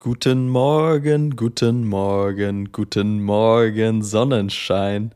Guten 0.00 0.48
Morgen, 0.48 1.34
guten 1.34 1.84
Morgen, 1.84 2.70
guten 2.70 3.20
Morgen, 3.20 4.04
Sonnenschein. 4.04 5.12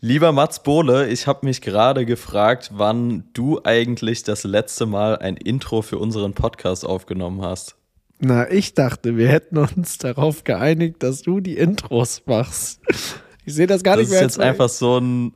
Lieber 0.00 0.32
Mats 0.32 0.62
Bohle, 0.62 1.08
ich 1.08 1.26
habe 1.26 1.44
mich 1.44 1.60
gerade 1.60 2.06
gefragt, 2.06 2.70
wann 2.72 3.24
du 3.34 3.60
eigentlich 3.64 4.22
das 4.22 4.44
letzte 4.44 4.86
Mal 4.86 5.18
ein 5.18 5.36
Intro 5.36 5.82
für 5.82 5.98
unseren 5.98 6.32
Podcast 6.32 6.86
aufgenommen 6.86 7.42
hast. 7.42 7.76
Na, 8.18 8.50
ich 8.50 8.72
dachte, 8.72 9.18
wir 9.18 9.28
hätten 9.28 9.58
uns 9.58 9.98
darauf 9.98 10.42
geeinigt, 10.42 11.02
dass 11.02 11.20
du 11.20 11.40
die 11.40 11.58
Intros 11.58 12.22
machst. 12.24 12.80
Ich 13.44 13.52
sehe 13.52 13.66
das 13.66 13.82
gar 13.82 13.98
das 13.98 14.04
nicht 14.04 14.12
mehr. 14.12 14.22
Das 14.22 14.32
ist 14.32 14.38
jetzt 14.38 14.42
einfach 14.42 14.70
so 14.70 15.00
ein 15.00 15.34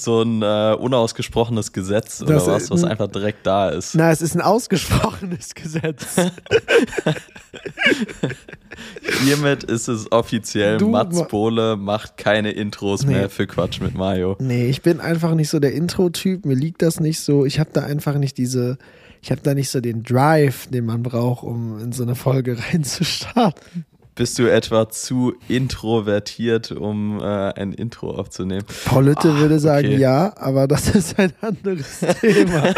so 0.00 0.22
ein 0.22 0.42
äh, 0.42 0.76
unausgesprochenes 0.78 1.72
Gesetz 1.72 2.22
oder 2.22 2.34
das, 2.34 2.46
was, 2.46 2.70
was 2.70 2.84
einfach 2.84 3.08
direkt 3.08 3.46
da 3.46 3.70
ist. 3.70 3.94
Na, 3.94 4.10
es 4.10 4.22
ist 4.22 4.34
ein 4.34 4.40
ausgesprochenes 4.40 5.54
Gesetz. 5.54 6.16
Hiermit 9.24 9.64
ist 9.64 9.88
es 9.88 10.10
offiziell, 10.12 10.78
du, 10.78 10.88
Mats 10.88 11.26
Bohle 11.28 11.76
macht 11.76 12.16
keine 12.16 12.52
Intros 12.52 13.04
nee. 13.04 13.14
mehr 13.14 13.30
für 13.30 13.46
Quatsch 13.46 13.80
mit 13.80 13.94
Mario. 13.94 14.36
Nee, 14.38 14.68
ich 14.68 14.82
bin 14.82 15.00
einfach 15.00 15.34
nicht 15.34 15.48
so 15.48 15.58
der 15.58 15.72
Intro-Typ, 15.72 16.44
mir 16.44 16.54
liegt 16.54 16.82
das 16.82 17.00
nicht 17.00 17.20
so. 17.20 17.44
Ich 17.44 17.58
habe 17.58 17.70
da 17.72 17.82
einfach 17.82 18.16
nicht 18.16 18.38
diese, 18.38 18.78
ich 19.22 19.30
habe 19.30 19.40
da 19.42 19.54
nicht 19.54 19.70
so 19.70 19.80
den 19.80 20.02
Drive, 20.02 20.68
den 20.68 20.86
man 20.86 21.02
braucht, 21.02 21.42
um 21.42 21.78
in 21.80 21.92
so 21.92 22.02
eine 22.02 22.14
Folge 22.14 22.56
reinzustarten. 22.72 23.84
Bist 24.18 24.36
du 24.40 24.50
etwa 24.50 24.88
zu 24.88 25.36
introvertiert, 25.46 26.72
um 26.72 27.20
äh, 27.20 27.22
ein 27.22 27.72
Intro 27.72 28.10
aufzunehmen? 28.10 28.64
Paulette 28.84 29.30
oh, 29.30 29.36
würde 29.36 29.60
sagen 29.60 29.86
okay. 29.86 29.96
ja, 29.96 30.36
aber 30.36 30.66
das 30.66 30.88
ist 30.96 31.16
ein 31.20 31.32
anderes 31.40 32.00
Thema. 32.20 32.74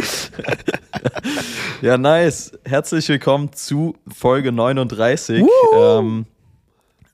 ja, 1.81 1.97
nice. 1.97 2.53
Herzlich 2.67 3.09
willkommen 3.09 3.55
zu 3.55 3.97
Folge 4.07 4.53
39. 4.53 5.43
Ähm, 5.75 6.27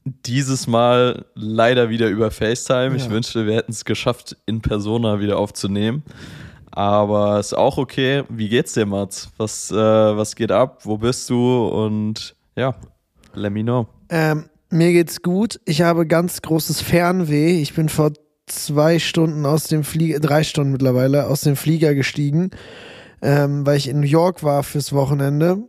dieses 0.04 0.66
Mal 0.66 1.24
leider 1.36 1.88
wieder 1.88 2.08
über 2.08 2.32
FaceTime. 2.32 2.96
Ja. 2.96 3.04
Ich 3.04 3.08
wünschte, 3.08 3.46
wir 3.46 3.54
hätten 3.54 3.70
es 3.70 3.84
geschafft, 3.84 4.36
in 4.44 4.60
Persona 4.60 5.20
wieder 5.20 5.38
aufzunehmen. 5.38 6.02
Aber 6.72 7.38
ist 7.38 7.56
auch 7.56 7.78
okay. 7.78 8.24
Wie 8.28 8.48
geht's 8.48 8.72
dir, 8.72 8.86
Mats? 8.86 9.30
Was, 9.36 9.70
äh, 9.70 9.76
was 9.76 10.34
geht 10.34 10.50
ab? 10.50 10.80
Wo 10.82 10.98
bist 10.98 11.30
du? 11.30 11.68
Und 11.68 12.34
ja, 12.56 12.74
let 13.32 13.52
me 13.52 13.62
know. 13.62 13.86
Ähm, 14.08 14.48
mir 14.70 14.92
geht's 14.92 15.22
gut. 15.22 15.60
Ich 15.64 15.82
habe 15.82 16.06
ganz 16.06 16.42
großes 16.42 16.80
Fernweh. 16.80 17.60
Ich 17.60 17.74
bin 17.74 17.88
vor 17.88 18.12
zwei 18.46 18.98
Stunden 18.98 19.46
aus 19.46 19.64
dem 19.64 19.84
Flieger, 19.84 20.20
drei 20.20 20.44
Stunden 20.44 20.72
mittlerweile, 20.72 21.26
aus 21.26 21.42
dem 21.42 21.56
Flieger 21.56 21.94
gestiegen, 21.94 22.50
ähm, 23.22 23.66
weil 23.66 23.76
ich 23.76 23.88
in 23.88 24.00
New 24.00 24.06
York 24.06 24.42
war 24.42 24.62
fürs 24.62 24.92
Wochenende. 24.92 25.68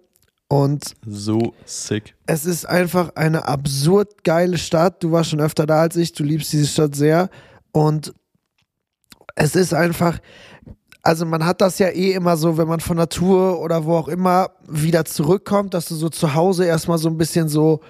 Und 0.49 0.93
so 1.05 1.53
sick. 1.65 2.15
Es 2.25 2.45
ist 2.45 2.65
einfach 2.65 3.15
eine 3.15 3.47
absurd 3.47 4.23
geile 4.23 4.57
Stadt. 4.57 5.03
Du 5.03 5.11
warst 5.11 5.31
schon 5.31 5.41
öfter 5.41 5.65
da 5.65 5.81
als 5.81 5.97
ich. 5.97 6.13
Du 6.13 6.23
liebst 6.23 6.53
diese 6.53 6.67
Stadt 6.67 6.95
sehr. 6.95 7.29
Und 7.73 8.13
es 9.35 9.55
ist 9.55 9.73
einfach, 9.73 10.19
also 11.03 11.25
man 11.25 11.45
hat 11.45 11.59
das 11.59 11.79
ja 11.79 11.89
eh 11.89 12.13
immer 12.13 12.37
so, 12.37 12.57
wenn 12.57 12.67
man 12.67 12.79
von 12.79 12.95
Natur 12.95 13.59
oder 13.59 13.83
wo 13.83 13.95
auch 13.95 14.07
immer 14.07 14.51
wieder 14.67 15.03
zurückkommt, 15.03 15.73
dass 15.73 15.87
du 15.87 15.95
so 15.95 16.07
zu 16.07 16.33
Hause 16.33 16.65
erstmal 16.65 16.97
so 16.97 17.09
ein 17.09 17.17
bisschen 17.17 17.49
so 17.49 17.81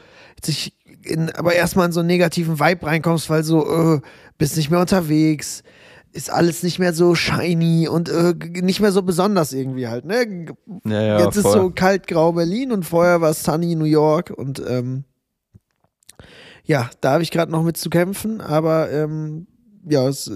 sich 0.44 0.74
in, 1.04 1.30
aber 1.32 1.54
erstmal 1.54 1.88
in 1.88 1.92
so 1.92 2.02
einen 2.02 2.08
negativen 2.08 2.60
Vibe 2.60 2.86
reinkommst, 2.86 3.30
weil 3.30 3.44
so, 3.44 3.96
äh, 3.96 4.02
bist 4.38 4.58
nicht 4.58 4.70
mehr 4.70 4.80
unterwegs, 4.82 5.64
ist 6.12 6.32
alles 6.32 6.64
nicht 6.64 6.80
mehr 6.80 6.94
so 6.94 7.16
shiny 7.16 7.88
und 7.88 8.10
äh, 8.10 8.34
nicht 8.62 8.80
mehr 8.80 8.92
so 8.92 9.02
besonders 9.02 9.54
irgendwie 9.54 9.88
halt, 9.88 10.06
ne? 10.06 10.48
Ja, 10.86 11.02
ja, 11.02 11.20
Jetzt 11.26 11.40
voll. 11.40 11.52
ist 11.52 11.54
so 11.54 11.70
kalt 11.70 12.08
grau 12.08 12.34
Berlin 12.34 12.72
und 12.72 12.84
vorher 12.84 13.22
war 13.22 13.32
es 13.32 13.44
sunny 13.44 13.76
New 13.76 13.86
York 13.86 14.32
und 14.36 14.62
ähm, 14.68 15.04
ja, 16.64 16.90
da 17.02 17.14
habe 17.14 17.24
ich 17.24 17.32
gerade 17.32 17.52
noch 17.52 17.64
mit 17.64 17.78
zu 17.78 17.90
kämpfen, 17.90 18.42
aber 18.42 18.92
ähm, 18.92 19.48
ja, 19.90 20.08
es, 20.08 20.30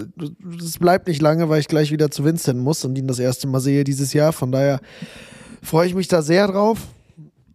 es 0.58 0.78
bleibt 0.78 1.08
nicht 1.08 1.20
lange, 1.20 1.48
weil 1.48 1.60
ich 1.60 1.68
gleich 1.68 1.92
wieder 1.92 2.10
zu 2.10 2.24
Vincent 2.24 2.58
muss 2.58 2.84
und 2.84 2.96
ihn 2.96 3.06
das 3.06 3.18
erste 3.18 3.46
Mal 3.46 3.60
sehe 3.60 3.84
dieses 3.84 4.12
Jahr. 4.14 4.32
Von 4.32 4.50
daher 4.50 4.80
freue 5.62 5.86
ich 5.86 5.94
mich 5.94 6.08
da 6.08 6.22
sehr 6.22 6.46
drauf. 6.48 6.78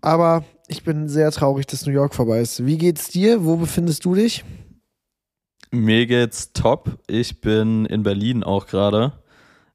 Aber 0.02 0.44
ich 0.68 0.84
bin 0.84 1.08
sehr 1.08 1.32
traurig, 1.32 1.66
dass 1.68 1.86
New 1.86 1.94
York 1.94 2.14
vorbei 2.14 2.40
ist. 2.40 2.66
Wie 2.66 2.78
geht's 2.78 3.08
dir? 3.10 3.46
Wo 3.46 3.56
befindest 3.56 4.06
du 4.06 4.16
dich? 4.16 4.44
Mir 5.72 6.06
geht's 6.06 6.54
top. 6.54 6.98
Ich 7.08 7.42
bin 7.42 7.86
in 7.86 8.04
Berlin 8.04 8.44
auch 8.44 8.68
gerade. 8.68 9.14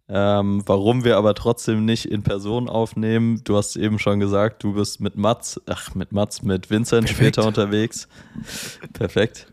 Ähm, 0.09 0.63
warum 0.67 1.05
wir 1.05 1.17
aber 1.17 1.35
trotzdem 1.35 1.85
nicht 1.85 2.05
in 2.07 2.23
Person 2.23 2.69
aufnehmen, 2.69 3.41
du 3.45 3.57
hast 3.57 3.77
eben 3.77 3.99
schon 3.99 4.21
gesagt, 4.21 4.63
du 4.63 4.75
bist 4.75 5.01
mit 5.01 5.17
Mats, 5.17 5.61
ach, 5.67 5.95
mit 5.95 6.13
Mats, 6.13 6.43
mit 6.43 6.71
Vincent 6.71 7.07
Perfekt. 7.07 7.37
später 7.37 7.47
unterwegs. 7.47 8.09
Perfekt. 8.93 9.47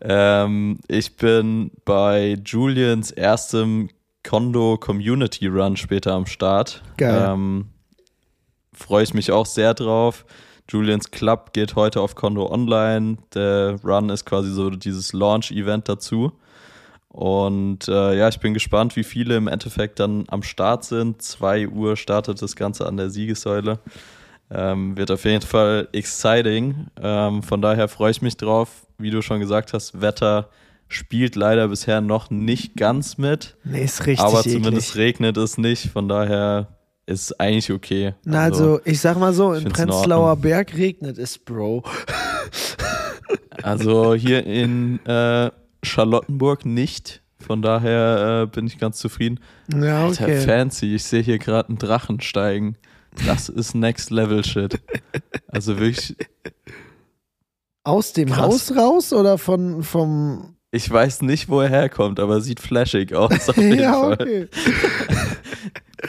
Ähm, 0.00 0.80
ich 0.88 1.16
bin 1.16 1.70
bei 1.84 2.36
Julians 2.44 3.12
erstem 3.12 3.90
Kondo 4.24 4.76
Community 4.78 5.46
Run 5.46 5.76
später 5.76 6.14
am 6.14 6.26
Start. 6.26 6.82
Geil. 6.96 7.32
Ähm, 7.32 7.66
Freue 8.74 9.04
ich 9.04 9.14
mich 9.14 9.30
auch 9.30 9.46
sehr 9.46 9.74
drauf. 9.74 10.24
Julians 10.68 11.10
Club 11.10 11.52
geht 11.52 11.76
heute 11.76 12.00
auf 12.00 12.14
Kondo 12.14 12.50
online. 12.50 13.18
Der 13.34 13.78
Run 13.84 14.10
ist 14.10 14.24
quasi 14.24 14.50
so 14.50 14.70
dieses 14.70 15.12
Launch-Event 15.12 15.88
dazu. 15.88 16.32
Und 17.08 17.88
äh, 17.88 18.16
ja, 18.16 18.28
ich 18.28 18.40
bin 18.40 18.54
gespannt, 18.54 18.96
wie 18.96 19.04
viele 19.04 19.36
im 19.36 19.46
Endeffekt 19.46 20.00
dann 20.00 20.24
am 20.28 20.42
Start 20.42 20.84
sind. 20.84 21.20
2 21.20 21.68
Uhr 21.68 21.96
startet 21.96 22.40
das 22.40 22.56
Ganze 22.56 22.86
an 22.86 22.96
der 22.96 23.10
Siegessäule. 23.10 23.80
Ähm, 24.50 24.96
wird 24.96 25.10
auf 25.10 25.24
jeden 25.24 25.42
Fall 25.42 25.88
exciting. 25.92 26.86
Ähm, 27.00 27.42
von 27.42 27.60
daher 27.60 27.88
freue 27.88 28.10
ich 28.10 28.22
mich 28.22 28.38
drauf. 28.38 28.86
Wie 28.96 29.10
du 29.10 29.20
schon 29.20 29.40
gesagt 29.40 29.74
hast, 29.74 30.00
Wetter 30.00 30.48
spielt 30.88 31.36
leider 31.36 31.68
bisher 31.68 32.00
noch 32.00 32.30
nicht 32.30 32.76
ganz 32.76 33.18
mit. 33.18 33.56
Nee, 33.64 33.84
ist 33.84 34.06
richtig. 34.06 34.20
Aber 34.20 34.42
zumindest 34.42 34.90
eklig. 34.90 35.04
regnet 35.04 35.36
es 35.36 35.58
nicht. 35.58 35.90
Von 35.90 36.08
daher 36.08 36.68
ist 37.06 37.38
eigentlich 37.40 37.70
okay. 37.72 38.14
Na, 38.24 38.44
also, 38.44 38.64
also 38.64 38.80
ich 38.84 39.00
sag 39.00 39.18
mal 39.18 39.32
so, 39.32 39.52
in 39.52 39.64
Prenzlauer 39.64 40.34
in 40.34 40.40
Berg 40.40 40.76
regnet 40.76 41.18
es, 41.18 41.38
Bro. 41.38 41.82
also 43.62 44.14
hier 44.14 44.46
in 44.46 45.04
äh, 45.06 45.50
Charlottenburg 45.82 46.64
nicht. 46.64 47.22
Von 47.38 47.60
daher 47.60 48.44
äh, 48.44 48.46
bin 48.46 48.66
ich 48.66 48.78
ganz 48.78 48.98
zufrieden. 48.98 49.40
Ja, 49.72 50.06
okay. 50.06 50.24
Alter, 50.24 50.40
fancy. 50.42 50.94
Ich 50.94 51.04
sehe 51.04 51.22
hier 51.22 51.38
gerade 51.38 51.70
einen 51.70 51.78
Drachen 51.78 52.20
steigen. 52.20 52.76
Das 53.26 53.48
ist 53.48 53.74
Next 53.74 54.10
Level 54.10 54.44
Shit. 54.44 54.80
Also 55.48 55.78
wirklich. 55.78 56.16
Aus 57.84 58.12
dem 58.12 58.28
krass. 58.28 58.38
Haus 58.38 58.76
raus 58.76 59.12
oder 59.12 59.38
von 59.38 59.82
vom. 59.82 60.56
Ich 60.70 60.90
weiß 60.90 61.22
nicht, 61.22 61.48
wo 61.48 61.60
er 61.60 61.68
herkommt, 61.68 62.18
aber 62.20 62.40
sieht 62.40 62.60
flashig 62.60 63.12
aus. 63.14 63.48
Auf 63.48 63.56
jeden 63.58 63.80
ja, 63.80 63.92
Fall. 63.92 64.12
okay. 64.12 64.48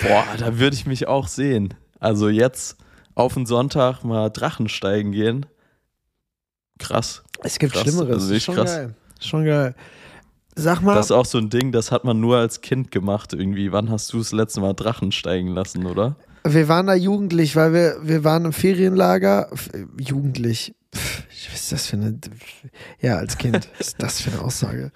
Boah, 0.02 0.26
da 0.38 0.58
würde 0.60 0.76
ich 0.76 0.86
mich 0.86 1.08
auch 1.08 1.28
sehen. 1.28 1.74
Also 2.00 2.30
jetzt 2.30 2.78
auf 3.16 3.36
den 3.36 3.46
Sonntag 3.46 4.04
mal 4.04 4.30
Drachen 4.30 4.68
steigen 4.70 5.12
gehen. 5.12 5.46
Krass. 6.80 7.24
Es 7.44 7.60
gibt 7.60 7.74
krass. 7.74 7.84
Schlimmeres. 7.84 8.24
Also 8.24 8.40
Schon 8.40 8.56
krass. 8.56 8.76
geil. 8.76 8.96
Schon 9.20 9.46
geil. 9.46 9.76
Sag 10.56 10.82
mal. 10.82 10.96
Das 10.96 11.08
ist 11.08 11.12
auch 11.12 11.26
so 11.26 11.38
ein 11.38 11.50
Ding, 11.50 11.72
das 11.72 11.92
hat 11.92 12.04
man 12.04 12.20
nur 12.20 12.38
als 12.38 12.62
Kind 12.62 12.92
gemacht 12.92 13.34
irgendwie. 13.34 13.72
Wann 13.72 13.90
hast 13.90 14.14
du 14.14 14.20
das 14.20 14.32
letzte 14.32 14.62
Mal 14.62 14.74
Drachen 14.74 15.12
steigen 15.12 15.50
lassen, 15.50 15.86
oder? 15.86 16.16
Wir 16.46 16.68
waren 16.68 16.88
da 16.88 16.94
jugendlich, 16.94 17.56
weil 17.56 17.74
wir, 17.74 17.98
wir 18.04 18.24
waren 18.24 18.46
im 18.46 18.54
Ferienlager. 18.54 19.50
Jugendlich. 20.00 20.76
Was 20.94 21.62
ist 21.62 21.72
das 21.72 21.88
für 21.88 21.98
eine. 21.98 22.20
Ja, 23.00 23.18
als 23.18 23.38
Kind. 23.38 23.70
Was 23.78 23.88
ist 23.88 24.02
das 24.02 24.22
für 24.22 24.32
eine 24.32 24.42
Aussage? 24.42 24.92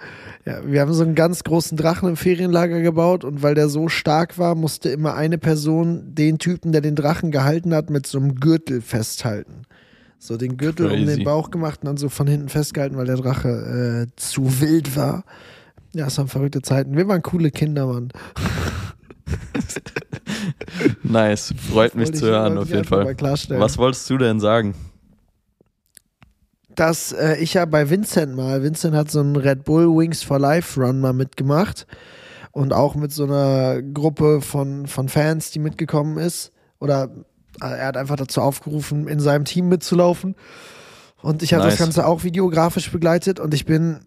Ja, 0.45 0.61
wir 0.65 0.81
haben 0.81 0.93
so 0.93 1.03
einen 1.03 1.15
ganz 1.15 1.43
großen 1.43 1.77
Drachen 1.77 2.09
im 2.09 2.17
Ferienlager 2.17 2.81
gebaut 2.81 3.23
und 3.23 3.43
weil 3.43 3.55
der 3.55 3.69
so 3.69 3.89
stark 3.89 4.37
war, 4.37 4.55
musste 4.55 4.89
immer 4.89 5.15
eine 5.15 5.37
Person 5.37 6.15
den 6.15 6.39
Typen, 6.39 6.71
der 6.71 6.81
den 6.81 6.95
Drachen 6.95 7.31
gehalten 7.31 7.73
hat, 7.73 7.89
mit 7.89 8.07
so 8.07 8.17
einem 8.17 8.35
Gürtel 8.35 8.81
festhalten. 8.81 9.63
So 10.19 10.35
den 10.37 10.57
Gürtel 10.57 10.87
Crazy. 10.87 11.01
um 11.01 11.07
den 11.07 11.23
Bauch 11.23 11.51
gemacht 11.51 11.81
und 11.81 11.87
dann 11.87 11.97
so 11.97 12.09
von 12.09 12.27
hinten 12.27 12.49
festgehalten, 12.49 12.97
weil 12.97 13.05
der 13.05 13.17
Drache 13.17 14.07
äh, 14.07 14.15
zu 14.15 14.61
wild 14.61 14.95
war. 14.95 15.25
Ja, 15.93 16.07
es 16.07 16.17
waren 16.17 16.27
verrückte 16.27 16.61
Zeiten. 16.61 16.97
Wir 16.97 17.07
waren 17.07 17.21
coole 17.21 17.51
Kinder, 17.51 17.85
Mann. 17.87 18.09
nice, 21.03 21.53
freut 21.71 21.95
mich 21.95 22.13
zu 22.13 22.25
hören 22.25 22.57
auf 22.57 22.69
jeden 22.69 22.83
Fall. 22.83 23.15
Was 23.49 23.77
wolltest 23.77 24.09
du 24.09 24.17
denn 24.17 24.39
sagen? 24.39 24.73
Dass 26.77 27.11
äh, 27.11 27.35
ich 27.37 27.55
ja 27.55 27.65
bei 27.65 27.89
Vincent 27.89 28.35
mal, 28.35 28.61
Vincent 28.63 28.95
hat 28.95 29.09
so 29.09 29.19
einen 29.19 29.35
Red 29.35 29.65
Bull 29.65 29.87
Wings 29.87 30.23
for 30.23 30.39
Life 30.39 30.79
Run 30.79 31.01
mal 31.01 31.11
mitgemacht 31.11 31.87
und 32.51 32.71
auch 32.71 32.95
mit 32.95 33.11
so 33.11 33.23
einer 33.23 33.81
Gruppe 33.81 34.41
von, 34.41 34.85
von 34.87 35.09
Fans, 35.09 35.51
die 35.51 35.59
mitgekommen 35.59 36.17
ist. 36.17 36.51
Oder 36.79 37.09
äh, 37.61 37.65
er 37.65 37.87
hat 37.87 37.97
einfach 37.97 38.15
dazu 38.15 38.41
aufgerufen, 38.41 39.07
in 39.07 39.19
seinem 39.19 39.45
Team 39.45 39.69
mitzulaufen. 39.69 40.35
Und 41.21 41.41
ich 41.41 41.53
habe 41.53 41.63
nice. 41.63 41.73
das 41.73 41.79
Ganze 41.79 42.05
auch 42.05 42.23
videografisch 42.23 42.91
begleitet 42.91 43.39
und 43.39 43.55
ich 43.55 43.65
bin 43.65 44.05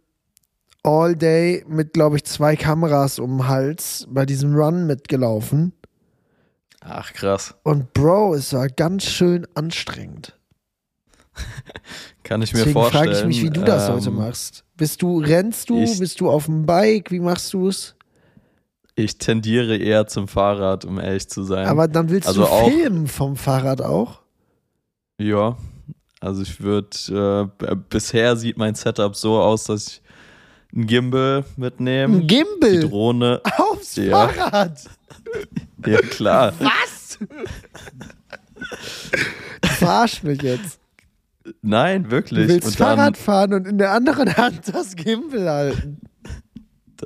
all 0.84 1.16
day 1.16 1.64
mit, 1.69 1.93
glaube 1.93 2.16
ich, 2.16 2.25
zwei 2.25 2.55
Kameras 2.55 3.19
um 3.19 3.38
den 3.38 3.49
Hals 3.49 4.06
bei 4.08 4.25
diesem 4.25 4.55
Run 4.55 4.87
mitgelaufen. 4.87 5.73
Ach, 6.81 7.12
krass. 7.12 7.56
Und 7.64 7.93
Bro, 7.93 8.34
es 8.34 8.52
war 8.52 8.69
ganz 8.69 9.05
schön 9.05 9.46
anstrengend. 9.55 10.39
Kann 12.23 12.43
ich 12.43 12.53
mir 12.53 12.59
Deswegen 12.61 12.73
vorstellen. 12.75 13.05
frage 13.05 13.19
ich 13.19 13.25
mich, 13.27 13.43
wie 13.43 13.50
du 13.50 13.62
das 13.62 13.88
Ähm, 13.88 13.94
heute 13.94 14.11
machst. 14.11 14.65
Bist 14.77 15.03
du, 15.03 15.19
rennst 15.21 15.71
du, 15.71 15.82
ich- 15.82 15.99
bist 15.99 16.21
du 16.21 16.31
auf 16.31 16.47
dem 16.47 16.67
Bike, 16.67 17.11
wie 17.11 17.21
machst 17.21 17.53
du 17.53 17.69
es? 17.69 17.94
Ich 18.97 19.17
tendiere 19.19 19.77
eher 19.77 20.06
zum 20.06 20.29
Fahrrad, 20.29 20.85
um 20.85 20.99
ehrlich 20.99 21.29
zu 21.29 21.43
sein. 21.44 21.67
Aber 21.67 21.88
dann 21.88 22.11
willst 22.11 22.29
also 22.29 22.43
du 22.43 22.49
auch- 22.49 22.69
filmen 22.71 23.06
vom 23.06 23.37
Fahrrad 23.37 23.81
auch? 23.81 24.21
Ja, 25.19 25.56
also 26.21 26.43
ich 26.43 26.61
würde, 26.61 26.88
äh, 27.09 27.65
b- 27.65 27.75
bisher 27.88 28.37
sieht 28.37 28.56
mein 28.59 28.75
Setup 28.75 29.15
so 29.17 29.38
aus, 29.41 29.65
dass 29.65 29.87
ich 29.87 30.03
ein 30.75 30.87
Gimbal 30.87 31.44
mitnehme, 31.56 32.17
Ein 32.19 32.26
die 32.26 32.37
Gimbal 32.37 32.81
Drohne, 32.81 33.41
aufs 33.59 33.97
Ja. 33.97 34.29
Fahrrad. 34.29 34.85
ja 35.87 36.00
klar, 36.03 36.53
Was? 36.59 37.19
Du 39.62 39.69
verarsch 39.69 40.23
mich 40.23 40.43
jetzt. 40.43 40.80
Nein, 41.62 42.05
Du 42.05 42.11
wirklich. 42.11 42.49
willst 42.49 42.67
Und 42.69 42.76
Fahrrad 42.76 43.17
fahren 43.17 43.55
und 43.55 43.67
in 43.67 43.79
der 43.79 43.93
anderen 43.93 44.37
Hand 44.37 44.62
das 44.73 44.97
Gimbal 44.97 45.49
halten. 45.49 46.00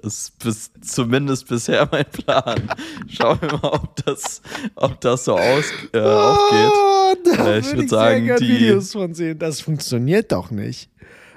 das 0.03 0.33
ist 0.45 0.73
zumindest 0.85 1.49
bisher 1.49 1.89
mein 1.91 2.05
Plan. 2.07 2.69
Schauen 3.09 3.41
wir 3.41 3.53
mal, 3.53 3.69
ob 3.73 4.05
das, 4.05 4.43
ob 4.75 5.01
das 5.01 5.25
so 5.25 5.37
aus, 5.39 5.65
äh, 5.93 6.01
aufgeht. 6.01 6.73
Oh, 6.73 7.15
da 7.25 7.47
Äh, 7.47 7.59
ich 7.61 7.67
würde 7.67 7.79
würd 7.79 7.89
sagen, 7.91 8.37
die- 8.41 8.49
Videos 8.49 8.93
von 8.93 9.15
sehen. 9.15 9.39
Das 9.39 9.61
funktioniert 9.61 10.33
doch 10.33 10.51
nicht. 10.51 10.91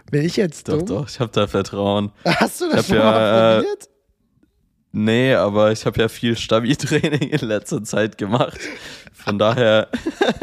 Bin 0.10 0.24
ich 0.24 0.38
jetzt 0.38 0.70
Doch, 0.70 0.78
dumm? 0.80 0.86
doch, 0.88 1.10
ich 1.10 1.20
habe 1.20 1.32
da 1.34 1.48
Vertrauen. 1.48 2.12
Hast 2.26 2.62
du 2.62 2.70
das 2.70 2.88
schon 2.88 2.98
hab 2.98 3.04
mal 3.06 3.20
ja, 3.20 3.52
äh, 3.52 3.62
probiert? 3.62 3.90
Nee, 4.94 5.34
aber 5.36 5.72
ich 5.74 5.86
habe 5.86 6.00
ja 6.00 6.08
viel 6.08 6.36
Stabi-Training 6.38 7.30
in 7.30 7.48
letzter 7.48 7.84
Zeit 7.84 8.18
gemacht. 8.18 8.58
Von 9.14 9.38
daher, 9.38 9.90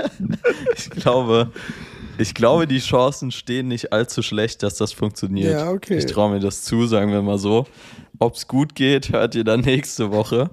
ich 0.77 0.91
glaube, 0.91 1.51
ich 2.19 2.35
glaube, 2.35 2.67
die 2.67 2.79
Chancen 2.79 3.31
stehen 3.31 3.69
nicht 3.69 3.93
allzu 3.93 4.23
schlecht, 4.23 4.63
dass 4.63 4.77
das 4.77 4.93
funktioniert. 4.93 5.53
Ja, 5.53 5.71
okay. 5.71 5.99
Ich 5.99 6.07
traue 6.07 6.31
mir 6.31 6.41
das 6.41 6.63
zu, 6.63 6.87
sagen 6.87 7.11
wir 7.13 7.23
mal 7.23 7.39
so. 7.39 7.67
Ob 8.19 8.35
es 8.35 8.47
gut 8.47 8.75
geht, 8.75 9.13
hört 9.13 9.35
ihr 9.35 9.45
dann 9.45 9.61
nächste 9.61 10.11
Woche. 10.11 10.51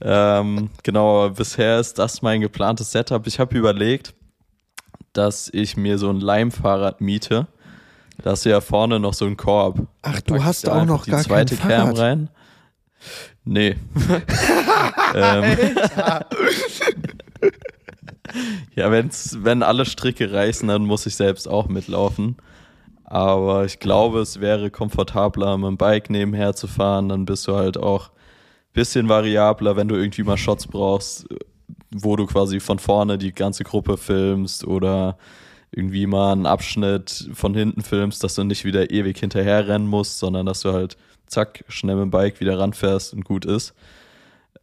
Ähm, 0.00 0.70
genau, 0.82 1.30
bisher 1.30 1.78
ist 1.78 1.98
das 1.98 2.22
mein 2.22 2.40
geplantes 2.40 2.90
Setup. 2.92 3.26
Ich 3.26 3.38
habe 3.38 3.56
überlegt, 3.56 4.14
dass 5.12 5.48
ich 5.52 5.76
mir 5.76 5.98
so 5.98 6.10
ein 6.10 6.20
Leimfahrrad 6.20 7.00
miete. 7.00 7.46
Da 8.22 8.30
hast 8.30 8.44
du 8.44 8.50
ja 8.50 8.60
vorne 8.60 9.00
noch 9.00 9.14
so 9.14 9.24
einen 9.24 9.36
Korb. 9.36 9.86
Ach, 10.02 10.20
du 10.20 10.42
hast 10.42 10.68
auch 10.68 10.84
noch 10.84 11.04
die 11.04 11.10
gar 11.10 11.22
zweite 11.22 11.56
kein 11.56 11.68
Cam 11.68 11.86
Fahrrad. 11.88 11.98
rein. 11.98 12.30
Nee. 13.44 13.76
ähm, 15.14 15.56
ja, 18.74 18.90
wenn's, 18.90 19.38
wenn 19.42 19.62
alle 19.62 19.84
Stricke 19.84 20.32
reißen, 20.32 20.68
dann 20.68 20.86
muss 20.86 21.06
ich 21.06 21.16
selbst 21.16 21.48
auch 21.48 21.68
mitlaufen. 21.68 22.36
Aber 23.04 23.64
ich 23.64 23.78
glaube, 23.80 24.20
es 24.20 24.40
wäre 24.40 24.70
komfortabler, 24.70 25.56
mit 25.58 25.68
dem 25.68 25.76
Bike 25.76 26.10
nebenher 26.10 26.54
zu 26.54 26.66
fahren. 26.66 27.08
Dann 27.08 27.26
bist 27.26 27.46
du 27.46 27.54
halt 27.54 27.76
auch 27.76 28.08
ein 28.08 28.72
bisschen 28.72 29.08
variabler, 29.08 29.76
wenn 29.76 29.88
du 29.88 29.94
irgendwie 29.94 30.22
mal 30.22 30.38
Shots 30.38 30.66
brauchst, 30.66 31.26
wo 31.94 32.16
du 32.16 32.26
quasi 32.26 32.60
von 32.60 32.78
vorne 32.78 33.18
die 33.18 33.32
ganze 33.32 33.62
Gruppe 33.64 33.96
filmst 33.96 34.66
oder 34.66 35.16
irgendwie 35.70 36.06
mal 36.06 36.32
einen 36.32 36.46
Abschnitt 36.46 37.30
von 37.34 37.54
hinten 37.54 37.82
filmst, 37.82 38.22
dass 38.24 38.34
du 38.36 38.44
nicht 38.44 38.64
wieder 38.64 38.90
ewig 38.90 39.18
hinterher 39.18 39.68
rennen 39.68 39.86
musst, 39.86 40.18
sondern 40.18 40.46
dass 40.46 40.60
du 40.60 40.72
halt 40.72 40.96
zack, 41.26 41.64
schnell 41.68 41.96
mit 41.96 42.04
dem 42.04 42.10
Bike 42.10 42.40
wieder 42.40 42.58
ranfährst 42.58 43.12
und 43.12 43.24
gut 43.24 43.44
ist. 43.44 43.74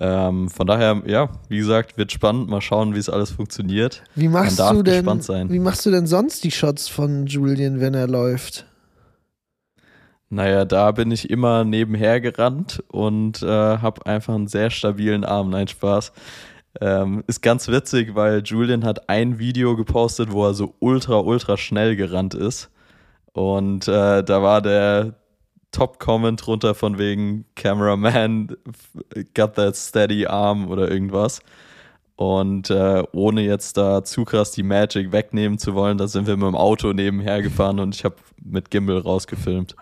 Ähm, 0.04 0.50
von 0.50 0.66
daher, 0.66 1.04
ja, 1.06 1.30
wie 1.48 1.60
gesagt, 1.60 1.96
wird 1.96 2.12
spannend. 2.12 2.50
Mal 2.50 2.60
schauen, 2.60 2.96
wie 2.96 3.00
es 3.00 3.08
alles 3.08 3.30
funktioniert. 3.30 4.04
Wie 4.16 4.30
machst 4.30 4.58
darf 4.58 4.72
du 4.72 4.82
denn, 4.82 4.96
gespannt 4.96 5.24
sein. 5.24 5.50
wie 5.52 5.60
machst 5.60 5.86
du 5.86 5.92
denn 5.92 6.08
sonst 6.08 6.44
die 6.44 6.50
Shots 6.50 6.88
von 6.88 7.28
Julian, 7.28 7.80
wenn 7.80 7.94
er 7.94 8.08
läuft? 8.08 8.66
Naja, 10.30 10.66
da 10.66 10.92
bin 10.92 11.12
ich 11.12 11.30
immer 11.30 11.66
nebenher 11.66 12.20
gerannt 12.20 12.84
und 12.88 13.44
äh, 13.44 13.46
habe 13.46 14.04
einfach 14.08 14.34
einen 14.34 14.48
sehr 14.48 14.72
stabilen 14.72 15.24
Arm. 15.24 15.52
Nein, 15.52 15.68
Spaß. 15.68 16.14
Ähm, 16.80 17.24
ist 17.28 17.44
ganz 17.44 17.68
witzig, 17.68 18.16
weil 18.16 18.42
Julian 18.44 18.84
hat 18.84 19.08
ein 19.08 19.38
Video 19.38 19.76
gepostet, 19.76 20.32
wo 20.32 20.48
er 20.48 20.56
so 20.56 20.74
ultra, 20.80 21.20
ultra 21.20 21.58
schnell 21.58 21.96
gerannt 21.96 22.34
ist. 22.34 22.72
Und 23.34 23.88
äh, 23.88 24.24
da 24.24 24.42
war 24.42 24.64
der 24.64 25.21
Top-Comment 25.72 26.46
drunter 26.46 26.76
von 26.76 26.98
wegen 26.98 27.46
Cameraman 27.56 28.56
got 29.34 29.56
that 29.56 29.76
steady 29.76 30.26
arm 30.26 30.68
oder 30.70 30.90
irgendwas. 30.92 31.42
Und 32.18 32.70
äh, 32.70 33.04
ohne 33.14 33.42
jetzt 33.42 33.78
da 33.78 34.04
zu 34.04 34.26
krass 34.26 34.52
die 34.52 34.64
Magic 34.64 35.12
wegnehmen 35.12 35.58
zu 35.58 35.74
wollen, 35.74 35.98
da 35.98 36.08
sind 36.08 36.28
wir 36.28 36.38
mit 36.38 36.46
dem 36.46 36.56
Auto 36.56 36.94
nebenher 36.94 37.42
gefahren 37.42 37.80
und 37.80 37.96
ich 37.96 38.04
habe 38.06 38.16
mit 38.44 38.70
Gimbal 38.70 39.00
rausgefilmt. 39.00 39.76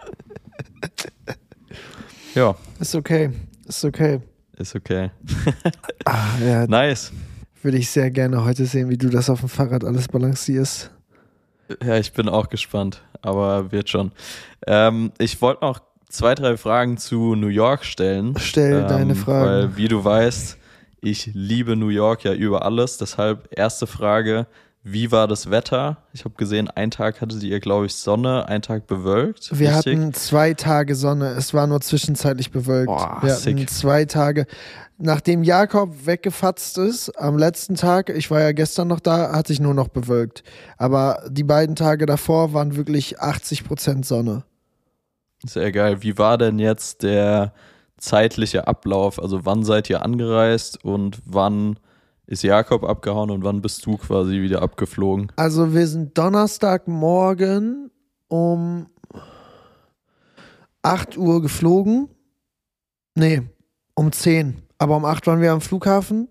ja, 2.36 2.56
Ist 2.80 2.96
okay. 2.96 3.32
Ist 3.68 3.84
okay. 3.86 4.22
ist 4.58 4.76
okay. 4.76 5.12
Ah, 6.06 6.38
ja, 6.44 6.66
Nice. 6.68 7.12
würde 7.62 7.78
ich 7.78 7.90
sehr 7.90 8.10
gerne 8.10 8.44
heute 8.46 8.66
sehen, 8.66 8.90
wie 8.90 8.98
du 8.98 9.10
das 9.10 9.30
auf 9.30 9.42
dem 9.42 9.50
Fahrrad 9.50 9.84
alles 9.84 10.08
balancierst. 10.08 10.92
Ja, 11.84 11.98
ich 11.98 12.14
bin 12.14 12.28
auch 12.30 12.50
gespannt, 12.50 13.04
aber 13.22 13.72
wird 13.72 13.90
schon. 13.90 14.12
Ähm, 14.68 15.12
ich 15.18 15.42
wollte 15.42 15.66
noch 15.66 15.80
zwei, 16.10 16.36
drei 16.36 16.58
Fragen 16.58 16.98
zu 16.98 17.36
New 17.36 17.48
York 17.48 17.86
stellen. 17.86 18.36
Stell 18.38 18.82
ähm, 18.82 18.88
deine 18.88 19.16
Fragen. 19.16 19.46
Weil, 19.46 19.78
wie 19.78 19.88
du 19.88 20.04
weißt, 20.04 20.58
ich 21.02 21.32
liebe 21.34 21.76
New 21.76 21.90
York 21.90 22.24
ja 22.24 22.34
über 22.34 22.66
alles. 22.66 22.98
Deshalb 22.98 23.48
erste 23.52 23.88
Frage, 23.88 24.48
wie 24.84 25.12
war 25.12 25.28
das 25.28 25.52
Wetter? 25.52 25.98
Ich 26.14 26.24
habe 26.24 26.36
gesehen, 26.36 26.70
einen 26.70 26.92
Tag 26.92 27.20
hattet 27.20 27.44
ihr, 27.44 27.60
glaube 27.60 27.88
ich, 27.88 27.96
Sonne, 27.96 28.48
einen 28.48 28.62
Tag 28.62 28.88
bewölkt. 28.88 29.58
Wir 29.58 29.76
richtig? 29.76 29.98
hatten 29.98 30.14
zwei 30.14 30.54
Tage 30.54 30.96
Sonne, 30.96 31.32
es 31.32 31.54
war 31.54 31.68
nur 31.68 31.82
zwischenzeitlich 31.82 32.52
bewölkt. 32.52 32.88
Boah, 32.88 33.20
wir 33.22 33.34
hatten 33.34 33.58
sick. 33.58 33.70
zwei 33.70 34.06
Tage. 34.06 34.46
Nachdem 34.98 35.44
Jakob 35.44 36.06
weggefatzt 36.06 36.78
ist, 36.78 37.10
am 37.18 37.38
letzten 37.38 37.76
Tag, 37.76 38.10
ich 38.10 38.32
war 38.32 38.42
ja 38.42 38.52
gestern 38.52 38.88
noch 38.88 39.00
da, 39.00 39.34
hatte 39.34 39.54
ich 39.54 39.60
nur 39.60 39.74
noch 39.74 39.90
bewölkt. 39.90 40.44
Aber 40.78 41.24
die 41.30 41.44
beiden 41.44 41.76
Tage 41.76 42.06
davor 42.06 42.54
waren 42.54 42.76
wirklich 42.76 43.22
80% 43.22 44.06
Sonne. 44.06 44.44
Sehr 45.46 45.72
geil. 45.72 46.02
Wie 46.02 46.18
war 46.18 46.38
denn 46.38 46.60
jetzt 46.60 47.04
der 47.04 47.54
zeitliche 47.98 48.68
Ablauf? 48.68 49.22
Also 49.22 49.46
wann 49.46 49.64
seid 49.64 49.90
ihr 49.90 50.04
angereist 50.04 50.84
und 50.84 51.20
wann 51.26 51.80
ist 52.30 52.44
Jakob 52.44 52.84
abgehauen 52.84 53.32
und 53.32 53.44
wann 53.44 53.60
bist 53.60 53.84
du 53.88 53.98
quasi 53.98 54.42
wieder 54.42 54.62
abgeflogen? 54.62 55.32
Also 55.36 55.74
wir 55.74 55.88
sind 55.88 56.16
Donnerstagmorgen 56.16 57.90
um 58.28 58.86
8 60.84 61.18
Uhr 61.18 61.42
geflogen. 61.42 62.08
Nee, 63.16 63.42
um 63.96 64.12
10. 64.12 64.62
Aber 64.78 64.96
um 64.96 65.06
8 65.06 65.26
waren 65.26 65.42
wir 65.42 65.52
am 65.52 65.60
Flughafen. 65.60 66.30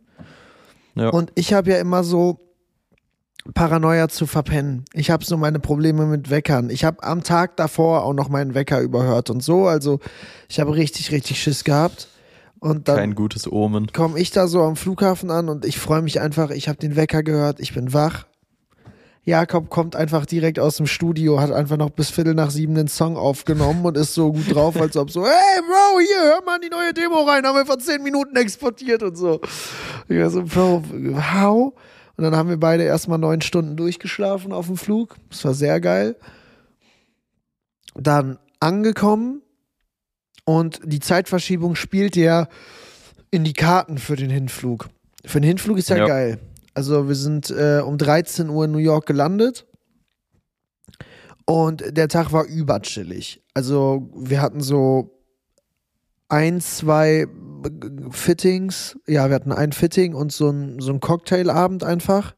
Ja. 0.94 1.08
Und 1.08 1.32
ich 1.34 1.52
habe 1.52 1.70
ja 1.70 1.78
immer 1.78 2.04
so 2.04 2.49
Paranoia 3.54 4.08
zu 4.08 4.26
verpennen. 4.26 4.84
Ich 4.92 5.11
habe 5.11 5.25
so 5.25 5.37
meine 5.37 5.58
Probleme 5.58 6.06
mit 6.06 6.30
Weckern. 6.30 6.70
Ich 6.70 6.84
habe 6.84 7.02
am 7.02 7.25
Tag 7.25 7.56
davor 7.56 8.04
auch 8.04 8.14
noch 8.14 8.28
meinen 8.28 8.54
Wecker 8.54 8.80
überhört 8.80 9.30
und 9.30 9.42
so. 9.42 9.66
Also 9.66 9.99
ich 10.49 10.61
habe 10.61 10.76
richtig, 10.76 11.11
richtig 11.11 11.42
Schiss 11.42 11.64
gehabt. 11.64 12.06
Und 12.60 12.88
dann 12.88 12.96
Kein 12.96 13.14
gutes 13.14 13.50
Omen. 13.50 13.92
komme 13.92 14.18
ich 14.18 14.30
da 14.30 14.48
so 14.48 14.62
am 14.62 14.76
Flughafen 14.76 15.30
an 15.30 15.48
und 15.48 15.64
ich 15.64 15.78
freue 15.78 16.02
mich 16.02 16.20
einfach. 16.20 16.50
Ich 16.50 16.68
habe 16.68 16.78
den 16.78 16.96
Wecker 16.96 17.22
gehört, 17.22 17.60
ich 17.60 17.74
bin 17.74 17.92
wach. 17.92 18.26
Jakob 19.24 19.68
kommt 19.68 19.94
einfach 19.94 20.24
direkt 20.24 20.58
aus 20.58 20.78
dem 20.78 20.86
Studio, 20.86 21.38
hat 21.38 21.52
einfach 21.52 21.76
noch 21.76 21.90
bis 21.90 22.08
Viertel 22.08 22.32
nach 22.34 22.50
sieben 22.50 22.74
den 22.74 22.88
Song 22.88 23.18
aufgenommen 23.18 23.84
und 23.84 23.96
ist 23.96 24.14
so 24.14 24.32
gut 24.32 24.54
drauf, 24.54 24.80
als 24.80 24.96
ob 24.96 25.10
so, 25.10 25.22
hey 25.22 25.60
Bro, 25.60 26.00
hier, 26.00 26.22
hör 26.32 26.42
mal 26.46 26.56
in 26.56 26.62
die 26.62 26.70
neue 26.70 26.94
Demo 26.94 27.22
rein, 27.24 27.44
haben 27.44 27.54
wir 27.54 27.66
vor 27.66 27.78
zehn 27.78 28.02
Minuten 28.02 28.34
exportiert 28.36 29.02
und 29.02 29.16
so. 29.16 29.40
Ich 30.08 30.18
war 30.18 30.30
so, 30.30 30.42
Bro, 30.44 30.82
how? 31.34 31.74
Und 32.16 32.24
dann 32.24 32.34
haben 32.34 32.48
wir 32.48 32.58
beide 32.58 32.84
erstmal 32.84 33.18
neun 33.18 33.42
Stunden 33.42 33.76
durchgeschlafen 33.76 34.50
auf 34.52 34.66
dem 34.66 34.78
Flug. 34.78 35.16
Das 35.28 35.44
war 35.44 35.52
sehr 35.54 35.78
geil. 35.78 36.16
Dann 37.94 38.38
angekommen 38.60 39.42
und 40.49 40.81
die 40.83 40.99
Zeitverschiebung 40.99 41.75
spielt 41.75 42.17
ja 42.17 42.49
in 43.31 43.45
die 43.45 43.52
Karten 43.52 43.99
für 43.99 44.17
den 44.17 44.31
Hinflug. 44.31 44.88
Für 45.26 45.43
den 45.43 45.47
Hinflug 45.47 45.76
ist 45.76 45.90
ja, 45.90 45.99
Ja. 45.99 46.07
geil. 46.07 46.38
Also 46.73 47.07
wir 47.07 47.17
sind 47.17 47.50
äh, 47.50 47.83
um 47.85 47.99
13 47.99 48.49
Uhr 48.49 48.64
in 48.64 48.71
New 48.71 48.78
York 48.78 49.05
gelandet 49.05 49.67
und 51.45 51.85
der 51.95 52.09
Tag 52.09 52.33
war 52.33 52.47
überchillig. 52.47 53.43
Also 53.52 54.09
wir 54.17 54.40
hatten 54.40 54.62
so 54.62 55.21
ein, 56.31 56.62
zwei 56.62 57.26
Fittings, 58.11 58.99
ja, 59.07 59.28
wir 59.28 59.35
hatten 59.35 59.52
ein 59.52 59.73
Fitting 59.73 60.14
und 60.14 60.33
so 60.33 60.49
ein, 60.49 60.81
so 60.81 60.93
ein 60.93 61.00
Cocktailabend 61.00 61.85
einfach, 61.85 62.35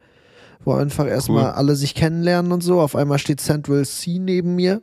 wo 0.65 0.73
einfach 0.73 1.07
erstmal 1.07 1.53
alle 1.53 1.77
sich 1.77 1.95
kennenlernen 1.95 2.51
und 2.51 2.63
so. 2.63 2.81
Auf 2.81 2.97
einmal 2.97 3.21
steht 3.21 3.41
Central 3.41 3.85
C 3.87 4.19
neben 4.19 4.57
mir. 4.57 4.83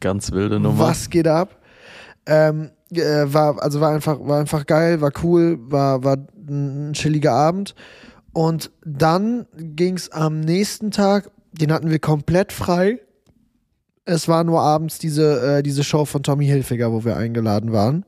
Ganz 0.00 0.32
wilde 0.32 0.58
Nummer. 0.58 0.78
Was 0.78 1.10
geht 1.10 1.26
ab? 1.26 1.57
Ähm, 2.28 2.70
äh, 2.90 3.24
war, 3.32 3.60
also 3.62 3.80
war 3.80 3.90
einfach, 3.90 4.18
war 4.20 4.38
einfach 4.38 4.66
geil, 4.66 5.00
war 5.00 5.12
cool, 5.22 5.58
war, 5.60 6.04
war 6.04 6.18
ein 6.46 6.92
chilliger 6.92 7.32
Abend. 7.32 7.74
Und 8.32 8.70
dann 8.84 9.46
ging 9.56 9.96
es 9.96 10.12
am 10.12 10.40
nächsten 10.40 10.90
Tag, 10.90 11.30
den 11.52 11.72
hatten 11.72 11.90
wir 11.90 11.98
komplett 11.98 12.52
frei. 12.52 13.00
Es 14.04 14.28
war 14.28 14.44
nur 14.44 14.60
abends 14.60 14.98
diese, 14.98 15.58
äh, 15.58 15.62
diese 15.62 15.82
Show 15.84 16.04
von 16.04 16.22
Tommy 16.22 16.46
Hilfiger, 16.46 16.92
wo 16.92 17.04
wir 17.04 17.16
eingeladen 17.16 17.72
waren. 17.72 18.04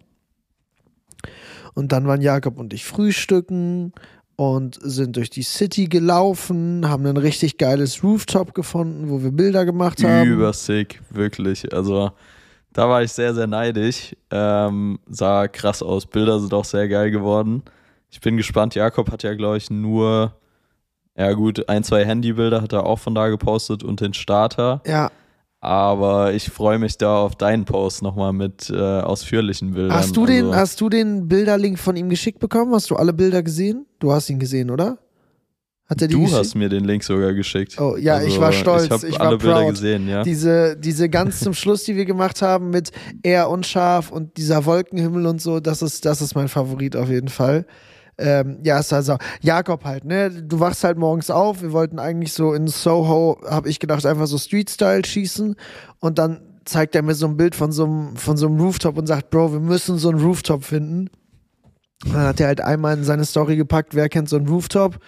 Und 1.75 1.93
dann 1.93 2.07
waren 2.07 2.21
Jakob 2.21 2.59
und 2.59 2.75
ich 2.75 2.85
frühstücken 2.85 3.93
und 4.37 4.79
sind 4.83 5.17
durch 5.17 5.31
die 5.31 5.43
City 5.43 5.87
gelaufen, 5.87 6.89
haben 6.89 7.07
ein 7.07 7.17
richtig 7.17 7.59
geiles 7.59 8.03
Rooftop 8.03 8.55
gefunden, 8.55 9.11
wo 9.11 9.23
wir 9.23 9.31
Bilder 9.31 9.65
gemacht 9.65 10.03
haben. 10.03 10.29
Übersick, 10.31 11.01
wirklich. 11.11 11.73
Also 11.75 12.13
da 12.73 12.89
war 12.89 13.03
ich 13.03 13.13
sehr, 13.13 13.35
sehr 13.35 13.47
neidisch. 13.47 14.15
Ähm, 14.31 14.99
sah 15.09 15.49
krass 15.49 15.83
aus. 15.83 16.07
Bilder 16.07 16.39
sind 16.41 16.55
auch 16.55 16.65
sehr 16.65 16.89
geil 16.89 17.11
geworden. 17.11 17.63
Ich 18.11 18.21
bin 18.21 18.37
gespannt. 18.37 18.75
Jakob 18.75 19.11
hat 19.11 19.23
ja, 19.23 19.35
glaube 19.35 19.57
ich, 19.57 19.71
nur, 19.71 20.35
ja 21.17 21.33
gut, 21.33 21.69
ein, 21.69 21.85
zwei 21.85 22.05
Handybilder 22.05 22.63
hat 22.63 22.73
er 22.73 22.85
auch 22.87 22.99
von 22.99 23.15
da 23.15 23.29
gepostet 23.29 23.83
und 23.85 24.01
den 24.01 24.15
Starter. 24.15 24.83
Ja, 24.87 25.11
Aber 25.61 26.33
ich 26.33 26.49
freue 26.51 26.79
mich 26.79 26.97
da 26.97 27.19
auf 27.19 27.37
deinen 27.37 27.65
Post 27.67 28.03
nochmal 28.03 28.33
mit 28.33 28.71
äh, 28.71 28.77
ausführlichen 29.01 29.73
Bildern. 29.73 29.97
Hast 29.97 30.17
du 30.17 30.25
den, 30.27 30.47
Also, 30.47 30.57
hast 30.57 30.81
du 30.81 30.89
den 30.89 31.29
Bilderlink 31.29 31.79
von 31.79 31.97
ihm 31.97 32.09
geschickt 32.09 32.39
bekommen? 32.41 32.73
Hast 32.75 32.91
du 32.91 32.97
alle 32.97 33.13
Bilder 33.13 33.43
gesehen? 33.43 33.87
Du 33.99 34.13
hast 34.13 34.31
ihn 34.31 34.39
gesehen, 34.39 34.71
oder? 34.71 34.99
Hat 35.91 36.01
er 36.01 36.07
die 36.07 36.15
du 36.15 36.31
hast 36.31 36.55
mir 36.55 36.69
den 36.69 36.85
Link 36.85 37.03
sogar 37.03 37.35
geschickt. 37.35 37.81
Oh, 37.81 37.97
ja, 37.97 38.15
also, 38.15 38.29
ich 38.29 38.41
war 38.41 38.53
stolz. 38.53 38.85
Ich 38.85 38.91
habe 38.93 39.09
Ich 39.09 39.19
war 39.19 39.27
alle 39.27 39.39
Bilder 39.39 39.63
proud. 39.63 39.71
gesehen, 39.71 40.09
ja. 40.09 40.23
Diese, 40.23 40.77
diese 40.77 41.09
ganz 41.09 41.41
zum 41.41 41.53
Schluss, 41.53 41.83
die 41.83 41.97
wir 41.97 42.05
gemacht 42.05 42.43
haben 42.43 42.71
mit 42.71 42.93
eher 43.25 43.51
unscharf 43.51 44.13
und 44.13 44.37
dieser 44.37 44.65
Wolkenhimmel 44.67 45.27
und 45.27 45.43
so, 45.43 45.59
das 45.59 45.83
ist, 45.83 46.05
das 46.05 46.23
ist 46.23 46.37
mein 46.37 46.47
Favorit 46.47 46.95
auf 46.95 47.09
jeden 47.09 47.27
Fall. 47.27 47.67
Ähm, 48.19 48.59
ja, 48.63 48.79
ist 48.79 48.93
also 48.93 49.17
Jakob 49.41 49.85
halt, 49.85 50.05
ne? 50.05 50.31
Du 50.31 50.61
wachst 50.61 50.85
halt 50.85 50.97
morgens 50.97 51.29
auf. 51.29 51.61
Wir 51.61 51.73
wollten 51.73 51.99
eigentlich 51.99 52.35
so 52.35 52.53
in 52.53 52.69
Soho, 52.69 53.41
habe 53.49 53.69
ich 53.69 53.81
gedacht, 53.81 54.07
einfach 54.07 54.29
so 54.29 54.39
Street-Style 54.39 55.05
schießen. 55.05 55.57
Und 55.99 56.19
dann 56.19 56.41
zeigt 56.67 56.95
er 56.95 57.03
mir 57.03 57.15
so 57.15 57.27
ein 57.27 57.37
Bild 57.37 57.57
von 57.57 57.73
so 57.73 57.85
einem, 57.85 58.17
von 58.17 58.37
so 58.37 58.47
einem 58.47 58.61
Rooftop 58.61 58.97
und 58.97 59.09
sagt, 59.09 59.31
Bro, 59.31 59.55
wir 59.55 59.61
müssen 59.61 59.99
so 59.99 60.11
einen 60.11 60.21
Rooftop 60.21 60.63
finden. 60.63 61.11
Und 62.05 62.15
dann 62.15 62.27
hat 62.29 62.39
er 62.39 62.47
halt 62.47 62.61
einmal 62.61 62.97
in 62.97 63.03
seine 63.03 63.25
Story 63.25 63.57
gepackt, 63.57 63.97
wer 63.97 64.09
kennt 64.09 64.29
so 64.29 64.37
einen 64.37 64.47
Rooftop? 64.47 65.01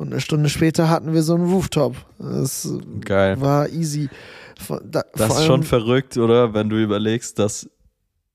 Und 0.00 0.12
eine 0.12 0.22
Stunde 0.22 0.48
später 0.48 0.88
hatten 0.88 1.12
wir 1.12 1.22
so 1.22 1.34
einen 1.34 1.44
Rooftop. 1.52 1.94
Das 2.18 2.66
Geil. 3.04 3.38
war 3.38 3.68
easy. 3.68 4.08
Da- 4.90 5.04
Das 5.14 5.40
ist 5.40 5.44
schon 5.44 5.62
verrückt, 5.62 6.16
oder? 6.16 6.54
Wenn 6.54 6.70
du 6.70 6.82
überlegst, 6.82 7.38
dass 7.38 7.68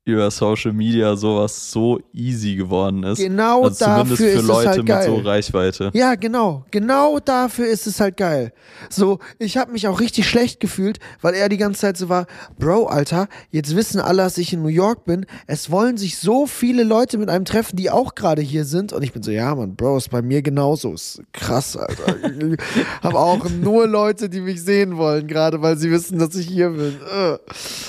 über 0.05 0.29
Social 0.29 0.71
Media 0.71 1.15
sowas 1.15 1.71
so 1.71 1.99
easy 2.13 2.55
geworden 2.55 3.01
ist. 3.03 3.17
Genau 3.17 3.63
also 3.63 3.83
zumindest 3.83 4.11
dafür 4.11 4.17
für 4.17 4.37
ist 4.39 4.45
Leute 4.45 4.61
es 4.61 4.67
halt 4.67 4.77
mit 4.77 4.87
geil. 4.87 5.05
so 5.07 5.15
Reichweite. 5.15 5.91
Ja, 5.93 6.13
genau. 6.13 6.63
Genau 6.69 7.19
dafür 7.19 7.65
ist 7.67 7.87
es 7.87 7.99
halt 7.99 8.15
geil. 8.15 8.53
So, 8.91 9.17
ich 9.39 9.57
habe 9.57 9.71
mich 9.71 9.87
auch 9.87 9.99
richtig 9.99 10.29
schlecht 10.29 10.59
gefühlt, 10.59 10.99
weil 11.21 11.33
er 11.33 11.49
die 11.49 11.57
ganze 11.57 11.81
Zeit 11.81 11.97
so 11.97 12.07
war, 12.07 12.27
Bro, 12.59 12.85
Alter, 12.85 13.27
jetzt 13.49 13.75
wissen 13.75 13.99
alle, 13.99 14.21
dass 14.21 14.37
ich 14.37 14.53
in 14.53 14.61
New 14.61 14.67
York 14.67 15.05
bin. 15.05 15.25
Es 15.47 15.71
wollen 15.71 15.97
sich 15.97 16.19
so 16.19 16.45
viele 16.45 16.83
Leute 16.83 17.17
mit 17.17 17.29
einem 17.29 17.45
treffen, 17.45 17.75
die 17.75 17.89
auch 17.89 18.13
gerade 18.13 18.43
hier 18.43 18.65
sind. 18.65 18.93
Und 18.93 19.01
ich 19.01 19.11
bin 19.11 19.23
so, 19.23 19.31
ja, 19.31 19.55
Mann, 19.55 19.75
Bro, 19.75 19.97
ist 19.97 20.11
bei 20.11 20.21
mir 20.21 20.43
genauso. 20.43 20.93
Ist 20.93 21.23
krass, 21.33 21.75
Alter. 21.75 22.15
ich 22.39 22.85
habe 23.01 23.17
auch 23.17 23.49
nur 23.49 23.87
Leute, 23.87 24.29
die 24.29 24.41
mich 24.41 24.61
sehen 24.61 24.97
wollen, 24.97 25.25
gerade 25.25 25.63
weil 25.63 25.77
sie 25.77 25.89
wissen, 25.89 26.19
dass 26.19 26.35
ich 26.35 26.47
hier 26.47 26.69
bin. 26.69 26.95
Äh. 27.11 27.37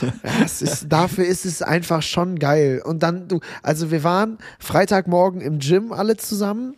Ja, 0.02 0.44
ist, 0.44 0.86
dafür 0.88 1.26
ist 1.26 1.44
es 1.44 1.60
einfach 1.60 2.05
schon 2.08 2.38
geil. 2.38 2.82
Und 2.84 3.02
dann, 3.02 3.28
du, 3.28 3.40
also 3.62 3.90
wir 3.90 4.04
waren 4.04 4.38
Freitagmorgen 4.58 5.40
im 5.40 5.58
Gym 5.58 5.92
alle 5.92 6.16
zusammen. 6.16 6.76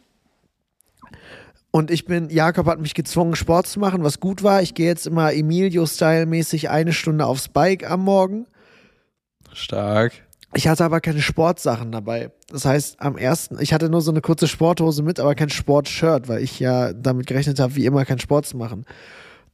Und 1.70 1.90
ich 1.90 2.06
bin, 2.06 2.30
Jakob 2.30 2.66
hat 2.66 2.80
mich 2.80 2.94
gezwungen, 2.94 3.37
Sport 3.37 3.66
zu 3.66 3.78
machen, 3.78 4.02
was 4.02 4.20
gut 4.20 4.42
war. 4.42 4.62
Ich 4.62 4.75
gehe 4.75 4.87
jetzt 4.87 5.06
immer 5.06 5.32
Emilio-Style-mäßig 5.32 6.70
eine 6.70 6.92
Stunde 6.92 7.26
aufs 7.26 7.49
Bike 7.49 7.88
am 7.88 8.04
Morgen. 8.04 8.47
Stark. 9.52 10.12
Ich 10.54 10.66
hatte 10.66 10.85
aber 10.85 11.00
keine 11.00 11.20
Sportsachen 11.20 11.92
dabei. 11.92 12.30
Das 12.49 12.64
heißt, 12.64 13.00
am 13.00 13.18
ersten, 13.18 13.61
ich 13.61 13.75
hatte 13.75 13.90
nur 13.90 14.00
so 14.00 14.11
eine 14.11 14.23
kurze 14.23 14.49
Sporthose 14.49 15.02
mit, 15.02 15.20
aber 15.20 15.35
kein 15.35 15.50
Sportshirt, 15.50 16.28
weil 16.28 16.42
ich 16.42 16.58
ja 16.58 16.94
damit 16.94 17.26
gerechnet 17.26 17.61
habe, 17.61 17.76
wie 17.76 17.85
immer 17.85 18.06
keinen 18.06 18.18
Sport 18.18 18.47
zu 18.47 18.56
machen. 18.56 18.87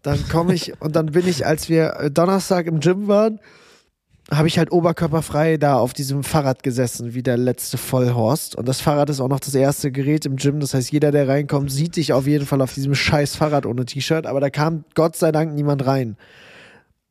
Dann 0.02 0.28
komme 0.28 0.54
ich 0.54 0.80
und 0.80 0.94
dann 0.94 1.06
bin 1.06 1.26
ich, 1.26 1.46
als 1.46 1.68
wir 1.68 1.94
äh, 1.98 2.10
Donnerstag 2.10 2.66
im 2.66 2.78
Gym 2.78 3.08
waren, 3.08 3.40
habe 4.30 4.48
ich 4.48 4.58
halt 4.58 4.72
oberkörperfrei 4.72 5.58
da 5.58 5.76
auf 5.76 5.92
diesem 5.92 6.24
Fahrrad 6.24 6.62
gesessen, 6.62 7.14
wie 7.14 7.22
der 7.22 7.36
letzte 7.36 7.76
Vollhorst. 7.76 8.56
Und 8.56 8.66
das 8.66 8.80
Fahrrad 8.80 9.10
ist 9.10 9.20
auch 9.20 9.28
noch 9.28 9.40
das 9.40 9.54
erste 9.54 9.92
Gerät 9.92 10.24
im 10.24 10.36
Gym. 10.36 10.60
Das 10.60 10.72
heißt, 10.74 10.90
jeder, 10.92 11.12
der 11.12 11.28
reinkommt, 11.28 11.70
sieht 11.70 11.96
dich 11.96 12.12
auf 12.12 12.26
jeden 12.26 12.46
Fall 12.46 12.62
auf 12.62 12.72
diesem 12.72 12.94
scheiß 12.94 13.36
Fahrrad 13.36 13.66
ohne 13.66 13.84
T-Shirt. 13.84 14.26
Aber 14.26 14.40
da 14.40 14.50
kam 14.50 14.84
Gott 14.94 15.16
sei 15.16 15.30
Dank 15.30 15.54
niemand 15.54 15.86
rein. 15.86 16.16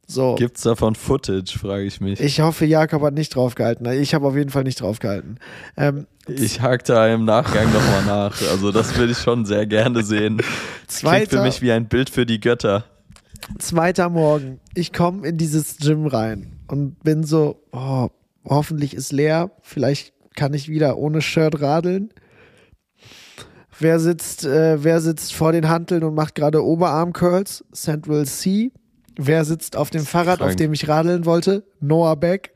So. 0.06 0.36
Gibt's 0.36 0.64
davon 0.64 0.96
Footage, 0.96 1.58
frage 1.58 1.84
ich 1.84 2.02
mich. 2.02 2.20
Ich 2.20 2.42
hoffe, 2.42 2.66
Jakob 2.66 3.02
hat 3.04 3.14
nicht 3.14 3.36
draufgehalten. 3.36 3.86
Ich 3.94 4.14
habe 4.14 4.28
auf 4.28 4.36
jeden 4.36 4.50
Fall 4.50 4.64
nicht 4.64 4.82
draufgehalten. 4.82 5.40
Ähm, 5.78 6.08
Ich 6.28 6.62
hake 6.62 6.84
da 6.84 7.08
im 7.08 7.26
Nachgang 7.26 7.72
nochmal 7.72 8.06
nach. 8.06 8.42
Also 8.52 8.72
das 8.72 8.98
will 8.98 9.12
ich 9.12 9.18
schon 9.20 9.46
sehr 9.46 9.66
gerne 9.66 10.04
sehen. 10.04 10.42
Klingt 10.88 11.30
für 11.30 11.42
mich 11.42 11.62
wie 11.62 11.72
ein 11.72 11.88
Bild 11.88 12.10
für 12.10 12.26
die 12.26 12.40
Götter. 12.40 12.86
Zweiter 13.60 14.10
Morgen. 14.10 14.60
Ich 14.74 14.94
komme 14.94 15.28
in 15.28 15.38
dieses 15.38 15.78
Gym 15.78 16.06
rein 16.06 16.54
und 16.68 17.04
bin 17.04 17.24
so, 17.24 17.62
oh, 17.72 18.10
hoffentlich 18.46 18.94
ist 18.94 19.12
leer. 19.12 19.52
Vielleicht 19.62 20.14
kann 20.36 20.54
ich 20.54 20.70
wieder 20.70 20.98
ohne 20.98 21.22
Shirt 21.22 21.62
radeln. 21.62 22.10
Wer 23.80 24.00
sitzt, 24.00 24.46
äh, 24.46 24.84
wer 24.84 25.02
sitzt 25.02 25.34
vor 25.34 25.52
den 25.52 25.68
Hanteln 25.68 26.04
und 26.04 26.16
macht 26.16 26.36
gerade 26.36 26.64
Oberarm-Curls? 26.64 27.66
Central 27.74 28.26
C. 28.26 28.72
Wer 29.16 29.46
sitzt 29.46 29.76
auf 29.76 29.90
dem 29.90 30.06
Fahrrad, 30.06 30.42
auf 30.42 30.48
krank. 30.48 30.58
dem 30.58 30.74
ich 30.74 30.88
radeln 30.88 31.26
wollte? 31.26 31.64
Noah 31.80 32.16
Beck. 32.16 32.56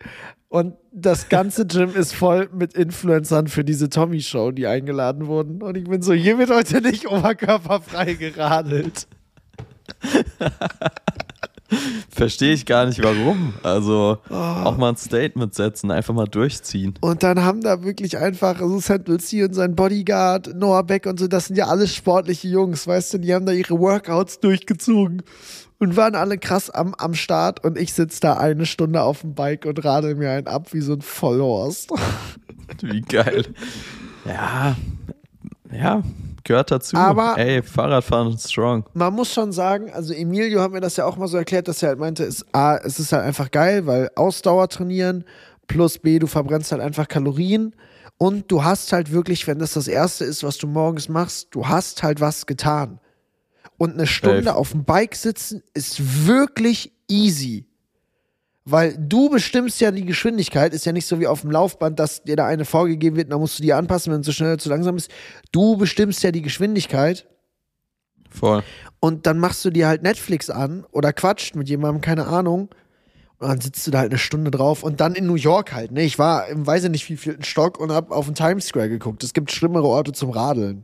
Und 0.50 0.75
das 0.93 1.29
ganze 1.29 1.67
Gym 1.67 1.93
ist 1.93 2.15
voll 2.15 2.50
mit 2.53 2.74
Influencern 2.74 3.48
für 3.48 3.63
diese 3.63 3.89
Tommy-Show, 3.89 4.51
die 4.51 4.65
eingeladen 4.65 5.27
wurden. 5.27 5.62
Und 5.62 5.75
ich 5.75 5.84
bin 5.84 6.01
so, 6.01 6.13
hier 6.13 6.38
wird 6.38 6.50
heute 6.50 6.81
nicht 6.81 7.07
oberkörperfrei 7.07 8.13
geradelt. 8.13 9.07
Verstehe 12.10 12.54
ich 12.54 12.66
gar 12.66 12.86
nicht 12.86 13.04
warum. 13.04 13.54
Also 13.62 14.20
Oh. 14.30 14.34
auch 14.36 14.77
mal 14.77 14.89
ein 14.89 14.98
Statement 14.98 15.54
setzen, 15.54 15.92
einfach 15.92 16.13
mal 16.13 16.25
durchziehen. 16.27 16.94
Und 17.01 17.24
dann 17.24 17.44
haben 17.44 17.62
da 17.62 17.84
wirklich 17.84 18.18
einfach 18.18 18.60
so 18.60 18.80
Central 18.80 19.20
C 19.20 19.44
und 19.44 19.54
sein 19.54 19.75
Bodyguard, 19.75 20.56
Noah 20.56 20.84
Beck 20.84 21.06
und 21.06 21.20
so, 21.20 21.27
das 21.27 21.48
sind 21.48 21.58
ja 21.58 21.68
alles 21.68 21.94
sportliche 21.94 22.48
Jungs, 22.48 22.88
weißt 22.88 23.16
du, 23.16 23.18
die 23.18 23.34
haben 23.34 23.46
da 23.46 23.51
ihre 23.51 23.77
Workouts 23.77 24.39
durchgezogen 24.39 25.24
und 25.80 25.98
waren 25.98 26.16
alle 26.16 26.38
krass 26.38 26.70
am, 26.70 26.96
am 26.98 27.13
Start 27.13 27.63
und 27.66 27.77
ich 27.77 27.94
sitze 27.94 28.22
da 28.22 28.38
eine 28.38 28.66
Stunde 28.66 29.01
auf 29.01 29.22
dem 29.22 29.36
Bike 29.36 29.66
und 29.66 29.84
radel 29.84 30.16
mir 30.16 30.32
einen 30.32 30.48
ab 30.48 30.74
wie 30.74 30.82
so 30.82 30.94
ein 30.94 31.01
Vollhorst. 31.01 31.92
Wie 32.82 33.01
geil. 33.01 33.46
Ja, 34.25 34.75
ja, 35.72 36.01
gehört 36.48 36.72
dazu. 36.72 36.98
Aber- 36.98 37.38
Ey, 37.38 37.62
Fahrradfahren 37.62 38.34
ist 38.34 38.51
strong. 38.51 38.84
Man 38.94 39.13
muss 39.13 39.32
schon 39.32 39.51
sagen, 39.51 39.92
also 39.94 40.13
Emilio 40.13 40.62
hat 40.62 40.72
mir 40.72 40.82
das 40.82 40.98
ja 40.98 41.06
auch 41.06 41.18
mal 41.18 41.27
so 41.27 41.38
erklärt, 41.38 41.68
dass 41.68 41.84
er 41.84 41.89
halt 41.89 42.00
meinte, 42.00 42.24
es, 42.24 42.44
A, 42.54 42.77
es 42.77 43.00
ist 43.00 43.12
halt 43.13 43.24
einfach 43.24 43.51
geil, 43.51 43.86
weil 43.86 44.10
Ausdauer 44.16 44.68
trainieren 44.70 45.24
plus 45.68 46.00
B, 46.00 46.18
du 46.18 46.27
verbrennst 46.27 46.72
halt 46.72 46.82
einfach 46.82 47.08
Kalorien 47.08 47.75
und 48.18 48.50
du 48.51 48.63
hast 48.63 48.92
halt 48.94 49.12
wirklich, 49.12 49.46
wenn 49.46 49.60
das 49.60 49.74
das 49.74 49.88
Erste 49.88 50.25
ist, 50.25 50.44
was 50.44 50.58
du 50.58 50.66
morgens 50.66 51.08
machst, 51.10 51.50
du 51.51 51.68
hast 51.68 52.01
halt 52.01 52.20
was 52.22 52.46
getan. 52.48 53.00
Und 53.77 53.94
eine 53.94 54.08
Stunde 54.08 54.44
Safe. 54.46 54.56
auf 54.56 54.72
dem 54.72 54.86
Bike 54.86 55.16
sitzen 55.16 55.62
ist 55.75 56.25
wirklich 56.25 56.92
easy. 57.08 57.67
Weil 58.70 58.98
du 59.00 59.30
bestimmst 59.30 59.80
ja 59.80 59.92
die 59.92 60.04
Geschwindigkeit, 60.04 60.74
ist 60.74 60.86
ja 60.86 60.92
nicht 60.92 61.06
so 61.06 61.22
wie 61.22 61.28
auf 61.28 61.40
dem 61.40 61.52
Laufband, 61.52 61.98
dass 62.00 62.24
dir 62.24 62.36
da 62.36 62.46
eine 62.46 62.66
vorgegeben 62.66 63.16
wird, 63.16 63.32
dann 63.32 63.40
musst 63.40 63.60
du 63.60 63.64
die 63.64 63.72
anpassen, 63.72 64.12
wenn 64.12 64.20
du 64.20 64.26
zu 64.26 64.34
schnell 64.34 64.50
oder 64.50 64.58
zu 64.58 64.68
langsam 64.68 64.96
bist. 64.96 65.10
Du 65.54 65.78
bestimmst 65.78 66.22
ja 66.22 66.32
die 66.32 66.42
Geschwindigkeit 66.42 67.26
Voll. 68.30 68.64
und 69.00 69.26
dann 69.26 69.40
machst 69.40 69.64
du 69.64 69.70
dir 69.70 69.88
halt 69.88 70.04
Netflix 70.04 70.50
an 70.50 70.86
oder 70.92 71.14
quatscht 71.14 71.56
mit 71.56 71.70
jemandem, 71.70 72.02
keine 72.02 72.28
Ahnung. 72.28 72.68
Und 73.40 73.48
dann 73.48 73.62
sitzt 73.62 73.88
du 73.88 73.92
da 73.92 74.00
halt 74.00 74.12
eine 74.12 74.20
Stunde 74.20 74.52
drauf 74.52 74.84
und 74.84 75.00
dann 75.00 75.16
in 75.16 75.28
New 75.28 75.36
York 75.36 75.74
halt, 75.74 75.94
ne? 75.94 76.02
Ich 76.02 76.20
war 76.20 76.50
im 76.50 76.68
weiß 76.68 76.84
ich 76.84 76.90
nicht 76.90 77.10
wie 77.10 77.16
viel 77.16 77.42
Stock 77.46 77.80
und 77.80 77.94
hab 77.94 78.12
auf 78.12 78.26
den 78.26 78.36
Times 78.36 78.66
Square 78.66 78.90
geguckt. 78.90 79.24
Es 79.24 79.34
gibt 79.34 79.50
schlimmere 79.50 79.88
Orte 79.88 80.12
zum 80.12 80.32
Radeln. 80.32 80.84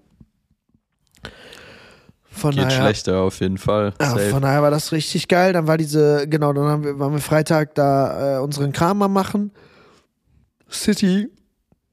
Von 2.33 2.51
Geht 2.51 2.65
daher, 2.65 2.81
schlechter 2.81 3.21
auf 3.21 3.39
jeden 3.39 3.57
Fall. 3.57 3.93
ja, 4.01 4.09
Safe. 4.09 4.29
von 4.29 4.41
daher 4.41 4.61
war 4.63 4.71
das 4.71 4.91
richtig 4.91 5.27
geil. 5.27 5.53
Dann 5.53 5.67
war 5.67 5.77
diese, 5.77 6.27
genau, 6.27 6.51
dann 6.51 6.65
haben 6.65 6.83
wir, 6.83 6.99
waren 6.99 7.13
wir 7.13 7.19
Freitag 7.19 7.75
da 7.75 8.37
äh, 8.37 8.39
unseren 8.41 8.71
Kram 8.71 8.97
mal 8.97 9.07
machen. 9.07 9.51
City 10.69 11.29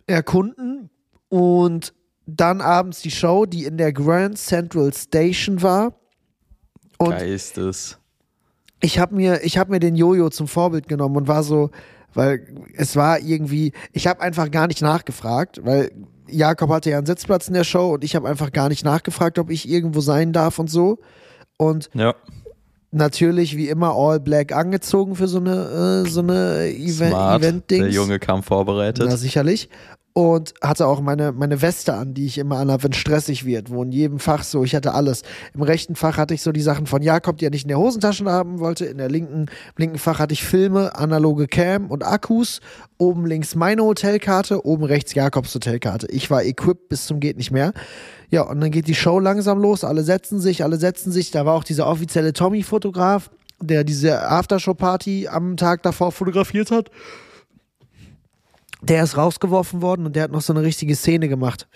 erkunden 0.07 0.89
und 1.29 1.93
dann 2.27 2.61
abends 2.61 3.03
die 3.03 3.11
Show, 3.11 3.45
die 3.45 3.65
in 3.65 3.77
der 3.77 3.93
Grand 3.93 4.39
Central 4.39 4.93
Station 4.95 5.63
war. 5.63 5.95
Und 6.99 7.11
Geistes. 7.11 7.99
ich 8.81 8.99
habe 8.99 9.15
mir, 9.15 9.43
ich 9.45 9.59
habe 9.59 9.71
mir 9.71 9.81
den 9.81 9.95
Jojo 9.95 10.31
zum 10.31 10.49
Vorbild 10.49 10.89
genommen 10.89 11.17
und 11.17 11.29
war 11.29 11.43
so, 11.43 11.71
weil 12.15 12.47
es 12.75 12.97
war 12.97 13.21
irgendwie, 13.21 13.73
ich 13.93 14.07
habe 14.07 14.21
einfach 14.21 14.51
gar 14.51 14.67
nicht 14.67 14.83
nachgefragt, 14.83 15.65
weil 15.65 15.93
Jakob 16.33 16.71
hatte 16.71 16.91
ja 16.91 16.99
einen 16.99 17.07
Sitzplatz 17.07 17.49
in 17.49 17.55
der 17.55 17.65
Show 17.65 17.95
und 17.95 18.05
ich 18.05 18.15
habe 18.17 18.29
einfach 18.29 18.53
gar 18.53 18.69
nicht 18.69 18.85
nachgefragt, 18.85 19.39
ob 19.39 19.51
ich 19.51 19.69
irgendwo 19.69 20.01
sein 20.01 20.33
darf 20.33 20.59
und 20.59 20.71
so. 20.71 20.99
Und 21.57 21.91
Ja. 21.95 22.15
natürlich 22.91 23.57
wie 23.57 23.69
immer 23.69 23.95
all 23.95 24.21
black 24.21 24.53
angezogen 24.53 25.15
für 25.15 25.29
so 25.29 25.39
eine, 25.39 26.05
äh, 26.07 26.09
so 26.09 26.21
eine. 26.21 26.67
Event-Dings. 27.37 27.85
Der 27.85 27.91
Junge 27.93 28.19
kam 28.19 28.43
vorbereitet. 28.43 29.07
Na, 29.09 29.17
sicherlich. 29.17 29.69
Und 30.13 30.55
hatte 30.61 30.89
auch 30.89 31.01
meine, 31.01 31.31
meine 31.31 31.63
Weste 31.63 31.95
an, 31.95 32.15
die 32.15 32.27
ich 32.27 32.39
immer 32.39 32.59
anhabe, 32.59 32.83
wenn 32.83 32.93
stressig 32.93 33.45
wird, 33.45 33.71
wo 33.71 33.85
in 33.85 33.93
jedem 33.93 34.19
Fach 34.19 34.43
so, 34.43 34.65
ich 34.65 34.75
hatte 34.75 34.93
alles. 34.93 35.23
Im 35.55 35.63
rechten 35.63 35.95
Fach 35.95 36.17
hatte 36.17 36.35
ich 36.35 36.43
so 36.43 36.51
die 36.51 36.61
Sachen 36.61 36.87
von 36.87 37.01
Jakob, 37.01 37.39
die 37.39 37.47
er 37.47 37.51
nicht 37.51 37.63
in 37.63 37.69
der 37.69 37.79
Hosentasche 37.79 38.25
haben 38.25 38.59
wollte. 38.59 38.87
In 38.87 38.99
der 38.99 39.09
linken, 39.09 39.43
im 39.43 39.75
linken 39.77 39.99
Fach 39.99 40.19
hatte 40.19 40.33
ich 40.33 40.43
Filme, 40.43 40.97
analoge 40.97 41.47
Cam 41.47 41.87
und 41.87 42.05
Akkus. 42.05 42.61
Oben 42.99 43.25
links 43.25 43.55
meine 43.55 43.85
Hotelkarte, 43.85 44.67
oben 44.67 44.83
rechts 44.83 45.15
Jakobs 45.15 45.55
Hotelkarte. 45.55 46.09
Ich 46.11 46.29
war 46.29 46.43
equipped 46.43 46.89
bis 46.89 47.07
zum 47.07 47.21
geht 47.21 47.37
nicht 47.37 47.53
mehr. 47.53 47.73
Ja, 48.31 48.43
und 48.43 48.61
dann 48.61 48.73
geht 48.73 48.89
die 48.89 48.97
Show 48.97 49.21
langsam 49.21 49.61
los. 49.61 49.85
Alle 49.85 50.03
setzen 50.03 50.41
sich, 50.41 50.65
alle 50.65 50.79
setzen 50.79 51.13
sich. 51.13 51.31
Da 51.31 51.47
war 51.47 51.55
auch 51.55 51.65
dieser 51.65 51.87
offizielle 51.87 52.33
Tommy-Fotograf, 52.33 53.31
der 53.63 53.85
diese 53.85 54.29
Aftershow-Party 54.29 55.29
am 55.29 55.57
Tag 55.57 55.85
davor 55.85 56.11
fotografiert 56.11 56.73
hat 56.73 56.91
der 58.83 59.03
ist 59.05 59.17
rausgeworfen 59.17 59.83
worden 59.83 60.07
und 60.07 60.17
der 60.17 60.25
hat 60.25 60.31
noch 60.33 60.41
so 60.41 60.53
eine 60.53 60.63
richtige 60.63 60.95
Szene 60.97 61.29
gemacht. 61.29 61.69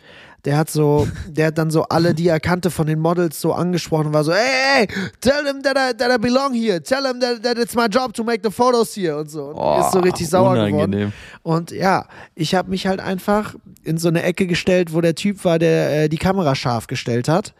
Der 0.44 0.56
hat 0.58 0.70
so, 0.70 1.06
der 1.28 1.46
hat 1.48 1.58
dann 1.58 1.70
so 1.70 1.84
alle, 1.84 2.14
die 2.14 2.28
er 2.28 2.38
kannte 2.40 2.70
von 2.70 2.86
den 2.86 2.98
Models 2.98 3.40
so 3.40 3.52
angesprochen 3.52 4.08
und 4.08 4.12
war 4.12 4.24
so, 4.24 4.32
hey, 4.32 4.86
hey, 4.86 4.88
tell 5.20 5.46
him 5.46 5.62
that 5.62 5.76
I, 5.76 5.96
that 5.96 6.10
I 6.14 6.18
belong 6.20 6.52
here, 6.54 6.82
tell 6.82 7.04
him 7.06 7.20
that, 7.20 7.42
that 7.42 7.58
it's 7.58 7.74
my 7.74 7.86
job 7.86 8.12
to 8.14 8.24
make 8.24 8.40
the 8.42 8.50
photos 8.50 8.94
here 8.94 9.16
und 9.18 9.30
so. 9.30 9.44
Und 9.48 9.56
Oh, 9.56 9.80
ist 9.80 9.92
so 9.92 10.00
richtig 10.00 10.28
sauer 10.28 10.50
unangenehm. 10.52 10.90
geworden. 10.90 11.12
Und 11.42 11.70
ja, 11.70 12.06
ich 12.34 12.54
habe 12.54 12.70
mich 12.70 12.86
halt 12.86 13.00
einfach 13.00 13.54
in 13.84 13.96
so 13.98 14.08
eine 14.08 14.22
Ecke 14.22 14.46
gestellt, 14.46 14.92
wo 14.92 15.00
der 15.00 15.14
Typ 15.14 15.44
war, 15.44 15.58
der 15.58 16.04
äh, 16.04 16.08
die 16.08 16.18
Kamera 16.18 16.54
scharf 16.54 16.86
gestellt 16.86 17.28
hat 17.28 17.54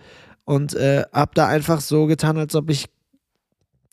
und 0.44 0.74
äh, 0.74 1.04
hab 1.12 1.34
da 1.34 1.46
einfach 1.48 1.80
so 1.80 2.06
getan, 2.06 2.36
als 2.38 2.54
ob 2.54 2.68
ich 2.70 2.86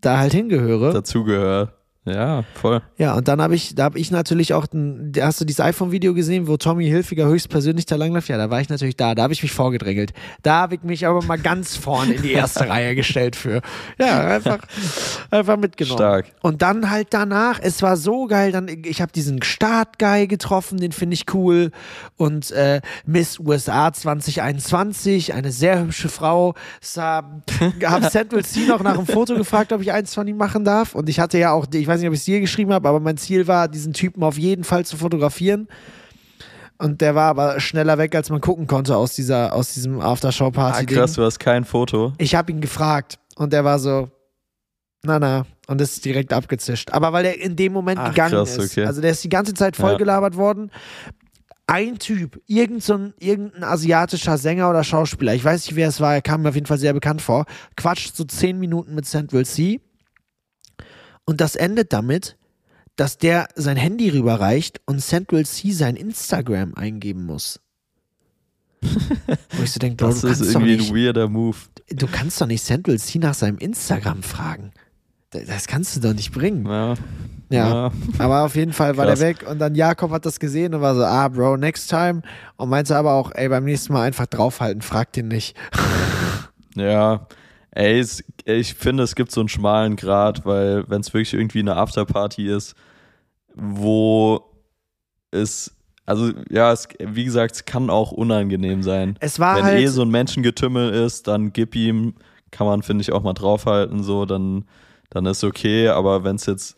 da 0.02 0.18
halt 0.18 0.34
hingehöre. 0.34 0.92
Dazugehört. 0.94 1.74
Ja, 2.04 2.44
voll. 2.56 2.82
Ja, 2.98 3.14
und 3.14 3.28
dann 3.28 3.40
habe 3.44 3.54
ich, 3.54 3.76
da 3.76 3.84
habe 3.84 4.00
ich 4.00 4.10
natürlich 4.10 4.56
auch, 4.56 4.66
ein, 4.74 5.12
hast 5.22 5.40
du 5.40 5.46
dieses 5.46 5.60
iPhone-Video 5.60 6.16
gesehen, 6.16 6.48
wo 6.48 6.58
Tommy 6.58 6.88
Hilfiger 6.88 7.28
höchstpersönlich 7.28 7.86
da 7.86 7.96
langläuft? 7.96 8.28
Ja, 8.28 8.38
da 8.38 8.50
war 8.50 8.60
ich 8.60 8.70
natürlich 8.70 8.98
da, 8.98 9.14
da 9.14 9.22
habe 9.22 9.34
ich 9.34 9.44
mich 9.44 9.52
vorgedrängelt. 9.52 10.12
Da 10.42 10.62
habe 10.62 10.76
ich 10.76 10.82
mich 10.82 11.06
aber 11.06 11.22
mal 11.22 11.38
ganz 11.38 11.78
vorne 11.78 12.14
in 12.14 12.24
die 12.24 12.32
erste 12.32 12.68
Reihe 12.70 12.96
gestellt 12.96 13.36
für. 13.36 13.62
Ja, 14.00 14.26
einfach, 14.26 14.60
einfach 15.30 15.58
mitgenommen. 15.58 16.00
Stark. 16.00 16.26
Und 16.42 16.64
dann 16.64 16.90
halt 16.90 17.10
danach, 17.12 17.60
es 17.62 17.84
war 17.84 17.96
so 17.98 18.26
geil, 18.26 18.52
dann, 18.52 18.68
ich 18.68 19.00
habe 19.00 19.12
diesen 19.12 19.44
Startguy 19.44 20.26
getroffen, 20.26 20.80
den 20.80 20.94
finde 20.94 21.14
ich 21.14 21.32
cool. 21.36 21.70
Und 22.18 22.50
äh, 22.50 22.82
Miss 23.06 23.38
USA 23.38 23.94
2021, 23.94 25.36
eine 25.36 25.52
sehr 25.52 25.80
hübsche 25.80 26.10
Frau. 26.10 26.56
Habe 26.98 28.10
Central 28.10 28.44
C 28.44 28.62
noch 28.62 28.82
nach 28.82 28.98
einem 28.98 29.06
Foto 29.06 29.36
gefragt, 29.36 29.72
ob 29.72 29.82
ich 29.82 29.92
eins 29.92 30.16
von 30.16 30.28
ihm 30.28 30.38
machen 30.38 30.66
darf. 30.66 30.96
Und 30.96 31.08
ich 31.08 31.20
hatte 31.20 31.38
ja 31.38 31.52
auch, 31.52 31.68
ich 31.72 31.91
weiß 31.92 32.00
nicht, 32.00 32.08
ob 32.08 32.14
ich 32.14 32.20
es 32.22 32.26
dir 32.26 32.40
geschrieben 32.40 32.74
habe, 32.74 32.88
aber 32.90 33.00
mein 33.00 33.18
Ziel 33.18 33.48
war, 33.48 33.68
diesen 33.68 33.94
Typen 33.94 34.24
auf 34.24 34.38
jeden 34.38 34.64
Fall 34.64 34.86
zu 34.86 34.98
fotografieren. 34.98 35.68
Und 36.78 37.02
der 37.02 37.14
war 37.14 37.30
aber 37.30 37.60
schneller 37.60 37.98
weg, 38.00 38.16
als 38.16 38.30
man 38.32 38.42
gucken 38.42 38.66
konnte 38.66 38.98
aus 38.98 39.14
dieser, 39.14 39.54
aus 39.54 39.74
diesem 39.76 40.00
Ah, 40.02 40.14
Aftershow-Party. 40.14 40.88
krass, 40.88 41.14
du 41.14 41.24
hast 41.24 41.40
kein 41.40 41.64
Foto. 41.64 42.14
Ich 42.18 42.34
habe 42.34 42.52
ihn 42.52 42.60
gefragt 42.62 43.20
und 43.36 43.54
der 43.54 43.64
war 43.64 43.78
so, 43.78 44.10
na 45.04 45.20
na, 45.20 45.46
und 45.68 45.80
ist 45.80 46.04
direkt 46.04 46.34
abgezischt. 46.34 46.92
Aber 46.92 47.14
weil 47.14 47.26
er 47.26 47.40
in 47.40 47.56
dem 47.56 47.72
Moment 47.74 48.00
Ach, 48.00 48.10
gegangen 48.10 48.32
krass, 48.34 48.58
ist. 48.58 48.72
okay. 48.72 48.86
Also 48.86 49.00
der 49.02 49.12
ist 49.12 49.24
die 49.24 49.30
ganze 49.30 49.54
Zeit 49.54 49.76
vollgelabert 49.76 50.36
worden. 50.38 50.72
Ein 51.68 52.00
Typ, 52.00 52.42
irgend 52.48 52.84
so 52.84 52.96
ein, 52.96 53.14
irgendein 53.20 53.64
asiatischer 53.64 54.38
Sänger 54.38 54.70
oder 54.70 54.84
Schauspieler, 54.84 55.34
ich 55.36 55.46
weiß 55.46 55.68
nicht, 55.68 55.76
wer 55.76 55.88
es 55.88 56.02
war, 56.02 56.16
er 56.16 56.22
kam 56.22 56.42
mir 56.42 56.50
auf 56.50 56.56
jeden 56.56 56.68
Fall 56.68 56.80
sehr 56.80 56.94
bekannt 56.94 57.22
vor, 57.22 57.46
quatscht 57.78 58.16
so 58.16 58.24
zehn 58.26 58.60
Minuten 58.60 58.94
mit 58.96 59.06
Central 59.06 59.46
C. 59.46 59.80
Und 61.26 61.42
das 61.42 61.56
endet 61.56 61.94
damit, 61.94 62.38
dass 62.96 63.18
der 63.18 63.48
sein 63.56 63.78
Handy 63.78 64.10
rüberreicht 64.10 64.82
und 64.86 65.00
Central 65.02 65.46
C 65.46 65.72
sein 65.72 65.96
Instagram 65.96 66.74
eingeben 66.76 67.26
muss. 67.26 67.60
Wo 68.82 69.64
ich 69.64 69.72
so 69.72 69.80
denke, 69.80 69.98
Bro, 69.98 70.08
Das 70.12 70.22
du 70.22 70.28
ist 70.28 70.42
irgendwie 70.42 70.78
nicht 70.78 70.90
ein 70.92 70.96
weirder 70.96 71.28
Move. 71.30 71.56
du 71.90 72.08
kannst 72.08 72.42
doch 72.42 72.48
nicht 72.48 72.64
Central 72.66 72.98
C 72.98 73.20
nach 73.20 73.34
seinem 73.36 73.58
Instagram 73.60 74.24
fragen. 74.24 74.72
Das- 75.30 75.68
kannst 75.68 75.96
du 75.96 76.00
doch 76.02 76.14
nicht 76.14 76.32
bringen. 76.34 76.66
Ja. 76.66 76.96
Ja. 77.50 77.92
Aber 78.18 78.44
auf 78.44 78.56
jeden 78.56 78.72
Fall 78.74 78.96
war 78.98 79.06
Krass. 79.06 79.20
der 79.20 79.28
weg 79.30 79.46
und 79.50 79.60
dann 79.60 79.76
Jakob 79.76 80.12
hat 80.12 80.26
das 80.26 80.40
gesehen 80.40 80.74
und 80.74 80.82
war 80.82 80.96
so, 80.96 81.04
ah, 81.04 81.28
Bro, 81.28 81.58
next 81.58 81.90
time. 81.90 82.22
Und 82.58 82.70
meinte 82.70 82.96
aber 82.96 83.14
auch, 83.14 83.32
ey, 83.34 83.50
beim 83.50 83.66
nächsten 83.66 83.92
Mal 83.94 84.04
einfach 84.04 84.26
draufhalten, 84.26 84.82
frag 84.82 85.12
den 85.14 85.28
nicht. 85.28 85.56
Ja, 86.76 87.28
ey, 87.72 88.00
es, 88.00 88.24
ich 88.46 88.74
finde, 88.74 89.04
es 89.04 89.16
gibt 89.16 89.32
so 89.32 89.42
einen 89.42 89.50
schmalen 89.50 89.96
Grad, 89.96 90.46
weil 90.46 90.84
wenn 90.90 91.02
es 91.02 91.14
wirklich 91.14 91.34
irgendwie 91.34 91.60
eine 91.60 91.78
Afterparty 91.78 92.48
ist, 92.48 92.76
wo 93.56 94.44
es, 95.32 95.76
also 96.06 96.32
ja, 96.50 96.72
es, 96.72 96.88
wie 97.00 97.26
gesagt, 97.26 97.56
es 97.56 97.66
kann 97.66 97.90
auch 97.90 98.12
unangenehm 98.12 98.84
sein. 98.84 99.18
Es 99.20 99.40
war 99.40 99.58
wenn 99.58 99.64
halt, 99.64 99.82
eh 99.82 99.88
so 99.88 100.02
ein 100.02 100.10
Menschengetümmel 100.10 100.92
ist, 100.92 101.28
dann 101.28 101.54
gib 101.54 101.76
ihm, 101.76 102.16
kann 102.52 102.68
man, 102.68 102.84
finde 102.84 103.02
ich, 103.02 103.12
auch 103.12 103.24
mal 103.24 103.34
draufhalten, 103.34 104.04
so, 104.04 104.26
dann, 104.26 104.66
dann 105.10 105.26
ist 105.26 105.44
okay, 105.44 105.88
aber 105.88 106.24
wenn 106.24 106.36
es 106.36 106.46
jetzt 106.46 106.78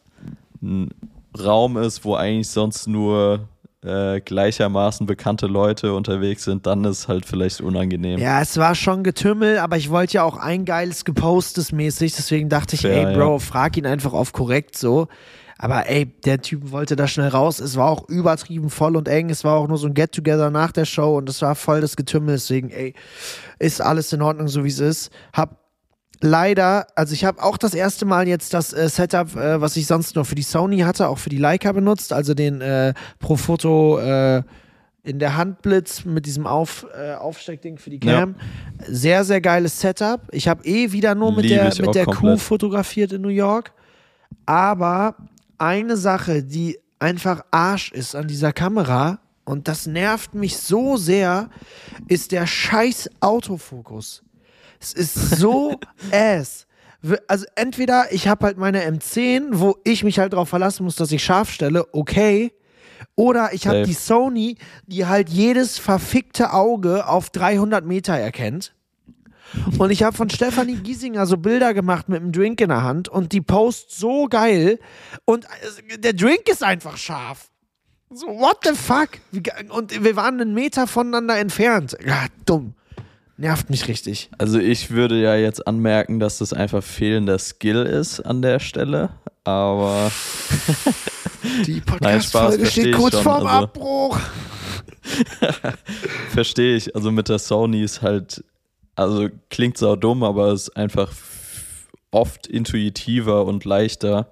ein 0.62 0.90
Raum 1.38 1.78
ist, 1.78 2.06
wo 2.06 2.16
eigentlich 2.16 2.50
sonst 2.50 2.88
nur 2.88 3.48
äh, 3.84 4.22
gleichermaßen 4.22 5.06
bekannte 5.06 5.48
Leute 5.48 5.94
unterwegs 5.94 6.44
sind, 6.44 6.66
dann 6.66 6.84
ist 6.86 7.08
halt 7.08 7.26
vielleicht 7.26 7.62
unangenehm. 7.62 8.20
ja, 8.20 8.42
es 8.42 8.58
war 8.58 8.76
schon 8.76 9.04
Getümmel, 9.04 9.58
aber 9.60 9.78
ich 9.78 9.90
wollte 9.90 10.14
ja 10.14 10.24
auch 10.24 10.38
ein 10.38 10.66
geiles 10.66 11.06
Gepostes 11.06 11.72
mäßig, 11.72 12.16
deswegen 12.16 12.50
dachte 12.50 12.76
ich, 12.76 12.82
Fair, 12.82 13.10
ey, 13.10 13.16
Bro, 13.16 13.34
ja. 13.34 13.40
frag 13.40 13.78
ihn 13.78 13.86
einfach 13.86 14.14
auf 14.14 14.34
korrekt 14.34 14.78
so. 14.78 15.08
Aber 15.58 15.88
ey, 15.88 16.06
der 16.06 16.42
Typ 16.42 16.72
wollte 16.72 16.98
da 16.98 17.08
schnell 17.08 17.30
raus. 17.30 17.60
Es 17.62 17.78
war 17.78 17.90
auch 17.90 18.10
übertrieben 18.10 18.70
voll 18.70 18.98
und 18.98 19.08
eng. 19.08 19.30
Es 19.30 19.46
war 19.46 19.56
auch 19.56 19.68
nur 19.70 19.78
so 19.78 19.88
ein 19.88 19.94
Get-Together 19.94 20.50
nach 20.50 20.74
der 20.74 20.84
Show 20.84 21.18
und 21.18 21.30
es 21.30 21.42
war 21.42 21.56
voll 21.56 21.80
das 21.80 21.96
Getümmel. 21.96 22.36
Deswegen, 22.36 22.70
ey, 22.70 22.94
ist 23.60 23.80
alles 23.80 24.12
in 24.12 24.22
Ordnung, 24.22 24.50
so 24.50 24.66
wie 24.66 24.70
es 24.70 24.80
ist. 24.80 25.10
Hab 25.32 25.63
leider, 26.24 26.88
also 26.96 27.14
ich 27.14 27.26
habe 27.26 27.44
auch 27.44 27.58
das 27.58 27.74
erste 27.74 28.06
Mal 28.06 28.28
jetzt 28.28 28.54
das 28.54 28.74
äh, 28.74 28.90
Setup, 28.90 29.36
äh, 29.36 29.62
was 29.62 29.76
ich 29.78 29.86
sonst 29.86 30.16
nur 30.16 30.26
für 30.26 30.36
die 30.36 30.42
Sony 30.42 30.80
hatte, 30.80 31.10
auch 31.10 31.18
für 31.20 31.30
die 31.30 31.38
Leica 31.38 31.72
benutzt, 31.72 32.14
also 32.14 32.34
den 32.34 32.62
äh, 32.62 32.94
Profoto 33.20 34.00
äh, 34.00 34.42
in 35.04 35.20
der 35.20 35.36
Handblitz 35.36 36.06
mit 36.06 36.26
diesem 36.26 36.48
Auf, 36.48 36.88
äh, 36.98 37.14
Aufsteckding 37.16 37.78
für 37.78 37.90
die 37.90 38.00
Cam. 38.00 38.36
Sehr, 38.88 39.26
sehr 39.26 39.42
geiles 39.42 39.82
Setup. 39.82 40.22
Ich 40.32 40.48
habe 40.48 40.64
eh 40.66 40.94
wieder 40.94 41.14
nur 41.14 41.34
mit 41.34 41.44
Liebe 41.44 41.56
der, 41.56 41.86
mit 41.86 41.96
der 41.96 42.06
Crew 42.06 42.14
komplett. 42.14 42.40
fotografiert 42.40 43.12
in 43.12 43.22
New 43.22 43.28
York. 43.28 43.74
Aber 44.46 45.16
eine 45.58 45.98
Sache, 45.98 46.42
die 46.42 46.80
einfach 47.00 47.44
Arsch 47.52 47.92
ist 47.92 48.16
an 48.16 48.28
dieser 48.28 48.54
Kamera, 48.54 49.20
und 49.46 49.68
das 49.68 49.88
nervt 49.88 50.36
mich 50.36 50.56
so 50.56 50.96
sehr, 50.96 51.50
ist 52.08 52.32
der 52.32 52.48
scheiß 52.48 53.10
Autofokus. 53.20 54.24
Es 54.84 54.94
ist 54.94 55.38
so 55.38 55.80
ass. 56.12 56.68
Also 57.28 57.46
entweder 57.56 58.12
ich 58.12 58.28
habe 58.28 58.46
halt 58.46 58.58
meine 58.58 58.86
M10, 58.90 59.48
wo 59.52 59.78
ich 59.84 60.04
mich 60.04 60.20
halt 60.20 60.34
darauf 60.34 60.50
verlassen 60.50 60.84
muss, 60.84 60.96
dass 60.96 61.12
ich 61.12 61.24
scharf 61.24 61.52
stelle, 61.52 61.86
okay. 61.94 62.54
Oder 63.16 63.54
ich 63.54 63.68
habe 63.68 63.84
die 63.84 63.94
Sony, 63.94 64.58
die 64.88 65.06
halt 65.06 65.30
jedes 65.30 65.78
verfickte 65.78 66.54
Auge 66.54 67.08
auf 67.08 67.30
300 67.30 67.86
Meter 67.86 68.14
erkennt. 68.14 68.74
Und 69.78 69.92
ich 69.92 70.04
habe 70.04 70.16
von 70.16 70.30
Stefanie 70.30 70.78
Giesinger 70.78 71.26
so 71.26 71.38
Bilder 71.38 71.74
gemacht 71.74 72.10
mit 72.10 72.22
einem 72.22 72.32
Drink 72.32 72.60
in 72.62 72.70
der 72.70 72.84
Hand 72.84 73.10
und 73.10 73.34
die 73.34 73.42
Post 73.42 73.92
so 73.92 74.28
geil 74.28 74.80
und 75.26 75.46
äh, 75.46 75.98
der 76.00 76.14
Drink 76.14 76.50
ist 76.50 76.64
einfach 76.64 76.98
scharf. 76.98 77.50
So, 78.10 78.28
what 78.28 78.60
the 78.64 78.74
fuck? 78.74 79.10
Und 79.70 80.04
wir 80.04 80.16
waren 80.16 80.40
einen 80.40 80.54
Meter 80.54 80.88
voneinander 80.88 81.38
entfernt. 81.38 81.98
Ja, 82.06 82.26
dumm. 82.46 82.76
Nervt 83.38 83.70
mich 83.70 83.88
richtig. 83.88 84.30
Also 84.38 84.60
ich 84.60 84.92
würde 84.92 85.20
ja 85.22 85.36
jetzt 85.36 85.66
anmerken, 85.68 86.20
dass 86.20 86.38
das 86.38 86.54
einfach 86.54 86.84
fehlender 86.84 87.40
Skill 87.40 87.84
ist 87.84 88.20
an 88.20 88.42
der 88.42 88.60
Stelle, 88.60 89.10
aber 89.44 90.12
Die 91.66 91.82
Podcast-Folge 91.82 92.66
steht 92.68 92.96
kurz 92.96 93.16
schon, 93.16 93.24
vorm 93.24 93.48
also- 93.48 93.64
Abbruch. 93.64 94.20
verstehe 96.30 96.76
ich. 96.76 96.96
Also 96.96 97.12
mit 97.12 97.28
der 97.28 97.40
Sony 97.40 97.84
ist 97.84 98.02
halt, 98.02 98.44
also 98.96 99.28
klingt 99.50 99.78
sau 99.78 99.96
dumm, 99.96 100.24
aber 100.24 100.52
es 100.54 100.70
ist 100.70 100.78
einfach 100.78 101.12
oft 102.12 102.48
intuitiver 102.48 103.46
und 103.46 103.66
leichter, 103.66 104.32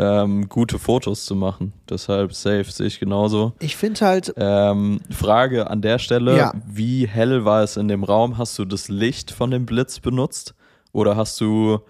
ähm, 0.00 0.48
gute 0.48 0.78
Fotos 0.78 1.24
zu 1.24 1.34
machen. 1.34 1.72
Deshalb 1.90 2.32
safe 2.32 2.70
sehe 2.70 2.86
ich 2.86 3.00
genauso. 3.00 3.52
Ich 3.58 3.76
finde 3.76 4.00
halt, 4.06 4.32
Ähm, 4.36 5.00
Frage 5.10 5.68
an 5.68 5.82
der 5.82 5.98
Stelle: 5.98 6.36
Ja. 6.36 6.52
Wie 6.66 7.08
hell 7.08 7.44
war 7.44 7.62
es 7.64 7.76
in 7.76 7.88
dem 7.88 8.04
Raum? 8.04 8.38
Hast 8.38 8.56
du 8.58 8.64
das 8.64 8.88
Licht 8.88 9.32
von 9.32 9.50
dem 9.50 9.66
Blitz 9.66 9.98
benutzt? 9.98 10.54
Oder 10.92 11.16
hast 11.16 11.40
du 11.40 11.80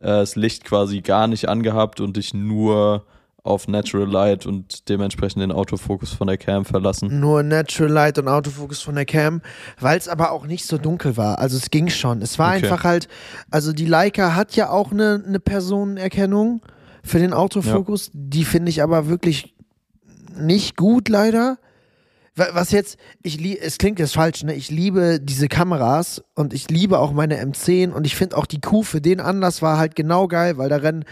äh, 0.00 0.06
das 0.06 0.36
Licht 0.36 0.64
quasi 0.64 1.00
gar 1.00 1.26
nicht 1.26 1.48
angehabt 1.48 2.00
und 2.00 2.16
dich 2.16 2.32
nur 2.32 3.04
auf 3.42 3.66
Natural 3.66 4.06
Light 4.08 4.44
und 4.46 4.88
dementsprechend 4.90 5.40
den 5.42 5.52
Autofokus 5.52 6.12
von 6.12 6.26
der 6.26 6.36
Cam 6.36 6.64
verlassen. 6.66 7.18
Nur 7.18 7.42
Natural 7.42 7.90
Light 7.90 8.18
und 8.18 8.28
Autofokus 8.28 8.82
von 8.82 8.94
der 8.94 9.06
Cam, 9.06 9.40
weil 9.80 9.96
es 9.96 10.06
aber 10.06 10.32
auch 10.32 10.44
nicht 10.46 10.66
so 10.66 10.76
dunkel 10.76 11.16
war. 11.16 11.38
Also 11.38 11.56
es 11.56 11.70
ging 11.70 11.88
schon. 11.88 12.20
Es 12.20 12.38
war 12.38 12.54
Okay. 12.54 12.64
einfach 12.66 12.84
halt, 12.84 13.08
also 13.50 13.72
die 13.72 13.86
Leica 13.86 14.34
hat 14.34 14.54
ja 14.54 14.68
auch 14.70 14.92
eine, 14.92 15.22
eine 15.26 15.40
Personenerkennung 15.40 16.60
für 17.08 17.18
den 17.18 17.32
Autofokus. 17.32 18.10
Die 18.12 18.44
finde 18.44 18.70
ich 18.70 18.82
aber 18.82 19.08
wirklich 19.08 19.54
nicht 20.38 20.76
gut, 20.76 21.08
leider. 21.08 21.58
Wa- 22.36 22.50
Was 22.52 22.70
jetzt, 22.70 22.98
ich 23.22 23.42
es 23.60 23.78
klingt 23.78 23.98
jetzt 23.98 24.14
falsch, 24.14 24.44
ne? 24.44 24.54
Ich 24.54 24.70
liebe 24.70 25.18
diese 25.20 25.48
Kameras 25.48 26.22
und 26.36 26.52
ich 26.54 26.70
liebe 26.70 27.00
auch 27.00 27.12
meine 27.12 27.42
M10 27.44 27.90
und 27.90 28.06
ich 28.06 28.14
finde 28.14 28.36
auch 28.36 28.46
die 28.46 28.60
Q 28.60 28.84
für 28.84 29.00
den 29.00 29.18
Anlass 29.20 29.60
war 29.62 29.76
halt 29.78 29.96
genau 29.96 30.28
geil, 30.28 30.56
weil 30.58 30.68
da 30.68 30.76
rennen 30.76 31.04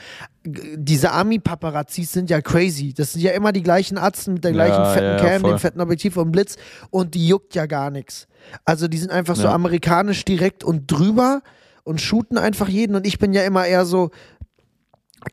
diese 0.45 1.11
Ami-Paparazzis 1.11 2.13
sind 2.13 2.31
ja 2.31 2.41
crazy. 2.41 2.95
Das 2.95 3.13
sind 3.13 3.23
ja 3.23 3.33
immer 3.33 3.51
die 3.53 3.65
gleichen 3.65 3.99
Atzen 3.99 4.35
mit 4.35 4.45
der 4.45 4.53
Ja, 4.53 4.65
gleichen 4.67 4.85
fetten 4.95 5.07
ja, 5.07 5.17
ja, 5.17 5.31
Cam, 5.33 5.41
voll. 5.41 5.51
dem 5.51 5.59
fetten 5.59 5.81
Objektiv 5.81 6.17
und 6.17 6.31
Blitz 6.31 6.57
und 6.91 7.15
die 7.15 7.27
juckt 7.27 7.57
ja 7.57 7.67
gar 7.67 7.91
nichts. 7.91 8.29
Also 8.65 8.87
die 8.87 8.99
sind 8.99 9.11
einfach 9.11 9.35
so 9.35 9.45
Ja. 9.45 9.53
amerikanisch 9.55 10.25
direkt 10.25 10.63
und 10.63 10.89
drüber 10.89 11.43
und 11.83 12.01
shooten 12.01 12.39
einfach 12.39 12.69
jeden 12.69 12.95
und 12.95 13.05
ich 13.07 13.19
bin 13.19 13.33
ja 13.33 13.43
immer 13.43 13.67
eher 13.67 13.85
so, 13.85 14.11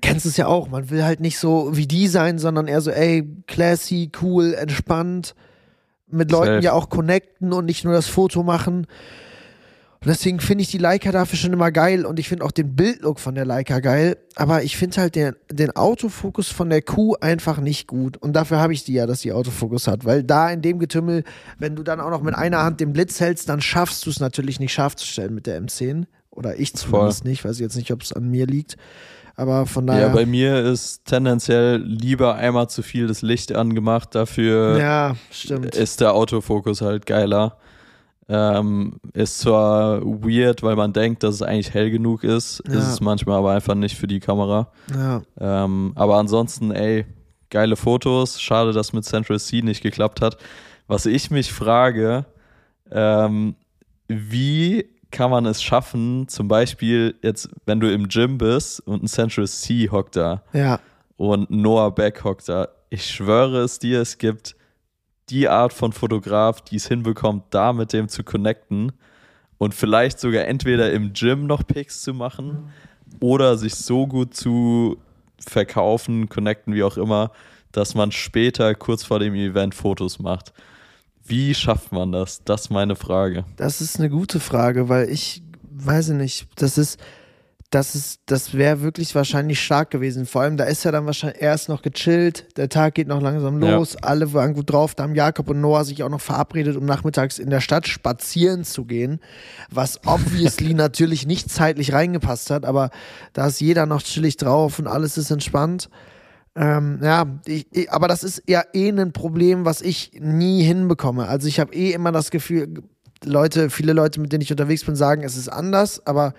kennst 0.02 0.26
es 0.26 0.38
ja 0.38 0.48
auch, 0.48 0.70
man 0.70 0.90
will 0.90 1.04
halt 1.04 1.20
nicht 1.20 1.38
so 1.38 1.76
wie 1.76 1.88
die 1.88 2.08
sein, 2.08 2.40
sondern 2.40 2.68
eher 2.68 2.82
so, 2.82 2.92
ey, 2.92 3.28
classy, 3.48 4.12
cool, 4.22 4.54
entspannt, 4.54 5.36
mit 6.08 6.32
Leuten 6.32 6.64
ja 6.64 6.74
auch 6.74 6.90
connecten 6.90 7.54
und 7.54 7.66
nicht 7.66 7.84
nur 7.84 7.94
das 7.94 8.08
Foto 8.08 8.44
machen. 8.44 8.88
Und 10.04 10.10
deswegen 10.10 10.42
finde 10.42 10.64
ich 10.64 10.70
die 10.70 10.80
Leica 10.80 11.14
dafür 11.14 11.40
schon 11.40 11.54
immer 11.54 11.72
geil 11.72 12.06
und 12.06 12.20
ich 12.20 12.28
finde 12.28 12.44
auch 12.44 12.52
den 12.52 12.76
Bildlook 12.76 13.22
von 13.22 13.36
der 13.36 13.46
Leica 13.46 13.80
geil, 13.80 14.18
aber 14.36 14.62
ich 14.64 14.76
finde 14.76 15.00
halt 15.00 15.16
den, 15.16 15.34
den 15.50 15.74
Autofokus 15.78 16.50
von 16.50 16.70
der 16.70 16.82
Q 16.82 17.16
einfach 17.22 17.62
nicht 17.62 17.88
gut 17.88 18.18
und 18.18 18.34
dafür 18.34 18.60
habe 18.60 18.74
ich 18.74 18.84
die 18.84 18.92
ja, 18.92 19.06
dass 19.06 19.22
die 19.22 19.32
Autofokus 19.32 19.88
hat, 19.88 20.04
weil 20.04 20.22
da 20.22 20.50
in 20.50 20.62
dem 20.62 20.78
Getümmel, 20.78 21.24
wenn 21.58 21.78
du 21.78 21.84
dann 21.84 22.02
auch 22.02 22.10
noch 22.10 22.22
mit 22.22 22.36
einer 22.36 22.64
Hand 22.64 22.82
den 22.82 22.92
Blitz 22.92 23.22
hältst, 23.22 23.48
dann 23.48 23.62
schaffst 23.62 24.06
du 24.06 24.10
es 24.10 24.20
natürlich 24.20 24.60
nicht 24.60 24.74
scharf 24.74 24.98
zu 24.98 25.08
stellen 25.08 25.34
mit 25.34 25.48
der 25.48 25.62
M10 25.62 26.06
oder 26.32 26.60
ich 26.60 26.74
zumindest 26.74 27.24
nicht, 27.24 27.46
weiß 27.46 27.60
jetzt 27.60 27.78
nicht, 27.78 27.94
ob 27.94 28.02
es 28.02 28.12
an 28.12 28.30
mir 28.30 28.46
liegt, 28.46 28.76
aber 29.36 29.66
von 29.66 29.88
daher 29.88 30.08
Ja, 30.08 30.14
bei 30.14 30.26
mir 30.26 30.60
ist 30.64 31.06
tendenziell 31.06 31.78
lieber 31.78 32.36
einmal 32.36 32.70
zu 32.70 32.82
viel 32.84 33.08
das 33.08 33.22
Licht 33.22 33.54
angemacht, 33.56 34.14
dafür 34.16 34.78
Ja, 34.80 35.16
ist 35.76 36.02
der 36.02 36.14
Autofokus 36.14 36.82
halt 36.82 37.06
geiler. 37.06 37.58
Ähm, 38.30 39.00
ist 39.14 39.40
zwar 39.40 40.02
weird, 40.02 40.64
weil 40.64 40.78
man 40.78 40.94
denkt, 40.94 41.24
dass 41.24 41.36
es 41.36 41.42
eigentlich 41.42 41.74
hell 41.74 41.92
genug 41.92 42.24
ist, 42.24 42.64
Ja. 42.68 42.76
ist 42.80 42.88
es 42.88 43.02
manchmal 43.02 43.38
aber 43.38 43.52
einfach 43.52 43.76
nicht 43.76 43.98
für 43.98 44.08
die 44.08 44.22
Kamera. 44.22 44.72
Ja. 44.96 45.22
Ähm, 45.40 45.92
aber 45.96 46.18
ansonsten, 46.18 46.72
ey, 46.72 47.06
geile 47.50 47.76
Fotos. 47.76 48.42
Schade, 48.42 48.72
dass 48.72 48.94
mit 48.94 49.04
Central 49.04 49.40
C 49.40 49.62
nicht 49.62 49.84
geklappt 49.84 50.22
hat. 50.22 50.38
Was 50.88 51.06
ich 51.06 51.32
mich 51.32 51.52
frage, 51.52 52.26
ähm, 52.92 53.56
wie 54.08 54.86
kann 55.14 55.32
man 55.32 55.46
es 55.46 55.64
schaffen, 55.64 56.28
zum 56.28 56.50
Beispiel 56.50 57.16
jetzt, 57.22 57.48
wenn 57.66 57.80
du 57.80 57.90
im 57.90 58.10
Gym 58.10 58.38
bist 58.38 58.82
und 58.86 59.04
ein 59.04 59.08
Central 59.08 59.48
C 59.48 59.88
hockt 59.90 60.18
da 60.18 60.44
Ja. 60.52 60.80
und 61.16 61.50
Noah 61.50 61.94
Beck 61.96 62.24
hockt 62.26 62.50
da. 62.50 62.68
Ich 62.90 63.06
schwöre 63.10 63.60
es 63.62 63.80
dir, 63.80 64.02
es 64.02 64.18
gibt 64.18 64.56
die 65.30 65.48
Art 65.48 65.72
von 65.72 65.94
Fotograf, 65.94 66.60
die 66.62 66.76
es 66.76 66.88
hinbekommt, 66.88 67.46
da 67.52 67.72
mit 67.72 67.94
dem 67.94 68.10
zu 68.10 68.24
connecten 68.24 68.92
und 69.58 69.74
vielleicht 69.74 70.20
sogar 70.20 70.46
entweder 70.46 70.92
im 70.92 71.14
Gym 71.14 71.48
noch 71.48 71.66
Pics 71.66 72.02
zu 72.02 72.14
machen 72.14 72.70
oder 73.22 73.58
sich 73.58 73.76
so 73.76 74.06
gut 74.08 74.34
zu 74.34 74.98
verkaufen, 75.40 76.28
connecten, 76.28 76.74
wie 76.74 76.84
auch 76.84 76.98
immer, 76.98 77.32
dass 77.72 77.96
man 77.96 78.12
später 78.12 78.76
kurz 78.76 79.04
vor 79.04 79.20
dem 79.20 79.34
Event 79.36 79.76
Fotos 79.76 80.20
macht. 80.20 80.54
Wie 81.26 81.54
schafft 81.54 81.92
man 81.92 82.12
das? 82.12 82.42
Das 82.44 82.62
ist 82.64 82.70
meine 82.70 82.96
Frage. 82.96 83.46
Das 83.56 83.82
ist 83.82 84.00
eine 84.00 84.10
gute 84.10 84.40
Frage, 84.40 84.90
weil 84.90 85.10
ich 85.10 85.42
weiß 85.72 86.10
nicht, 86.10 86.48
das 86.58 86.78
ist, 86.78 87.00
das 87.70 87.96
ist, 87.96 88.20
das 88.28 88.54
wäre 88.54 88.82
wirklich 88.82 89.16
wahrscheinlich 89.16 89.60
stark 89.60 89.90
gewesen. 89.90 90.28
Vor 90.28 90.44
allem, 90.44 90.58
da 90.58 90.66
ist 90.66 90.84
ja 90.84 90.92
dann 90.92 91.08
wahrscheinlich 91.08 91.42
erst 91.42 91.70
noch 91.70 91.82
gechillt, 91.82 92.46
der 92.58 92.70
Tag 92.70 92.94
geht 92.94 93.08
noch 93.08 93.20
langsam 93.22 93.60
Ja. 93.64 93.76
los, 93.78 93.96
alle 93.96 94.32
waren 94.34 94.54
gut 94.54 94.72
drauf. 94.72 94.94
Da 94.94 95.04
haben 95.04 95.16
Jakob 95.16 95.50
und 95.50 95.60
Noah 95.60 95.84
sich 95.84 96.04
auch 96.04 96.10
noch 96.10 96.22
verabredet, 96.22 96.76
um 96.78 96.86
nachmittags 96.86 97.40
in 97.40 97.50
der 97.50 97.62
Stadt 97.62 97.88
spazieren 97.88 98.64
zu 98.64 98.86
gehen, 98.86 99.20
was 99.72 100.02
obviously 100.06 100.74
natürlich 100.76 101.26
nicht 101.26 101.50
zeitlich 101.50 101.94
reingepasst 101.94 102.52
hat, 102.52 102.64
aber 102.66 102.92
da 103.32 103.48
ist 103.48 103.60
jeder 103.60 103.86
noch 103.88 104.04
chillig 104.04 104.38
drauf 104.38 104.78
und 104.78 104.88
alles 104.88 105.18
ist 105.18 105.32
entspannt. 105.32 105.90
Ähm, 106.56 107.00
ja, 107.02 107.26
ich, 107.46 107.68
ich, 107.72 107.92
aber 107.92 108.08
das 108.08 108.24
ist 108.24 108.44
ja 108.48 108.64
eh 108.74 108.90
ein 108.90 109.12
Problem, 109.12 109.66
was 109.66 109.82
ich 109.82 110.12
nie 110.20 110.64
hinbekomme. 110.64 111.28
Also 111.28 111.48
ich 111.48 111.60
habe 111.60 111.74
eh 111.74 111.92
immer 111.92 112.12
das 112.12 112.30
Gefühl, 112.30 112.84
Leute, 113.24 113.70
viele 113.70 113.94
Leute, 113.94 114.20
mit 114.20 114.32
denen 114.32 114.42
ich 114.42 114.52
unterwegs 114.52 114.84
bin, 114.84 114.96
sagen, 114.96 115.24
es 115.24 115.36
ist 115.36 115.50
anders, 115.50 116.06
aber 116.06 116.34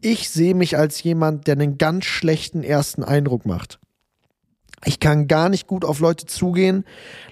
ich 0.00 0.30
sehe 0.30 0.54
mich 0.54 0.76
als 0.76 1.02
jemand, 1.02 1.46
der 1.46 1.54
einen 1.54 1.78
ganz 1.78 2.04
schlechten 2.04 2.62
ersten 2.62 3.02
Eindruck 3.02 3.46
macht. 3.46 3.80
Ich 4.84 5.00
kann 5.00 5.26
gar 5.26 5.48
nicht 5.48 5.66
gut 5.66 5.84
auf 5.84 5.98
Leute 5.98 6.26
zugehen, 6.26 6.84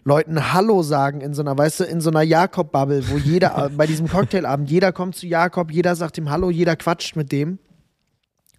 Leuten 0.03 0.53
Hallo 0.53 0.83
sagen 0.83 1.21
in 1.21 1.33
so 1.33 1.43
einer, 1.43 1.57
weißt 1.57 1.81
du, 1.81 1.85
in 1.85 2.01
so 2.01 2.11
einer 2.11 2.23
Jakob-Bubble, 2.23 3.09
wo 3.09 3.19
jeder, 3.19 3.71
bei 3.77 3.87
diesem 3.87 4.09
Cocktailabend, 4.09 4.69
jeder 4.69 4.93
kommt 4.93 5.15
zu 5.15 5.29
Jakob, 5.29 5.71
jeder 5.71 5.95
sagt 5.95 6.19
ihm 6.19 6.29
Hallo, 6.29 6.51
jeder 6.51 6.75
quatscht 6.75 7.15
mit 7.15 7.31
dem. 7.31 7.61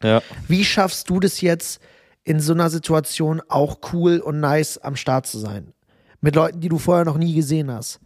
Ja. 0.01 0.21
Wie 0.47 0.63
schaffst 0.63 1.09
du 1.09 1.19
das 1.19 1.41
jetzt, 1.41 1.81
in 2.27 2.41
so 2.41 2.51
einer 2.51 2.69
Situation 2.69 3.41
auch 3.47 3.79
cool 3.93 4.19
und 4.19 4.41
nice 4.41 4.77
am 4.77 4.97
Start 4.97 5.27
zu 5.27 5.37
sein? 5.37 5.71
Mit 6.19 6.35
Leuten, 6.35 6.59
die 6.59 6.67
du 6.67 6.77
vorher 6.77 7.05
noch 7.05 7.17
nie 7.17 7.33
gesehen 7.33 7.71
hast. 7.71 8.01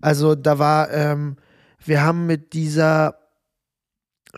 Also 0.00 0.34
da 0.34 0.58
war, 0.58 0.90
ähm, 0.92 1.36
wir 1.84 2.02
haben 2.02 2.24
mit 2.24 2.54
dieser, 2.54 3.18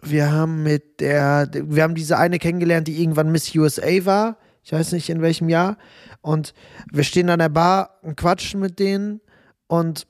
wir 0.02 0.32
haben 0.32 0.64
mit 0.64 0.98
der, 0.98 1.48
wir 1.52 1.84
haben 1.84 1.94
diese 1.94 2.18
eine 2.18 2.40
kennengelernt, 2.40 2.88
die 2.88 3.00
irgendwann 3.00 3.30
Miss 3.30 3.54
USA 3.54 4.04
war. 4.04 4.38
Ich 4.64 4.72
weiß 4.72 4.90
nicht 4.90 5.08
in 5.08 5.22
welchem 5.22 5.48
Jahr. 5.48 5.78
Und 6.20 6.52
wir 6.90 7.04
stehen 7.04 7.30
an 7.30 7.38
der 7.38 7.48
Bar 7.48 8.00
und 8.02 8.16
quatschen 8.16 8.58
mit 8.58 8.80
denen. 8.80 9.20
Und 9.68 10.08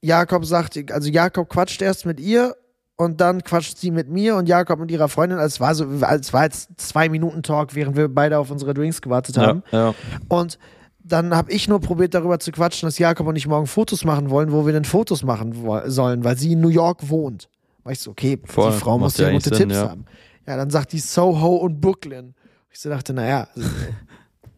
Jakob 0.00 0.46
sagt, 0.46 0.90
also 0.90 1.10
Jakob 1.10 1.50
quatscht 1.50 1.82
erst 1.82 2.06
mit 2.06 2.20
ihr 2.20 2.56
und 3.02 3.20
dann 3.20 3.42
quatscht 3.42 3.78
sie 3.78 3.90
mit 3.90 4.08
mir 4.08 4.36
und 4.36 4.48
Jakob 4.48 4.78
mit 4.78 4.90
ihrer 4.90 5.08
Freundin. 5.08 5.38
Also 5.38 5.54
es 5.54 5.60
war 5.60 5.74
so, 5.74 5.84
es 5.84 6.32
war 6.32 6.44
jetzt 6.44 6.68
zwei 6.76 7.08
Minuten 7.08 7.42
Talk, 7.42 7.74
während 7.74 7.96
wir 7.96 8.08
beide 8.08 8.38
auf 8.38 8.50
unsere 8.50 8.74
Drinks 8.74 9.02
gewartet 9.02 9.36
haben. 9.38 9.62
Ja, 9.72 9.88
ja. 9.88 9.94
Und 10.28 10.58
dann 11.04 11.34
habe 11.34 11.50
ich 11.50 11.68
nur 11.68 11.80
probiert, 11.80 12.14
darüber 12.14 12.38
zu 12.38 12.52
quatschen, 12.52 12.86
dass 12.86 12.98
Jakob 12.98 13.26
und 13.26 13.34
ich 13.34 13.48
morgen 13.48 13.66
Fotos 13.66 14.04
machen 14.04 14.30
wollen, 14.30 14.52
wo 14.52 14.66
wir 14.66 14.72
denn 14.72 14.84
Fotos 14.84 15.24
machen 15.24 15.52
sollen, 15.86 16.22
weil 16.22 16.38
sie 16.38 16.52
in 16.52 16.60
New 16.60 16.68
York 16.68 17.08
wohnt. 17.08 17.48
Ich 17.90 17.98
so, 17.98 18.12
okay, 18.12 18.38
Voll, 18.44 18.70
die 18.70 18.78
Frau 18.78 18.98
muss 18.98 19.16
ja 19.16 19.32
gute 19.32 19.48
Sinn, 19.48 19.70
Tipps 19.70 19.74
ja. 19.74 19.88
haben. 19.88 20.04
Ja, 20.46 20.56
dann 20.56 20.70
sagt 20.70 20.92
die 20.92 21.00
Soho 21.00 21.56
und 21.56 21.80
Brooklyn. 21.80 22.34
Ich 22.70 22.78
so 22.78 22.88
dachte, 22.88 23.12
naja, 23.12 23.48
also, 23.56 23.68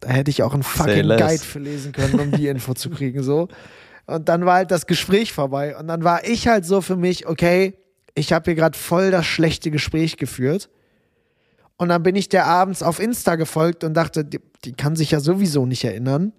da 0.01 0.09
hätte 0.11 0.31
ich 0.31 0.43
auch 0.43 0.53
einen 0.53 0.63
fucking. 0.63 1.09
Guide 1.09 1.39
für 1.39 1.61
lesen 1.61 1.93
können, 1.93 2.21
um 2.21 2.31
die 2.33 2.49
Info 2.49 2.75
zu 2.75 2.91
kriegen, 2.91 3.23
so. 3.23 3.49
Und 4.07 4.29
dann 4.29 4.45
war 4.45 4.57
halt 4.57 4.71
das 4.71 4.87
Gespräch 4.87 5.33
vorbei. 5.33 5.75
Und 5.79 5.89
dann 5.89 6.05
war 6.05 6.27
ich 6.27 6.47
halt 6.47 6.67
so 6.67 6.83
für 6.83 6.97
mich, 6.97 7.27
okay, 7.27 7.79
ich 8.15 8.33
habe 8.33 8.45
hier 8.47 8.55
gerade 8.55 8.79
voll 8.79 9.11
das 9.11 9.27
schlechte 9.27 9.71
Gespräch 9.71 10.17
geführt. 10.17 10.69
Und 11.77 11.89
dann 11.89 12.03
bin 12.03 12.15
ich 12.15 12.29
der 12.29 12.47
abends 12.47 12.83
auf 12.83 13.01
Insta 13.01 13.35
gefolgt 13.35 13.83
und 13.83 13.95
dachte, 13.95 14.25
die, 14.25 14.41
die 14.65 14.73
kann 14.73 14.95
sich 14.95 15.11
ja 15.11 15.21
sowieso 15.21 15.67
nicht 15.67 15.85
erinnern. 15.85 16.33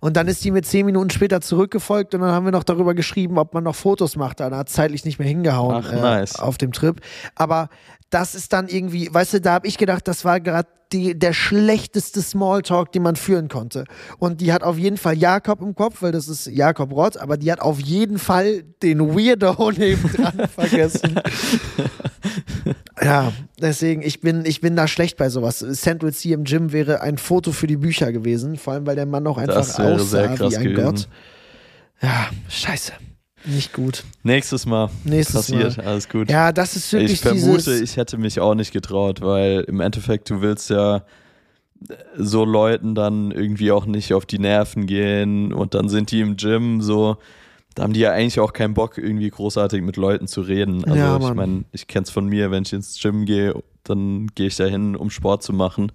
Und 0.00 0.16
dann 0.16 0.28
ist 0.28 0.44
die 0.44 0.50
mir 0.50 0.62
zehn 0.62 0.84
Minuten 0.86 1.10
später 1.10 1.40
zurückgefolgt 1.40 2.14
und 2.14 2.20
dann 2.20 2.30
haben 2.30 2.44
wir 2.44 2.52
noch 2.52 2.64
darüber 2.64 2.94
geschrieben, 2.94 3.38
ob 3.38 3.54
man 3.54 3.64
noch 3.64 3.74
Fotos 3.74 4.16
macht. 4.16 4.40
Dann 4.40 4.54
hat 4.54 4.68
zeitlich 4.68 5.04
nicht 5.04 5.18
mehr 5.18 5.28
hingehauen 5.28 5.76
Ach, 5.76 5.92
äh, 5.92 6.00
nice. 6.00 6.38
auf 6.38 6.58
dem 6.58 6.72
Trip. 6.72 7.00
Aber 7.34 7.68
das 8.14 8.36
ist 8.36 8.52
dann 8.52 8.68
irgendwie, 8.68 9.12
weißt 9.12 9.34
du, 9.34 9.40
da 9.40 9.54
habe 9.54 9.66
ich 9.66 9.76
gedacht, 9.76 10.06
das 10.06 10.24
war 10.24 10.38
gerade 10.40 10.68
der 10.92 11.32
schlechteste 11.32 12.22
Smalltalk, 12.22 12.92
den 12.92 13.02
man 13.02 13.16
führen 13.16 13.48
konnte. 13.48 13.84
Und 14.18 14.40
die 14.40 14.52
hat 14.52 14.62
auf 14.62 14.78
jeden 14.78 14.96
Fall 14.96 15.18
Jakob 15.18 15.60
im 15.60 15.74
Kopf, 15.74 16.02
weil 16.02 16.12
das 16.12 16.28
ist 16.28 16.46
Jakob 16.46 16.92
Rott, 16.92 17.16
aber 17.16 17.36
die 17.36 17.50
hat 17.50 17.60
auf 17.60 17.80
jeden 17.80 18.20
Fall 18.20 18.62
den 18.84 19.00
Weirdo 19.00 19.72
nebendran 19.76 20.48
vergessen. 20.54 21.20
Ja, 23.02 23.32
deswegen, 23.60 24.02
ich 24.02 24.20
bin, 24.20 24.44
ich 24.44 24.60
bin 24.60 24.76
da 24.76 24.86
schlecht 24.86 25.16
bei 25.16 25.28
sowas. 25.28 25.58
Central 25.72 26.12
C 26.12 26.32
im 26.32 26.44
Gym 26.44 26.70
wäre 26.70 27.00
ein 27.00 27.18
Foto 27.18 27.50
für 27.50 27.66
die 27.66 27.76
Bücher 27.76 28.12
gewesen, 28.12 28.56
vor 28.56 28.74
allem 28.74 28.86
weil 28.86 28.94
der 28.94 29.06
Mann 29.06 29.26
auch 29.26 29.38
einfach 29.38 29.56
aussah 29.56 30.38
wie 30.38 30.56
ein 30.56 30.62
gewesen. 30.62 30.74
Gott. 30.76 31.08
Ja, 32.00 32.28
scheiße. 32.48 32.92
Nicht 33.44 33.72
gut. 33.72 34.04
Nächstes 34.22 34.64
Mal 34.66 34.90
Nächstes 35.04 35.34
passiert, 35.34 35.76
Mal. 35.76 35.86
alles 35.86 36.08
gut. 36.08 36.30
Ja, 36.30 36.52
das 36.52 36.76
ist 36.76 36.92
wirklich 36.92 37.12
ich 37.12 37.20
vermute, 37.20 37.74
ich 37.74 37.96
hätte 37.96 38.16
mich 38.16 38.40
auch 38.40 38.54
nicht 38.54 38.72
getraut, 38.72 39.20
weil 39.20 39.64
im 39.68 39.80
Endeffekt, 39.80 40.30
du 40.30 40.40
willst 40.40 40.70
ja 40.70 41.02
so 42.16 42.44
Leuten 42.44 42.94
dann 42.94 43.30
irgendwie 43.30 43.70
auch 43.72 43.86
nicht 43.86 44.14
auf 44.14 44.24
die 44.24 44.38
Nerven 44.38 44.86
gehen 44.86 45.52
und 45.52 45.74
dann 45.74 45.88
sind 45.88 46.10
die 46.10 46.20
im 46.20 46.36
Gym 46.36 46.80
so, 46.80 47.18
da 47.74 47.82
haben 47.82 47.92
die 47.92 48.00
ja 48.00 48.12
eigentlich 48.12 48.40
auch 48.40 48.52
keinen 48.52 48.74
Bock, 48.74 48.96
irgendwie 48.98 49.28
großartig 49.28 49.82
mit 49.82 49.96
Leuten 49.96 50.26
zu 50.26 50.40
reden. 50.40 50.84
Also 50.84 50.96
Ja, 50.96 51.16
ich 51.18 51.34
meine, 51.34 51.64
ich 51.72 51.86
kenn's 51.86 52.10
von 52.10 52.26
mir, 52.26 52.50
wenn 52.50 52.62
ich 52.62 52.72
ins 52.72 52.98
Gym 53.00 53.26
gehe, 53.26 53.54
dann 53.82 54.28
gehe 54.34 54.46
ich 54.46 54.56
da 54.56 54.64
hin, 54.64 54.96
um 54.96 55.10
Sport 55.10 55.42
zu 55.42 55.52
machen. 55.52 55.92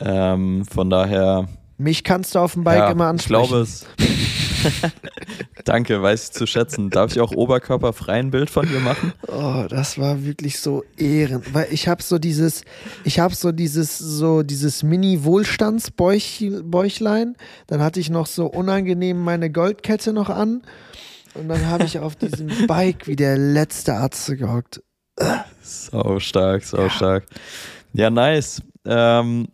Ähm, 0.00 0.64
von 0.66 0.90
daher. 0.90 1.48
Mich 1.78 2.04
kannst 2.04 2.34
du 2.34 2.40
auf 2.40 2.54
dem 2.54 2.64
Bike 2.64 2.78
ja, 2.78 2.90
immer 2.90 3.06
ansprechen. 3.06 3.42
Ich 3.42 3.48
glaube 3.48 3.62
es. 3.62 3.86
Danke, 5.64 6.02
weiß 6.02 6.24
ich 6.24 6.32
zu 6.32 6.46
schätzen. 6.46 6.90
Darf 6.90 7.12
ich 7.12 7.20
auch 7.20 7.32
oberkörperfrei 7.32 8.14
ein 8.14 8.30
Bild 8.30 8.50
von 8.50 8.66
dir 8.66 8.80
machen? 8.80 9.12
Oh, 9.28 9.66
das 9.68 9.98
war 9.98 10.24
wirklich 10.24 10.58
so 10.58 10.82
ehren, 10.96 11.42
weil 11.52 11.68
ich 11.70 11.86
habe 11.88 12.02
so 12.02 12.18
dieses, 12.18 12.62
ich 13.04 13.20
habe 13.20 13.34
so 13.34 13.52
dieses, 13.52 13.98
so 13.98 14.42
dieses 14.42 14.82
Mini-Wohlstandsbäuchlein. 14.82 17.36
Dann 17.66 17.80
hatte 17.80 18.00
ich 18.00 18.08
noch 18.10 18.26
so 18.26 18.46
unangenehm 18.46 19.22
meine 19.22 19.50
Goldkette 19.50 20.12
noch 20.12 20.28
an 20.30 20.62
und 21.34 21.48
dann 21.48 21.66
habe 21.66 21.84
ich 21.84 21.98
auf 21.98 22.16
diesem 22.16 22.48
Bike 22.66 23.06
wie 23.06 23.16
der 23.16 23.38
letzte 23.38 23.94
Arzt 23.94 24.26
gehockt. 24.26 24.82
Sau 25.62 26.18
stark, 26.18 26.64
sau 26.64 26.82
ja. 26.82 26.90
stark. 26.90 27.24
Ja, 27.92 28.10
nice. 28.10 28.60
Ähm, 28.84 29.48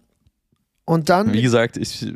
und 0.84 1.08
dann. 1.08 1.32
Wie 1.32 1.42
gesagt, 1.42 1.76
ich 1.76 2.14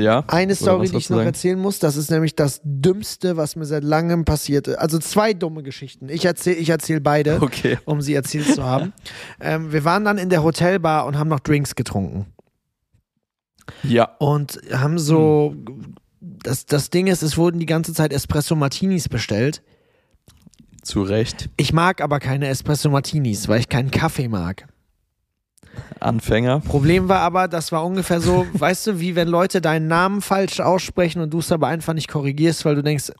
ja. 0.00 0.24
Eine 0.26 0.54
Story, 0.54 0.88
die 0.88 0.96
ich 0.96 1.10
noch 1.10 1.18
sagen? 1.18 1.26
erzählen 1.26 1.58
muss, 1.58 1.78
das 1.78 1.96
ist 1.96 2.10
nämlich 2.10 2.34
das 2.34 2.60
Dümmste, 2.64 3.36
was 3.36 3.56
mir 3.56 3.64
seit 3.64 3.84
langem 3.84 4.24
passierte. 4.24 4.80
Also 4.80 4.98
zwei 4.98 5.32
dumme 5.32 5.62
Geschichten. 5.62 6.08
Ich 6.08 6.24
erzähle 6.24 6.56
ich 6.56 6.68
erzähl 6.70 7.00
beide, 7.00 7.40
okay. 7.42 7.78
um 7.84 8.00
sie 8.00 8.14
erzählt 8.14 8.54
zu 8.54 8.64
haben. 8.64 8.92
ähm, 9.40 9.72
wir 9.72 9.84
waren 9.84 10.04
dann 10.04 10.18
in 10.18 10.30
der 10.30 10.42
Hotelbar 10.42 11.06
und 11.06 11.18
haben 11.18 11.28
noch 11.28 11.40
Drinks 11.40 11.74
getrunken. 11.74 12.26
Ja. 13.82 14.16
Und 14.18 14.60
haben 14.72 14.98
so. 14.98 15.54
Das, 16.20 16.66
das 16.66 16.90
Ding 16.90 17.06
ist, 17.06 17.22
es 17.22 17.38
wurden 17.38 17.60
die 17.60 17.66
ganze 17.66 17.94
Zeit 17.94 18.12
Espresso 18.12 18.54
Martinis 18.54 19.08
bestellt. 19.08 19.62
Zu 20.82 21.02
Recht. 21.02 21.50
Ich 21.56 21.72
mag 21.72 22.00
aber 22.00 22.20
keine 22.20 22.48
Espresso 22.48 22.90
Martinis, 22.90 23.48
weil 23.48 23.60
ich 23.60 23.68
keinen 23.68 23.90
Kaffee 23.90 24.28
mag. 24.28 24.66
Anfänger. 26.00 26.60
Problem 26.60 27.08
war 27.08 27.20
aber, 27.20 27.48
das 27.48 27.72
war 27.72 27.84
ungefähr 27.84 28.20
so, 28.20 28.46
weißt 28.52 28.88
du, 28.88 29.00
wie 29.00 29.16
wenn 29.16 29.28
Leute 29.28 29.60
deinen 29.60 29.88
Namen 29.88 30.20
falsch 30.20 30.60
aussprechen 30.60 31.20
und 31.20 31.30
du 31.30 31.38
es 31.38 31.52
aber 31.52 31.68
einfach 31.68 31.94
nicht 31.94 32.08
korrigierst, 32.08 32.64
weil 32.64 32.74
du 32.74 32.82
denkst, 32.82 33.12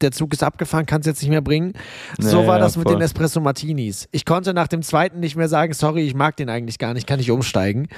der 0.00 0.12
Zug 0.12 0.32
ist 0.32 0.42
abgefahren, 0.42 0.86
kannst 0.86 1.06
jetzt 1.06 1.22
nicht 1.22 1.30
mehr 1.30 1.40
bringen. 1.40 1.72
So 2.18 2.46
war 2.46 2.58
das 2.58 2.76
mit 2.76 2.84
voll. 2.84 2.96
den 2.96 3.02
Espresso 3.02 3.40
Martinis. 3.40 4.08
Ich 4.12 4.24
konnte 4.24 4.54
nach 4.54 4.68
dem 4.68 4.82
zweiten 4.82 5.20
nicht 5.20 5.36
mehr 5.36 5.48
sagen, 5.48 5.72
sorry, 5.72 6.06
ich 6.06 6.14
mag 6.14 6.36
den 6.36 6.48
eigentlich 6.48 6.78
gar 6.78 6.94
nicht, 6.94 7.06
kann 7.06 7.18
ich 7.18 7.30
umsteigen. 7.30 7.88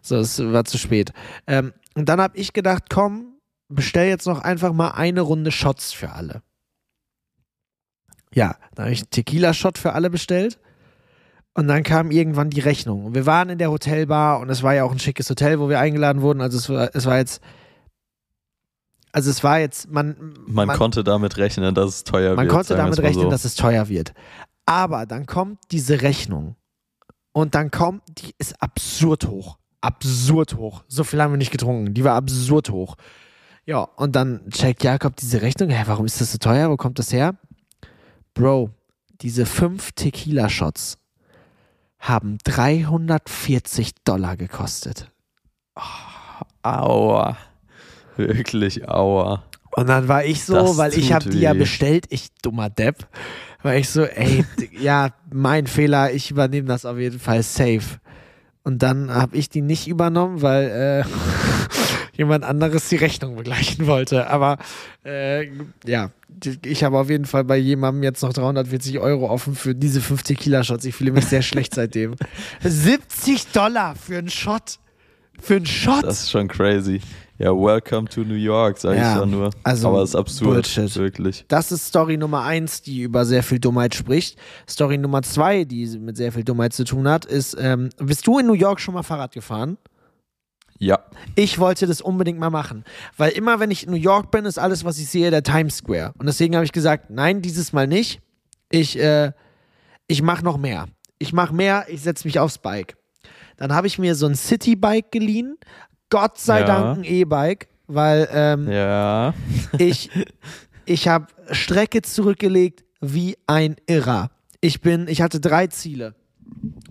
So, 0.00 0.16
es 0.16 0.38
war 0.38 0.64
zu 0.64 0.78
spät. 0.78 1.12
Ähm, 1.46 1.72
und 1.94 2.08
dann 2.08 2.20
habe 2.20 2.36
ich 2.36 2.52
gedacht, 2.52 2.84
komm, 2.88 3.38
bestell 3.68 4.08
jetzt 4.08 4.26
noch 4.26 4.40
einfach 4.40 4.72
mal 4.72 4.90
eine 4.90 5.20
Runde 5.20 5.50
Shots 5.50 5.92
für 5.92 6.12
alle. 6.12 6.42
Ja, 8.32 8.56
dann 8.74 8.86
habe 8.86 8.92
ich 8.92 9.00
einen 9.00 9.10
Tequila-Shot 9.10 9.78
für 9.78 9.94
alle 9.94 10.10
bestellt. 10.10 10.58
Und 11.58 11.66
dann 11.66 11.82
kam 11.82 12.12
irgendwann 12.12 12.50
die 12.50 12.60
Rechnung. 12.60 13.04
Und 13.04 13.16
wir 13.16 13.26
waren 13.26 13.48
in 13.48 13.58
der 13.58 13.72
Hotelbar 13.72 14.38
und 14.38 14.48
es 14.48 14.62
war 14.62 14.76
ja 14.76 14.84
auch 14.84 14.92
ein 14.92 15.00
schickes 15.00 15.28
Hotel, 15.28 15.58
wo 15.58 15.68
wir 15.68 15.80
eingeladen 15.80 16.22
wurden. 16.22 16.40
Also 16.40 16.56
es 16.56 16.68
war, 16.68 16.94
es 16.94 17.04
war 17.04 17.18
jetzt. 17.18 17.42
Also 19.10 19.28
es 19.28 19.42
war 19.42 19.58
jetzt, 19.58 19.90
man, 19.90 20.36
man. 20.46 20.68
Man 20.68 20.76
konnte 20.76 21.02
damit 21.02 21.36
rechnen, 21.36 21.74
dass 21.74 21.88
es 21.88 22.04
teuer 22.04 22.36
man 22.36 22.44
wird. 22.44 22.46
Man 22.46 22.56
konnte 22.56 22.76
damit 22.76 23.00
rechnen, 23.00 23.24
so. 23.24 23.30
dass 23.30 23.44
es 23.44 23.56
teuer 23.56 23.88
wird. 23.88 24.14
Aber 24.66 25.04
dann 25.04 25.26
kommt 25.26 25.58
diese 25.72 26.00
Rechnung. 26.00 26.54
Und 27.32 27.56
dann 27.56 27.72
kommt, 27.72 28.02
die 28.18 28.36
ist 28.38 28.62
absurd 28.62 29.26
hoch. 29.26 29.58
Absurd 29.80 30.54
hoch. 30.54 30.84
So 30.86 31.02
viel 31.02 31.20
haben 31.20 31.32
wir 31.32 31.38
nicht 31.38 31.50
getrunken. 31.50 31.92
Die 31.92 32.04
war 32.04 32.14
absurd 32.14 32.70
hoch. 32.70 32.94
Ja, 33.66 33.80
und 33.80 34.14
dann 34.14 34.48
checkt 34.50 34.84
Jakob 34.84 35.16
diese 35.16 35.42
Rechnung. 35.42 35.70
Hä, 35.70 35.82
warum 35.86 36.06
ist 36.06 36.20
das 36.20 36.30
so 36.30 36.38
teuer? 36.38 36.70
Wo 36.70 36.76
kommt 36.76 37.00
das 37.00 37.12
her? 37.12 37.34
Bro, 38.32 38.70
diese 39.22 39.44
fünf 39.44 39.90
Tequila-Shots 39.90 40.98
haben 41.98 42.38
340 42.44 43.92
Dollar 44.04 44.36
gekostet. 44.36 45.10
Oh, 45.76 45.82
aua. 46.62 47.36
Wirklich 48.16 48.88
aua. 48.88 49.44
Und 49.72 49.88
dann 49.88 50.08
war 50.08 50.24
ich 50.24 50.44
so, 50.44 50.54
das 50.54 50.76
weil 50.76 50.94
ich 50.94 51.12
habe 51.12 51.28
die 51.28 51.40
ja 51.40 51.54
bestellt, 51.54 52.06
ich 52.10 52.32
dummer 52.42 52.68
Depp, 52.70 53.06
war 53.62 53.76
ich 53.76 53.88
so, 53.88 54.04
ey, 54.04 54.44
ja, 54.72 55.10
mein 55.32 55.66
Fehler, 55.66 56.12
ich 56.12 56.30
übernehme 56.30 56.66
das 56.68 56.84
auf 56.84 56.98
jeden 56.98 57.20
Fall 57.20 57.42
safe. 57.42 58.00
Und 58.68 58.82
dann 58.82 59.10
habe 59.10 59.34
ich 59.34 59.48
die 59.48 59.62
nicht 59.62 59.88
übernommen, 59.88 60.42
weil 60.42 61.04
äh, 61.06 61.08
jemand 62.18 62.44
anderes 62.44 62.90
die 62.90 62.96
Rechnung 62.96 63.34
begleichen 63.36 63.86
wollte. 63.86 64.28
Aber 64.28 64.58
äh, 65.06 65.48
ja, 65.86 66.10
ich 66.66 66.84
habe 66.84 66.98
auf 66.98 67.08
jeden 67.08 67.24
Fall 67.24 67.44
bei 67.44 67.56
jemandem 67.56 68.02
jetzt 68.02 68.22
noch 68.22 68.34
340 68.34 68.98
Euro 68.98 69.30
offen 69.30 69.54
für 69.54 69.74
diese 69.74 70.02
5 70.02 70.22
Tequila-Shots. 70.22 70.84
Ich 70.84 70.94
fühle 70.94 71.12
mich 71.12 71.24
sehr 71.24 71.40
schlecht 71.40 71.76
seitdem. 71.76 72.16
70 72.62 73.52
Dollar 73.52 73.96
für 73.96 74.18
einen 74.18 74.28
Shot. 74.28 74.80
Für 75.40 75.56
einen 75.56 75.64
Shot. 75.64 76.04
Das 76.04 76.24
ist 76.24 76.30
schon 76.30 76.46
crazy. 76.48 77.00
Ja, 77.40 77.52
welcome 77.52 78.08
to 78.08 78.22
New 78.22 78.34
York, 78.34 78.78
sage 78.78 78.96
ja, 78.98 79.12
ich 79.12 79.20
ja 79.20 79.24
nur. 79.24 79.50
Also 79.62 79.88
Aber 79.88 80.02
es 80.02 80.10
ist 80.10 80.16
absurd, 80.16 80.54
Bullshit. 80.54 80.96
wirklich. 80.96 81.44
Das 81.46 81.70
ist 81.70 81.86
Story 81.86 82.16
Nummer 82.16 82.42
eins, 82.42 82.82
die 82.82 83.02
über 83.02 83.24
sehr 83.24 83.44
viel 83.44 83.60
Dummheit 83.60 83.94
spricht. 83.94 84.40
Story 84.68 84.98
Nummer 84.98 85.22
zwei, 85.22 85.62
die 85.62 85.86
mit 85.98 86.16
sehr 86.16 86.32
viel 86.32 86.42
Dummheit 86.42 86.72
zu 86.72 86.82
tun 86.82 87.08
hat, 87.08 87.26
ist, 87.26 87.56
ähm, 87.60 87.90
bist 87.98 88.26
du 88.26 88.40
in 88.40 88.46
New 88.48 88.54
York 88.54 88.80
schon 88.80 88.94
mal 88.94 89.04
Fahrrad 89.04 89.30
gefahren? 89.32 89.78
Ja. 90.78 90.98
Ich 91.36 91.60
wollte 91.60 91.86
das 91.86 92.00
unbedingt 92.00 92.40
mal 92.40 92.50
machen, 92.50 92.82
weil 93.16 93.30
immer, 93.30 93.60
wenn 93.60 93.70
ich 93.70 93.84
in 93.84 93.90
New 93.90 93.96
York 93.96 94.32
bin, 94.32 94.44
ist 94.44 94.58
alles, 94.58 94.84
was 94.84 94.98
ich 94.98 95.08
sehe, 95.08 95.30
der 95.30 95.44
Times 95.44 95.76
Square. 95.76 96.14
Und 96.18 96.26
deswegen 96.26 96.56
habe 96.56 96.64
ich 96.64 96.72
gesagt, 96.72 97.08
nein, 97.08 97.40
dieses 97.40 97.72
Mal 97.72 97.86
nicht. 97.86 98.20
Ich, 98.68 98.98
äh, 98.98 99.30
ich 100.08 100.22
mache 100.22 100.44
noch 100.44 100.56
mehr. 100.58 100.86
Ich 101.20 101.32
mache 101.32 101.54
mehr, 101.54 101.86
ich 101.88 102.02
setze 102.02 102.26
mich 102.26 102.40
aufs 102.40 102.58
Bike. 102.58 102.96
Dann 103.58 103.74
habe 103.74 103.88
ich 103.88 103.98
mir 103.98 104.14
so 104.14 104.26
ein 104.26 104.36
City-Bike 104.36 105.10
geliehen. 105.10 105.56
Gott 106.10 106.38
sei 106.38 106.60
ja. 106.60 106.66
Dank 106.66 106.98
ein 106.98 107.04
E-Bike, 107.04 107.68
weil 107.86 108.28
ähm, 108.32 108.70
ja. 108.70 109.34
ich, 109.78 110.10
ich 110.84 111.08
habe 111.08 111.26
Strecke 111.50 112.02
zurückgelegt 112.02 112.84
wie 113.00 113.36
ein 113.46 113.76
Irrer. 113.86 114.30
Ich 114.60 114.80
bin, 114.80 115.06
ich 115.08 115.22
hatte 115.22 115.40
drei 115.40 115.68
Ziele 115.68 116.14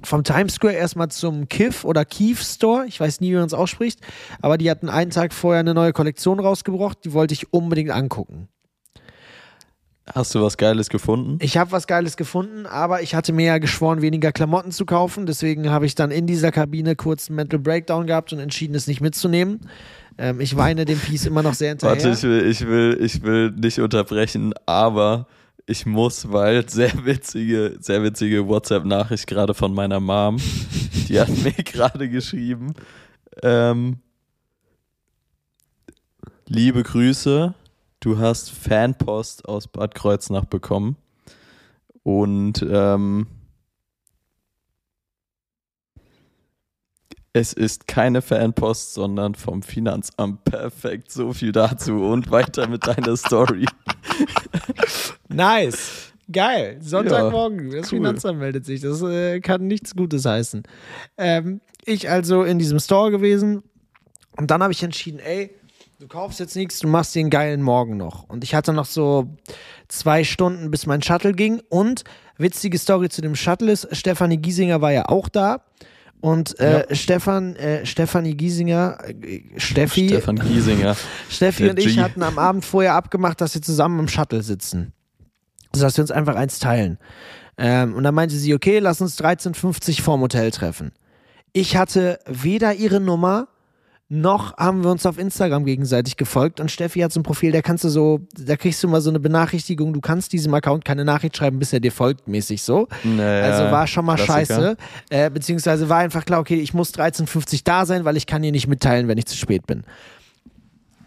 vom 0.04 0.24
Times 0.24 0.54
Square 0.56 0.74
erstmal 0.74 1.10
zum 1.10 1.50
Kiff 1.50 1.84
oder 1.84 2.06
Keef 2.06 2.42
Store. 2.42 2.86
Ich 2.88 3.00
weiß 3.00 3.20
nie, 3.22 3.32
wie 3.32 3.36
man 3.36 3.46
es 3.46 3.54
ausspricht. 3.54 4.00
Aber 4.42 4.58
die 4.58 4.70
hatten 4.70 4.90
einen 4.90 5.12
Tag 5.12 5.34
vorher 5.34 5.60
eine 5.60 5.74
neue 5.74 5.94
Kollektion 5.94 6.40
rausgebracht. 6.40 7.00
Die 7.04 7.14
wollte 7.14 7.34
ich 7.34 7.52
unbedingt 7.54 7.92
angucken. 7.92 8.48
Hast 10.14 10.34
du 10.34 10.42
was 10.42 10.58
Geiles 10.58 10.90
gefunden? 10.90 11.38
Ich 11.42 11.58
habe 11.58 11.72
was 11.72 11.86
Geiles 11.86 12.16
gefunden, 12.16 12.66
aber 12.66 13.02
ich 13.02 13.14
hatte 13.14 13.34
mir 13.34 13.46
ja 13.46 13.58
geschworen, 13.58 14.02
weniger 14.02 14.32
Klamotten 14.32 14.72
zu 14.72 14.86
kaufen. 14.86 15.26
Deswegen 15.26 15.70
habe 15.70 15.86
ich 15.86 15.96
dann 15.96 16.12
in 16.12 16.28
dieser 16.28 16.52
Kabine 16.52 16.96
kurz 16.96 17.30
einen 17.30 17.36
Mental 17.36 17.60
Breakdown 17.60 18.08
gehabt 18.08 18.32
und 18.32 18.40
entschieden, 18.40 18.74
es 18.76 18.88
nicht 18.88 19.02
mitzunehmen. 19.02 19.60
Ähm, 20.18 20.40
ich 20.40 20.56
weine 20.56 20.86
dem 20.86 21.00
Piece 21.00 21.26
immer 21.26 21.44
noch 21.44 21.54
sehr 21.54 21.70
hinterher. 21.70 21.96
Warte, 21.96 22.10
ich 22.10 22.24
will, 22.24 22.50
ich 22.50 22.68
will, 22.68 22.98
ich 23.02 23.22
will 23.22 23.52
nicht 23.52 23.80
unterbrechen, 23.80 24.54
aber 24.66 25.28
ich 25.66 25.86
muss, 25.86 26.32
weil 26.32 26.68
sehr 26.70 27.06
witzige, 27.06 27.76
sehr 27.80 28.02
witzige 28.02 28.48
WhatsApp-Nachricht 28.48 29.28
gerade 29.28 29.54
von 29.54 29.74
meiner 29.74 30.00
Mom. 30.00 30.38
Die 31.10 31.20
hat 31.20 31.30
mir 31.30 31.52
gerade 31.64 32.10
geschrieben. 32.10 32.74
Ähm, 33.44 33.98
liebe 36.48 36.84
Grüße, 36.84 37.54
du 38.00 38.18
hast 38.18 38.52
Fanpost 38.52 39.48
aus 39.48 39.68
Bad 39.68 39.96
Kreuznach 39.96 40.46
bekommen. 40.46 40.98
Und 42.04 42.66
ähm, 42.70 43.28
Es 47.38 47.54
ist 47.54 47.88
keine 47.88 48.24
Fanpost, 48.24 48.96
sondern 48.96 49.36
vom 49.36 49.62
Finanzamt. 49.62 50.44
Perfekt. 50.44 51.12
So 51.12 51.34
viel 51.34 51.52
dazu 51.52 52.02
und 52.02 52.32
weiter 52.32 52.68
mit 52.68 52.88
deiner 52.88 53.16
Story. 53.16 53.68
nice. 55.28 56.14
Geil. 56.32 56.80
Sonntagmorgen. 56.82 57.72
Ja, 57.72 57.78
das 57.78 57.92
cool. 57.92 58.00
Finanzamt 58.00 58.40
meldet 58.40 58.66
sich. 58.66 58.82
Das 58.82 59.04
äh, 59.04 59.40
kann 59.40 59.68
nichts 59.68 59.96
Gutes 59.96 60.26
heißen. 60.26 60.64
Ähm, 61.18 61.62
ich 61.86 62.10
also 62.10 62.44
in 62.44 62.58
diesem 62.58 62.80
Store 62.80 63.12
gewesen 63.12 63.62
und 64.36 64.50
dann 64.50 64.64
habe 64.64 64.74
ich 64.74 64.82
entschieden, 64.82 65.20
ey, 65.20 65.52
du 66.00 66.08
kaufst 66.08 66.40
jetzt 66.40 66.56
nichts, 66.56 66.80
du 66.80 66.88
machst 66.88 67.16
den 67.16 67.30
geilen 67.30 67.62
Morgen 67.62 67.98
noch. 67.98 68.24
Und 68.24 68.44
ich 68.44 68.54
hatte 68.54 68.74
noch 68.74 68.86
so 68.86 69.28
zwei 69.88 70.24
Stunden, 70.24 70.72
bis 70.72 70.86
mein 70.86 71.02
Shuttle 71.02 71.34
ging. 71.34 71.62
Und 71.70 72.04
witzige 72.38 72.78
Story 72.78 73.10
zu 73.10 73.22
dem 73.22 73.36
Shuttle 73.36 73.72
ist, 73.72 73.96
Stefanie 73.96 74.38
Giesinger 74.38 74.82
war 74.82 74.92
ja 74.92 75.10
auch 75.10 75.30
da. 75.30 75.64
Und 76.20 76.60
äh, 76.60 76.86
ja. 76.90 76.96
Stefan, 76.96 77.56
äh, 77.56 77.86
Stefanie 77.86 78.36
Giesinger, 78.36 78.98
äh, 79.22 79.42
Steffi, 79.58 80.08
Stefan 80.10 80.38
Giesinger, 80.38 80.96
Steffi 81.30 81.70
und 81.70 81.78
ich 81.78 82.00
hatten 82.00 82.24
am 82.24 82.40
Abend 82.40 82.66
vorher 82.66 82.96
abgemacht, 82.96 83.40
dass 83.40 83.54
wir 83.54 83.62
zusammen 83.62 84.00
im 84.00 84.08
Shuttle 84.08 84.42
sitzen. 84.42 84.94
Also, 85.74 85.86
dass 85.86 85.96
wir 85.98 86.02
uns 86.02 86.12
einfach 86.12 86.36
eins 86.36 86.58
teilen. 86.58 86.98
Ähm, 87.60 87.94
und 87.94 88.04
dann 88.04 88.16
meinte 88.16 88.36
sie, 88.36 88.56
okay, 88.56 88.80
lass 88.80 89.00
uns 89.00 89.20
13.50 89.20 90.02
vorm 90.02 90.22
Hotel 90.22 90.50
treffen. 90.50 90.92
Ich 91.54 91.78
hatte 91.78 92.20
weder 92.26 92.74
ihre 92.74 93.00
Nummer, 93.00 93.48
noch 94.10 94.56
haben 94.56 94.84
wir 94.84 94.92
uns 94.92 95.06
auf 95.06 95.18
Instagram 95.18 95.66
gegenseitig 95.66 96.16
gefolgt 96.16 96.62
und 96.62 96.72
Steffi 96.72 97.02
hat 97.02 97.12
so 97.12 97.20
ein 97.20 97.24
Profil, 97.24 97.52
da 97.52 97.62
kannst 97.62 97.84
du 97.84 97.90
so, 97.90 98.22
da 98.38 98.56
kriegst 98.56 98.82
du 98.82 98.88
mal 98.88 99.02
so 99.02 99.10
eine 99.10 99.20
Benachrichtigung, 99.20 99.92
du 99.92 100.00
kannst 100.00 100.32
diesem 100.32 100.54
Account 100.54 100.86
keine 100.86 101.04
Nachricht 101.04 101.36
schreiben, 101.36 101.60
bis 101.60 101.74
er 101.74 101.82
dir 101.82 101.92
folgt, 101.92 102.28
mäßig 102.28 102.62
so. 102.62 102.88
Naja, 103.04 103.44
also 103.44 103.72
war 103.72 103.86
schon 103.86 104.06
mal 104.06 104.16
Klassiker. 104.16 104.62
scheiße. 104.62 104.78
Äh, 105.10 105.30
beziehungsweise 105.30 105.90
war 105.90 105.98
einfach 105.98 106.24
klar, 106.24 106.40
okay, 106.40 106.56
ich 106.56 106.74
muss 106.74 106.94
13.50 106.94 107.62
da 107.66 107.86
sein, 107.86 108.06
weil 108.06 108.16
ich 108.16 108.28
kann 108.28 108.42
dir 108.42 108.52
nicht 108.54 108.68
mitteilen, 108.68 109.10
wenn 109.10 109.18
ich 109.18 109.26
zu 109.26 109.36
spät 109.36 109.68
bin. 109.68 109.84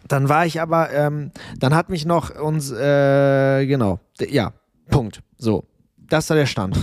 Dann 0.07 0.29
war 0.29 0.45
ich 0.45 0.61
aber, 0.61 0.91
ähm, 0.91 1.31
dann 1.57 1.73
hat 1.73 1.89
mich 1.89 2.05
noch 2.05 2.29
uns, 2.39 2.71
äh, 2.71 3.65
genau, 3.65 3.99
ja, 4.19 4.53
Punkt. 4.89 5.21
So, 5.37 5.63
das 6.11 6.29
war 6.29 6.37
der 6.37 6.45
Stand. 6.45 6.77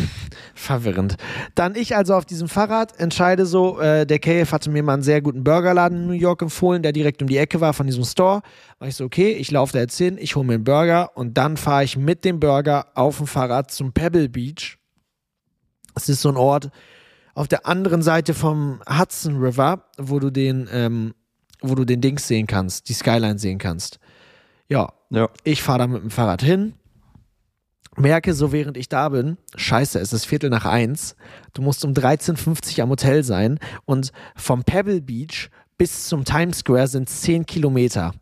Verwirrend. 0.54 1.16
Dann 1.54 1.74
ich 1.74 1.96
also 1.96 2.14
auf 2.14 2.24
diesem 2.24 2.48
Fahrrad 2.48 2.98
entscheide 2.98 3.44
so, 3.46 3.80
äh, 3.80 4.06
der 4.06 4.18
KF 4.18 4.52
hatte 4.52 4.70
mir 4.70 4.82
mal 4.82 4.94
einen 4.94 5.02
sehr 5.02 5.20
guten 5.20 5.44
Burgerladen 5.44 5.98
in 6.02 6.06
New 6.06 6.12
York 6.12 6.42
empfohlen, 6.42 6.82
der 6.82 6.92
direkt 6.92 7.22
um 7.22 7.28
die 7.28 7.36
Ecke 7.38 7.60
war 7.60 7.72
von 7.72 7.86
diesem 7.86 8.04
Store. 8.04 8.42
War 8.78 8.88
ich 8.88 8.96
so, 8.96 9.04
okay, 9.04 9.32
ich 9.32 9.50
laufe 9.50 9.72
da 9.72 9.80
jetzt 9.80 9.98
hin, 9.98 10.16
ich 10.18 10.36
hole 10.36 10.46
mir 10.46 10.54
einen 10.54 10.64
Burger 10.64 11.16
und 11.16 11.36
dann 11.36 11.56
fahre 11.56 11.84
ich 11.84 11.96
mit 11.96 12.24
dem 12.24 12.40
Burger 12.40 12.86
auf 12.94 13.18
dem 13.18 13.26
Fahrrad 13.26 13.70
zum 13.70 13.92
Pebble 13.92 14.28
Beach. 14.28 14.78
Es 15.94 16.08
ist 16.08 16.22
so 16.22 16.28
ein 16.28 16.36
Ort 16.36 16.70
auf 17.34 17.48
der 17.48 17.66
anderen 17.66 18.02
Seite 18.02 18.34
vom 18.34 18.80
Hudson 18.88 19.36
River, 19.38 19.84
wo 19.98 20.18
du 20.20 20.30
den, 20.30 20.68
ähm, 20.72 21.14
wo 21.62 21.74
du 21.74 21.84
den 21.84 22.00
Dings 22.00 22.28
sehen 22.28 22.46
kannst, 22.46 22.88
die 22.88 22.92
Skyline 22.94 23.38
sehen 23.38 23.58
kannst. 23.58 23.98
Ja, 24.68 24.92
Ja. 25.10 25.28
ich 25.42 25.62
fahre 25.62 25.80
da 25.80 25.86
mit 25.86 26.02
dem 26.02 26.10
Fahrrad 26.10 26.42
hin, 26.42 26.74
merke 27.98 28.34
so 28.34 28.52
während 28.52 28.76
ich 28.76 28.88
da 28.88 29.08
bin, 29.08 29.36
scheiße, 29.56 29.98
es 29.98 30.12
ist 30.12 30.26
Viertel 30.26 30.50
nach 30.50 30.64
eins, 30.64 31.16
du 31.52 31.62
musst 31.62 31.84
um 31.84 31.92
13.50 31.92 32.82
am 32.82 32.90
Hotel 32.90 33.22
sein 33.22 33.58
und 33.84 34.12
vom 34.36 34.64
Pebble 34.64 35.00
Beach 35.00 35.50
bis 35.78 36.08
zum 36.08 36.24
Times 36.24 36.58
Square 36.58 36.88
sind 36.88 37.08
10 37.08 37.46
Kilometer. 37.46 38.12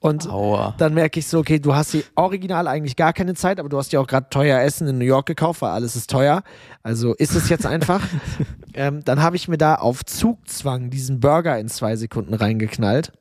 Und 0.00 0.28
Aua. 0.28 0.74
dann 0.78 0.94
merke 0.94 1.18
ich 1.18 1.26
so, 1.26 1.40
okay, 1.40 1.58
du 1.58 1.74
hast 1.74 1.90
hier 1.90 2.04
original 2.14 2.68
eigentlich 2.68 2.94
gar 2.94 3.12
keine 3.12 3.34
Zeit, 3.34 3.58
aber 3.58 3.68
du 3.68 3.78
hast 3.78 3.92
ja 3.92 3.98
auch 3.98 4.06
gerade 4.06 4.28
teuer 4.30 4.60
Essen 4.60 4.86
in 4.86 4.98
New 4.98 5.04
York 5.04 5.26
gekauft, 5.26 5.60
weil 5.60 5.72
alles 5.72 5.96
ist 5.96 6.08
teuer. 6.08 6.44
Also 6.84 7.14
ist 7.14 7.34
es 7.34 7.48
jetzt 7.48 7.66
einfach. 7.66 8.06
ähm, 8.74 9.02
dann 9.04 9.20
habe 9.20 9.34
ich 9.34 9.48
mir 9.48 9.58
da 9.58 9.74
auf 9.74 10.04
Zugzwang 10.04 10.90
diesen 10.90 11.18
Burger 11.18 11.58
in 11.58 11.68
zwei 11.68 11.96
Sekunden 11.96 12.34
reingeknallt. 12.34 13.12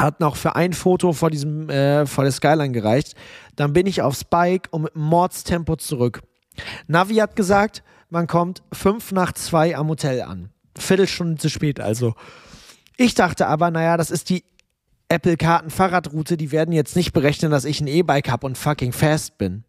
Hat 0.00 0.20
noch 0.20 0.36
für 0.36 0.56
ein 0.56 0.72
Foto 0.72 1.12
vor 1.12 1.30
diesem, 1.30 1.68
äh, 1.68 2.06
vor 2.06 2.24
der 2.24 2.32
Skyline 2.32 2.72
gereicht. 2.72 3.14
Dann 3.56 3.72
bin 3.72 3.86
ich 3.86 4.02
aufs 4.02 4.24
Bike 4.24 4.68
und 4.70 4.82
mit 4.82 4.96
Mordstempo 4.96 5.76
zurück. 5.76 6.22
Navi 6.86 7.16
hat 7.16 7.36
gesagt, 7.36 7.82
man 8.08 8.26
kommt 8.26 8.62
fünf 8.72 9.12
nach 9.12 9.32
zwei 9.32 9.76
am 9.76 9.88
Hotel 9.88 10.22
an. 10.22 10.50
Viertelstunde 10.76 11.36
zu 11.36 11.48
spät 11.48 11.80
also. 11.80 12.14
Ich 12.96 13.14
dachte 13.14 13.46
aber, 13.46 13.70
naja, 13.70 13.96
das 13.96 14.10
ist 14.10 14.30
die 14.30 14.44
Apple-Karten-Fahrradroute, 15.08 16.36
die 16.36 16.52
werden 16.52 16.72
jetzt 16.72 16.96
nicht 16.96 17.12
berechnen, 17.12 17.50
dass 17.50 17.64
ich 17.64 17.80
ein 17.80 17.86
E-Bike 17.86 18.30
habe 18.30 18.46
und 18.46 18.56
fucking 18.56 18.92
fast 18.92 19.38
bin. 19.38 19.64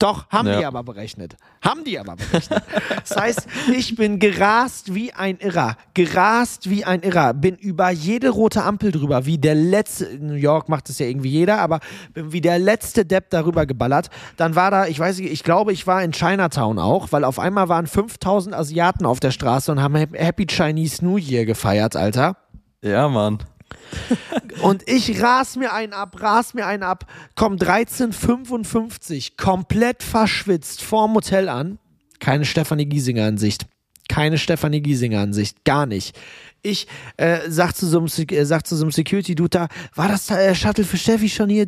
Doch, 0.00 0.28
haben 0.30 0.48
Ja. 0.48 0.58
die 0.58 0.64
aber 0.64 0.82
berechnet. 0.82 1.36
Haben 1.62 1.84
die 1.84 1.98
aber 1.98 2.16
berechnet. 2.16 2.62
Das 3.06 3.16
heißt, 3.16 3.46
ich 3.76 3.94
bin 3.96 4.18
gerast 4.18 4.94
wie 4.94 5.12
ein 5.12 5.38
Irrer. 5.38 5.76
Gerast 5.94 6.70
wie 6.70 6.84
ein 6.84 7.02
Irrer. 7.02 7.34
Bin 7.34 7.54
über 7.56 7.90
jede 7.90 8.30
rote 8.30 8.62
Ampel 8.62 8.92
drüber, 8.92 9.26
wie 9.26 9.36
der 9.38 9.54
letzte. 9.54 10.06
In 10.06 10.26
New 10.28 10.34
York 10.34 10.68
macht 10.68 10.88
das 10.88 10.98
ja 11.00 11.06
irgendwie 11.06 11.28
jeder, 11.30 11.58
aber 11.60 11.80
bin 12.14 12.32
wie 12.32 12.40
der 12.40 12.58
letzte 12.58 13.04
Depp 13.04 13.30
darüber 13.30 13.66
geballert. 13.66 14.08
Dann 14.38 14.54
war 14.56 14.70
da, 14.70 14.86
ich 14.86 14.98
weiß 14.98 15.18
nicht, 15.18 15.30
ich 15.32 15.44
glaube, 15.44 15.72
ich 15.72 15.86
war 15.86 16.02
in 16.02 16.12
Chinatown 16.12 16.78
auch, 16.78 17.12
weil 17.12 17.24
auf 17.24 17.38
einmal 17.38 17.68
waren 17.68 17.86
5000 17.86 18.54
Asiaten 18.54 19.04
auf 19.04 19.20
der 19.20 19.30
Straße 19.32 19.70
und 19.70 19.82
haben 19.82 19.94
Happy 19.96 20.46
Chinese 20.46 21.04
New 21.04 21.18
Year 21.18 21.44
gefeiert, 21.44 21.94
Alter. 21.96 22.36
Ja, 22.82 23.08
Mann. 23.08 23.38
Und 24.62 24.88
ich 24.88 25.22
ras 25.22 25.56
mir 25.56 25.72
einen 25.72 25.92
ab, 25.92 26.20
ras 26.20 26.54
mir 26.54 26.66
einen 26.66 26.82
ab, 26.82 27.06
komm 27.34 27.56
13,55, 27.56 29.36
komplett 29.36 30.02
verschwitzt 30.02 30.82
vorm 30.82 31.14
Hotel 31.14 31.48
an. 31.48 31.78
Keine 32.18 32.44
Stefanie 32.44 32.86
Giesinger 32.86 33.24
Ansicht. 33.24 33.66
Keine 34.08 34.38
Stefanie 34.38 34.80
Giesinger 34.80 35.20
Ansicht. 35.20 35.64
Gar 35.64 35.86
nicht. 35.86 36.18
Ich 36.62 36.86
äh, 37.16 37.48
sag 37.48 37.74
zu 37.74 37.86
so 37.86 37.98
einem, 37.98 38.08
äh, 38.28 38.44
sag 38.44 38.66
zu 38.66 38.76
so 38.76 38.84
einem 38.84 38.92
Security-Dude 38.92 39.48
da, 39.48 39.68
war 39.94 40.08
das 40.08 40.26
da, 40.26 40.38
äh, 40.38 40.54
Shuttle 40.54 40.84
für 40.84 40.98
Steffi 40.98 41.28
schon 41.28 41.48
hier? 41.48 41.64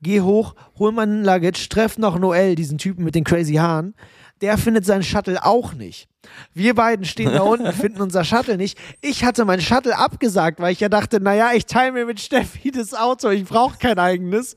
Geh 0.00 0.20
hoch, 0.20 0.54
hol 0.78 0.92
mein 0.92 1.24
Luggage, 1.24 1.68
treff 1.68 1.98
noch 1.98 2.18
Noel, 2.18 2.54
diesen 2.54 2.78
Typen 2.78 3.04
mit 3.04 3.14
den 3.14 3.24
crazy 3.24 3.54
Haaren. 3.54 3.94
Der 4.40 4.58
findet 4.58 4.84
seinen 4.84 5.02
Shuttle 5.02 5.44
auch 5.44 5.72
nicht. 5.72 6.08
Wir 6.52 6.74
beiden 6.74 7.04
stehen 7.04 7.32
da 7.32 7.42
unten, 7.42 7.72
finden 7.72 8.02
unser 8.02 8.24
Shuttle 8.24 8.56
nicht. 8.56 8.78
Ich 9.00 9.24
hatte 9.24 9.44
mein 9.44 9.60
Shuttle 9.60 9.96
abgesagt, 9.96 10.60
weil 10.60 10.72
ich 10.72 10.80
ja 10.80 10.88
dachte, 10.88 11.20
naja, 11.20 11.50
ich 11.54 11.66
teile 11.66 11.92
mir 11.92 12.06
mit 12.06 12.20
Steffi 12.20 12.70
das 12.70 12.94
Auto, 12.94 13.30
ich 13.30 13.44
brauche 13.44 13.78
kein 13.78 13.98
eigenes. 13.98 14.56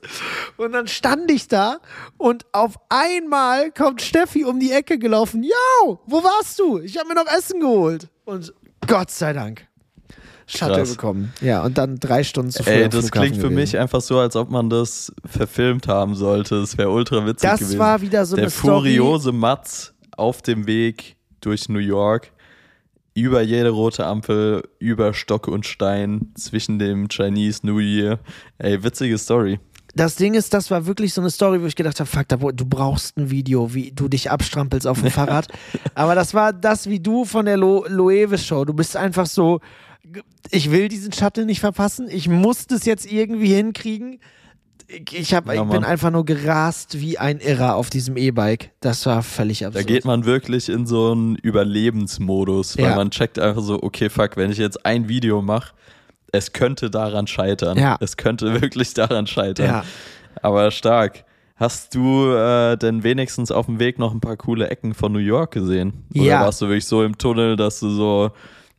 Und 0.56 0.72
dann 0.72 0.88
stand 0.88 1.30
ich 1.30 1.48
da 1.48 1.78
und 2.18 2.44
auf 2.52 2.74
einmal 2.88 3.70
kommt 3.70 4.02
Steffi 4.02 4.44
um 4.44 4.60
die 4.60 4.72
Ecke 4.72 4.98
gelaufen. 4.98 5.42
Yo, 5.42 6.00
wo 6.06 6.22
warst 6.22 6.58
du? 6.58 6.78
Ich 6.80 6.98
habe 6.98 7.08
mir 7.08 7.14
noch 7.14 7.26
Essen 7.26 7.60
geholt. 7.60 8.08
Und 8.24 8.52
Gott 8.86 9.10
sei 9.10 9.32
Dank. 9.32 9.69
Shuttle 10.58 10.76
Krass. 10.78 10.90
bekommen. 10.90 11.32
Ja, 11.40 11.64
und 11.64 11.78
dann 11.78 11.98
drei 12.00 12.24
Stunden 12.24 12.50
zu 12.50 12.62
früh 12.62 12.70
Ey, 12.70 12.88
das 12.88 13.06
Flughafen 13.06 13.10
klingt 13.20 13.36
für 13.36 13.42
gewesen. 13.48 13.54
mich 13.54 13.78
einfach 13.78 14.00
so, 14.00 14.18
als 14.18 14.36
ob 14.36 14.50
man 14.50 14.68
das 14.70 15.12
verfilmt 15.24 15.86
haben 15.88 16.14
sollte. 16.14 16.60
Das 16.60 16.76
wäre 16.78 16.90
ultra 16.90 17.24
witzig 17.26 17.48
Das 17.48 17.60
gewesen. 17.60 17.78
war 17.78 18.00
wieder 18.00 18.26
so 18.26 18.36
Der 18.36 18.44
eine 18.44 18.50
Story. 18.50 18.96
furiose 18.96 19.32
Matz 19.32 19.94
auf 20.16 20.42
dem 20.42 20.66
Weg 20.66 21.16
durch 21.40 21.68
New 21.68 21.78
York. 21.78 22.32
Über 23.14 23.42
jede 23.42 23.70
rote 23.70 24.06
Ampel, 24.06 24.62
über 24.78 25.14
Stock 25.14 25.48
und 25.48 25.66
Stein, 25.66 26.32
zwischen 26.36 26.78
dem 26.78 27.08
Chinese 27.08 27.66
New 27.66 27.78
Year. 27.80 28.18
Ey, 28.58 28.82
witzige 28.84 29.18
Story. 29.18 29.58
Das 29.96 30.14
Ding 30.14 30.34
ist, 30.34 30.54
das 30.54 30.70
war 30.70 30.86
wirklich 30.86 31.12
so 31.12 31.20
eine 31.20 31.30
Story, 31.30 31.60
wo 31.60 31.66
ich 31.66 31.74
gedacht 31.74 31.98
habe, 31.98 32.08
fuck, 32.08 32.28
du 32.56 32.64
brauchst 32.64 33.16
ein 33.18 33.28
Video, 33.30 33.74
wie 33.74 33.90
du 33.90 34.06
dich 34.06 34.30
abstrampelst 34.30 34.86
auf 34.86 35.00
dem 35.00 35.10
Fahrrad. 35.10 35.48
Aber 35.96 36.14
das 36.14 36.32
war 36.34 36.52
das 36.52 36.88
wie 36.88 37.00
du 37.00 37.24
von 37.24 37.46
der 37.46 37.56
Lo 37.56 37.84
Loewe 37.88 38.38
Show. 38.38 38.64
Du 38.64 38.72
bist 38.72 38.96
einfach 38.96 39.26
so, 39.26 39.60
ich 40.50 40.70
will 40.70 40.88
diesen 40.88 41.12
Shuttle 41.12 41.46
nicht 41.46 41.60
verpassen. 41.60 42.08
Ich 42.10 42.28
muss 42.28 42.66
das 42.66 42.84
jetzt 42.86 43.10
irgendwie 43.10 43.54
hinkriegen. 43.54 44.20
Ich, 45.12 45.34
hab, 45.34 45.46
Ja, 45.46 45.62
ich 45.62 45.68
bin 45.68 45.84
einfach 45.84 46.10
nur 46.10 46.24
gerast 46.24 47.00
wie 47.00 47.16
ein 47.16 47.38
Irrer 47.38 47.76
auf 47.76 47.90
diesem 47.90 48.16
E-Bike. 48.16 48.70
Das 48.80 49.06
war 49.06 49.22
völlig 49.22 49.60
Da 49.60 49.68
absurd. 49.68 49.86
geht 49.86 50.04
man 50.04 50.24
wirklich 50.24 50.68
in 50.68 50.84
so 50.86 51.12
einen 51.12 51.36
Überlebensmodus, 51.36 52.76
weil 52.76 52.84
Ja. 52.86 52.96
man 52.96 53.10
checkt 53.10 53.38
einfach 53.38 53.62
so, 53.62 53.80
okay, 53.82 54.08
fuck, 54.10 54.36
wenn 54.36 54.50
ich 54.50 54.58
jetzt 54.58 54.84
ein 54.84 55.08
Video 55.08 55.42
mache, 55.42 55.74
es 56.32 56.52
könnte 56.52 56.90
daran 56.90 57.26
scheitern. 57.26 57.78
Ja. 57.78 57.96
Es 58.00 58.16
könnte 58.16 58.52
wirklich 58.60 58.94
daran 58.94 59.26
scheitern. 59.26 59.82
Aber 60.42 60.70
stark. 60.70 61.24
Hast 61.56 61.94
du 61.94 62.32
äh, 62.32 62.76
denn 62.78 63.02
wenigstens 63.04 63.50
auf 63.52 63.66
dem 63.66 63.78
Weg 63.78 63.98
noch 63.98 64.12
ein 64.14 64.20
paar 64.20 64.36
coole 64.38 64.70
Ecken 64.70 64.94
von 64.94 65.12
New 65.12 65.18
York 65.18 65.52
gesehen? 65.52 66.04
Oder 66.14 66.24
Ja. 66.24 66.40
warst 66.40 66.62
du 66.62 66.66
wirklich 66.68 66.86
so 66.86 67.04
im 67.04 67.18
Tunnel, 67.18 67.56
dass 67.56 67.80
du 67.80 67.90
so, 67.90 68.30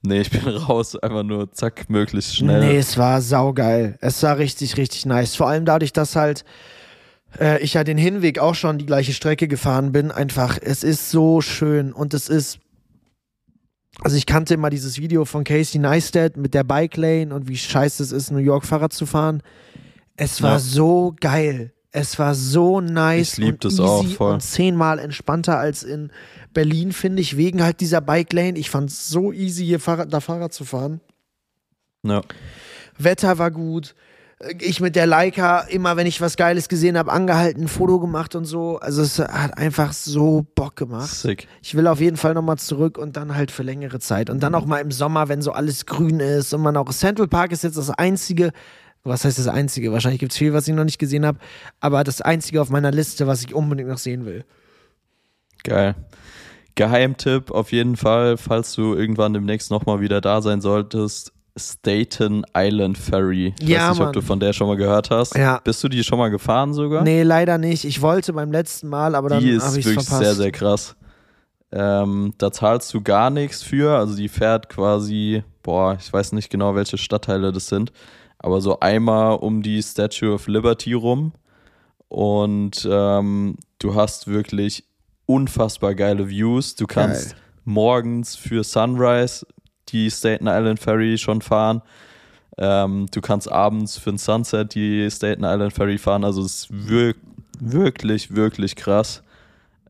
nee, 0.03 0.21
ich 0.21 0.29
bin 0.29 0.47
raus, 0.47 0.95
einfach 0.95 1.23
nur 1.23 1.51
zack, 1.51 1.89
möglichst 1.89 2.35
schnell. 2.35 2.59
Nee, 2.61 2.77
es 2.77 2.97
war 2.97 3.21
saugeil. 3.21 3.97
Es 4.01 4.21
war 4.23 4.37
richtig, 4.37 4.77
richtig 4.77 5.05
nice. 5.05 5.35
Vor 5.35 5.47
allem 5.47 5.65
dadurch, 5.65 5.93
dass 5.93 6.15
halt 6.15 6.43
äh, 7.39 7.61
ich 7.61 7.73
ja 7.75 7.83
den 7.83 7.97
Hinweg 7.97 8.39
auch 8.39 8.55
schon 8.55 8.77
die 8.77 8.85
gleiche 8.85 9.13
Strecke 9.13 9.47
gefahren 9.47 9.91
bin. 9.91 10.11
Einfach, 10.11 10.57
es 10.61 10.83
ist 10.83 11.09
so 11.11 11.41
schön 11.41 11.93
und 11.93 12.13
es 12.13 12.29
ist. 12.29 12.59
Also 14.03 14.15
ich 14.17 14.25
kannte 14.25 14.53
immer 14.53 14.69
dieses 14.69 14.97
Video 14.97 15.25
von 15.25 15.43
Casey 15.43 15.79
Neistat 15.79 16.37
mit 16.37 16.53
der 16.53 16.63
Bike 16.63 16.95
Lane 16.97 17.35
und 17.35 17.47
wie 17.49 17.57
scheiße 17.57 18.01
es 18.01 18.11
ist, 18.11 18.31
New 18.31 18.39
York 18.39 18.65
Fahrrad 18.65 18.93
zu 18.93 19.05
fahren. 19.05 19.43
Es 20.15 20.41
war 20.41 20.53
Ja. 20.53 20.59
so 20.59 21.13
geil. 21.19 21.73
Es 21.91 22.17
war 22.17 22.35
so 22.35 22.79
nice 22.79 23.37
Ich 23.37 23.45
und 23.45 23.65
easy 23.65 23.81
auch 23.81 24.05
voll. 24.07 24.33
und 24.35 24.41
zehnmal 24.41 24.97
entspannter 24.99 25.57
als 25.57 25.83
in 25.83 26.11
Berlin, 26.53 26.93
finde 26.93 27.21
ich, 27.21 27.35
wegen 27.37 27.61
halt 27.63 27.81
dieser 27.81 27.99
Bike 28.01 28.31
Lane. 28.31 28.57
Ich 28.57 28.69
fand 28.69 28.89
es 28.89 29.09
so 29.09 29.31
easy, 29.33 29.65
hier 29.65 29.79
Fahrrad, 29.79 30.11
da 30.13 30.21
Fahrrad 30.21 30.53
zu 30.53 30.63
fahren. 30.63 31.01
Ja. 32.03 32.21
Wetter 32.97 33.37
war 33.37 33.51
gut. 33.51 33.95
Ich 34.59 34.79
mit 34.79 34.95
der 34.95 35.05
Leica, 35.05 35.59
immer 35.59 35.97
wenn 35.97 36.07
ich 36.07 36.19
was 36.19 36.35
Geiles 36.35 36.67
gesehen 36.67 36.97
habe, 36.97 37.11
angehalten, 37.11 37.65
ein 37.65 37.67
Foto 37.67 37.99
gemacht 37.99 38.35
und 38.35 38.45
so. 38.45 38.79
Also 38.79 39.03
es 39.03 39.19
hat 39.19 39.57
einfach 39.57 39.93
so 39.93 40.47
Bock 40.55 40.75
gemacht. 40.77 41.09
Sick. 41.09 41.47
Ich 41.61 41.75
will 41.75 41.85
auf 41.85 41.99
jeden 41.99 42.17
Fall 42.17 42.33
nochmal 42.33 42.57
zurück 42.57 42.97
und 42.97 43.17
dann 43.17 43.35
halt 43.35 43.51
für 43.51 43.61
längere 43.63 43.99
Zeit. 43.99 44.31
Und 44.31 44.41
dann 44.41 44.55
auch 44.55 44.65
mal 44.65 44.79
im 44.79 44.91
Sommer, 44.91 45.29
wenn 45.29 45.41
so 45.43 45.51
alles 45.51 45.85
grün 45.85 46.19
ist 46.19 46.53
und 46.53 46.61
man 46.61 46.75
auch. 46.75 46.89
Central 46.91 47.27
Park 47.27 47.51
ist 47.51 47.63
jetzt 47.63 47.77
das 47.77 47.91
einzige, 47.91 48.51
was 49.03 49.25
heißt 49.25 49.39
das 49.39 49.47
einzige? 49.47 49.91
Wahrscheinlich 49.91 50.19
gibt 50.19 50.31
es 50.31 50.37
viel, 50.37 50.53
was 50.53 50.67
ich 50.67 50.73
noch 50.75 50.83
nicht 50.83 50.99
gesehen 50.99 51.25
habe, 51.25 51.39
aber 51.79 52.03
das 52.03 52.21
einzige 52.21 52.61
auf 52.61 52.69
meiner 52.69 52.91
Liste, 52.91 53.27
was 53.27 53.43
ich 53.43 53.53
unbedingt 53.53 53.89
noch 53.89 53.97
sehen 53.97 54.25
will. 54.25 54.43
Geil. 55.63 55.95
Geheimtipp 56.75 57.51
auf 57.51 57.71
jeden 57.71 57.97
Fall, 57.97 58.37
falls 58.37 58.73
du 58.73 58.95
irgendwann 58.95 59.33
demnächst 59.33 59.71
nochmal 59.71 59.99
wieder 60.01 60.21
da 60.21 60.41
sein 60.41 60.61
solltest. 60.61 61.33
Staten 61.57 62.43
Island 62.55 62.97
Ferry. 62.97 63.53
Ich 63.59 63.67
Ja, 63.67 63.81
weiß 63.81 63.89
nicht, 63.89 63.99
Mann. 63.99 64.07
ob 64.07 64.13
du 64.13 64.21
von 64.21 64.39
der 64.39 64.53
schon 64.53 64.67
mal 64.67 64.77
gehört 64.77 65.09
hast. 65.11 65.35
Ja. 65.35 65.59
Bist 65.63 65.83
du 65.83 65.89
die 65.89 66.01
schon 66.03 66.17
mal 66.17 66.29
gefahren 66.29 66.73
sogar? 66.73 67.03
Nee, 67.03 67.23
leider 67.23 67.57
nicht. 67.57 67.83
Ich 67.83 68.01
wollte 68.01 68.31
beim 68.31 68.51
letzten 68.53 68.87
Mal, 68.87 69.15
aber 69.15 69.27
dann 69.29 69.41
die 69.41 69.47
habe 69.47 69.57
ist 69.57 69.75
ich 69.75 69.85
es 69.85 69.91
wirklich 69.91 70.07
verpasst. 70.07 70.23
sehr, 70.23 70.35
sehr 70.35 70.51
krass. 70.51 70.95
Ähm, 71.73 72.33
da 72.37 72.51
zahlst 72.53 72.93
du 72.93 73.01
gar 73.01 73.29
nichts 73.29 73.63
für. 73.63 73.97
Also 73.97 74.15
die 74.15 74.29
fährt 74.29 74.69
quasi, 74.69 75.43
boah, 75.61 75.97
ich 75.99 76.11
weiß 76.11 76.31
nicht 76.31 76.49
genau, 76.49 76.73
welche 76.73 76.97
Stadtteile 76.97 77.51
das 77.51 77.67
sind, 77.67 77.91
aber 78.41 78.61
so 78.61 78.79
einmal 78.79 79.35
um 79.37 79.61
die 79.61 79.81
Statue 79.81 80.33
of 80.33 80.47
Liberty 80.47 80.93
rum. 80.93 81.33
Und 82.07 82.87
ähm, 82.89 83.55
du 83.79 83.95
hast 83.95 84.27
wirklich 84.27 84.83
unfassbar 85.25 85.95
geile 85.95 86.27
Views. 86.27 86.75
Du 86.75 86.87
kannst 86.87 87.31
Geil. 87.31 87.39
morgens 87.63 88.35
für 88.35 88.63
Sunrise 88.63 89.45
die 89.89 90.09
Staten 90.09 90.47
Island 90.47 90.79
Ferry 90.79 91.17
schon 91.17 91.41
fahren. 91.41 91.81
Ähm, 92.57 93.05
du 93.11 93.21
kannst 93.21 93.51
abends 93.51 93.97
für 93.97 94.11
den 94.11 94.17
Sunset 94.17 94.73
die 94.75 95.09
Staten 95.09 95.43
Island 95.43 95.73
Ferry 95.73 95.97
fahren. 95.97 96.23
Also 96.23 96.41
es 96.41 96.65
ist 96.65 96.67
wir 96.71 97.13
wirklich, 97.59 98.35
wirklich 98.35 98.75
krass. 98.75 99.23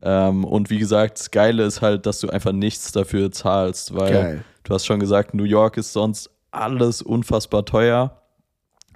Ähm, 0.02 0.44
und 0.44 0.70
wie 0.70 0.78
gesagt, 0.78 1.18
das 1.18 1.30
Geile 1.30 1.64
ist 1.64 1.80
halt, 1.80 2.06
dass 2.06 2.20
du 2.20 2.28
einfach 2.28 2.52
nichts 2.52 2.92
dafür 2.92 3.32
zahlst, 3.32 3.94
weil 3.94 4.12
Geil. 4.12 4.44
du 4.64 4.74
hast 4.74 4.84
schon 4.84 5.00
gesagt, 5.00 5.32
New 5.34 5.44
York 5.44 5.76
ist 5.76 5.92
sonst 5.92 6.30
alles 6.50 7.02
unfassbar 7.02 7.64
teuer. 7.64 8.21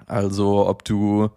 Also 0.07 0.65
ob 0.67 0.83
du, 0.85 1.29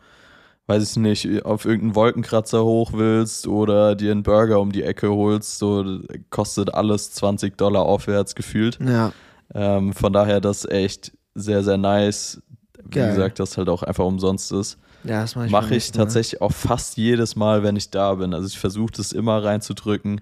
weiß 0.66 0.90
ich 0.90 0.96
nicht, 0.96 1.44
auf 1.44 1.64
irgendeinen 1.64 1.96
Wolkenkratzer 1.96 2.64
hoch 2.64 2.92
willst 2.94 3.46
oder 3.46 3.94
dir 3.96 4.12
einen 4.12 4.22
Burger 4.22 4.60
um 4.60 4.72
die 4.72 4.84
Ecke 4.84 5.10
holst, 5.10 5.58
so 5.58 6.00
kostet 6.30 6.72
alles 6.72 7.12
20 7.12 7.58
Dollar 7.58 7.82
aufwärts 7.82 8.34
gefühlt. 8.34 8.78
Ja. 8.80 9.12
Ähm, 9.52 9.92
von 9.92 10.12
daher 10.12 10.40
das 10.40 10.64
echt 10.64 11.12
sehr, 11.34 11.62
sehr 11.64 11.76
nice. 11.76 12.40
Wie 12.84 12.98
Geil. 12.98 13.10
gesagt, 13.10 13.38
dass 13.38 13.58
halt 13.58 13.68
auch 13.68 13.82
einfach 13.82 14.04
umsonst 14.04 14.52
ist. 14.52 14.78
Ja, 15.04 15.22
das 15.22 15.34
mache 15.34 15.46
ich, 15.46 15.52
Mache 15.52 15.68
beim 15.68 15.78
ich 15.78 15.92
tatsächlich 15.92 16.40
auch 16.40 16.52
fast 16.52 16.96
jedes 16.96 17.36
Mal, 17.36 17.62
wenn 17.62 17.76
ich 17.76 17.90
da 17.90 18.14
bin. 18.14 18.34
Also 18.34 18.46
ich 18.46 18.58
versuche 18.58 18.92
das 18.96 19.12
immer 19.12 19.42
reinzudrücken, 19.42 20.20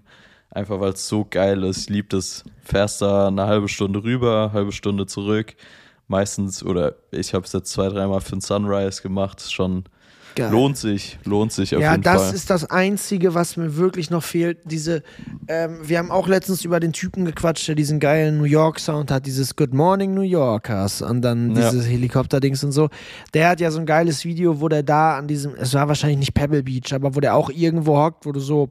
einfach 0.51 0.81
weil 0.81 0.93
es 0.93 1.09
so 1.09 1.27
geil 1.29 1.65
ist. 1.65 1.83
Ich 1.83 1.89
liebe 1.91 2.09
das. 2.09 2.45
Fährst 2.63 3.03
da 3.03 3.29
eine 3.29 3.47
halbe 3.47 3.69
Stunde 3.69 4.03
rüber, 4.03 4.51
halbe 4.53 4.73
Stunde 4.73 5.07
zurück. 5.07 5.57
Meistens, 6.09 6.65
oder 6.65 6.97
ich 7.11 7.35
habe 7.35 7.45
es 7.45 7.53
jetzt 7.53 7.71
zwei, 7.71 7.89
dreimal 7.89 8.21
für 8.21 8.31
den 8.33 8.41
Sunrise 8.41 9.03
gemacht. 9.03 9.43
Schon 9.53 9.85
Geil. 10.35 10.51
lohnt 10.51 10.79
sich, 10.79 11.19
lohnt 11.25 11.53
sich 11.53 11.75
auf 11.75 11.83
ja, 11.83 11.93
jeden 11.93 12.03
das 12.03 12.23
Fall. 12.23 12.35
ist 12.35 12.49
das 12.49 12.71
Einzige, 12.71 13.35
was 13.35 13.57
mir 13.57 13.77
wirklich 13.77 14.09
noch 14.11 14.23
fehlt. 14.23 14.59
Diese, 14.65 15.03
ähm, 15.49 15.81
wir 15.83 15.99
haben 15.99 16.11
auch 16.11 16.29
letztens 16.29 16.65
über 16.65 16.81
den 16.81 16.93
Typen 16.93 17.25
gequatscht, 17.25 17.69
der 17.69 17.75
diesen 17.75 18.01
geilen 18.01 18.39
New 18.39 18.45
York 18.45 18.79
Sound 18.81 19.11
hat, 19.11 19.27
dieses 19.27 19.55
Good 19.55 19.75
Morning 19.75 20.15
New 20.15 20.23
Yorkers 20.23 21.03
und 21.03 21.23
dann 21.23 21.55
Ja. 21.55 21.71
dieses 21.71 21.87
Helikopter-Dings 21.87 22.65
und 22.65 22.73
so. 22.73 22.89
Der 23.35 23.49
hat 23.51 23.61
ja 23.61 23.71
so 23.71 23.81
ein 23.81 23.87
geiles 23.87 24.25
Video, 24.25 24.61
wo 24.61 24.69
der 24.69 24.83
da 24.83 25.19
an 25.19 25.29
diesem, 25.29 25.55
es 25.57 25.75
war 25.75 25.89
wahrscheinlich 25.89 26.19
nicht 26.21 26.35
Pebble 26.35 26.63
Beach, 26.63 26.93
aber 26.95 27.15
wo 27.17 27.21
der 27.21 27.35
auch 27.35 27.51
irgendwo 27.51 27.99
hockt, 27.99 28.25
wo 28.25 28.33
du 28.33 28.41
so 28.41 28.71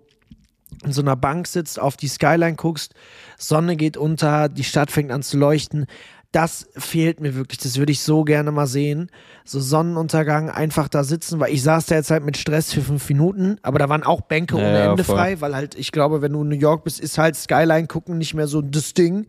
in 0.84 0.92
so 0.92 1.02
einer 1.02 1.16
Bank 1.16 1.48
sitzt, 1.48 1.80
auf 1.80 1.98
die 1.98 2.08
Skyline 2.10 2.56
guckst, 2.56 2.94
Sonne 3.38 3.78
geht 3.78 3.98
unter, 3.98 4.50
die 4.50 4.64
Stadt 4.66 4.92
fängt 4.92 5.12
an 5.12 5.24
zu 5.24 5.38
leuchten. 5.38 5.86
Das 6.34 6.68
fehlt 6.76 7.22
mir 7.22 7.36
wirklich. 7.36 7.58
Das 7.60 7.78
würde 7.78 7.92
ich 7.94 8.02
so 8.02 8.24
gerne 8.24 8.52
mal 8.52 8.68
sehen. 8.68 9.10
So 9.46 9.60
Sonnenuntergang, 9.62 10.50
einfach 10.50 10.90
da 10.90 11.04
sitzen, 11.04 11.40
weil 11.40 11.54
ich 11.54 11.64
saß 11.64 11.86
da 11.86 11.96
jetzt 11.96 12.12
halt 12.12 12.26
mit 12.26 12.36
Stress 12.38 12.74
für 12.74 12.82
fünf 12.82 13.08
Minuten, 13.10 13.58
aber 13.62 13.80
da 13.80 13.88
waren 13.88 14.04
auch 14.04 14.22
Bänke 14.22 14.58
Ja, 14.58 14.62
ohne 14.68 14.78
ja, 14.80 14.92
Ende 14.92 15.04
voll. 15.06 15.16
frei, 15.16 15.42
weil 15.42 15.56
halt, 15.56 15.76
ich 15.76 15.92
glaube, 15.94 16.22
wenn 16.22 16.34
du 16.34 16.42
in 16.42 16.50
New 16.50 16.56
York 16.56 16.84
bist, 16.84 17.00
ist 17.00 17.18
halt 17.18 17.36
Skyline 17.38 17.88
gucken 17.88 18.18
nicht 18.18 18.34
mehr 18.34 18.48
so 18.48 18.62
das 18.62 18.94
Ding. 18.94 19.28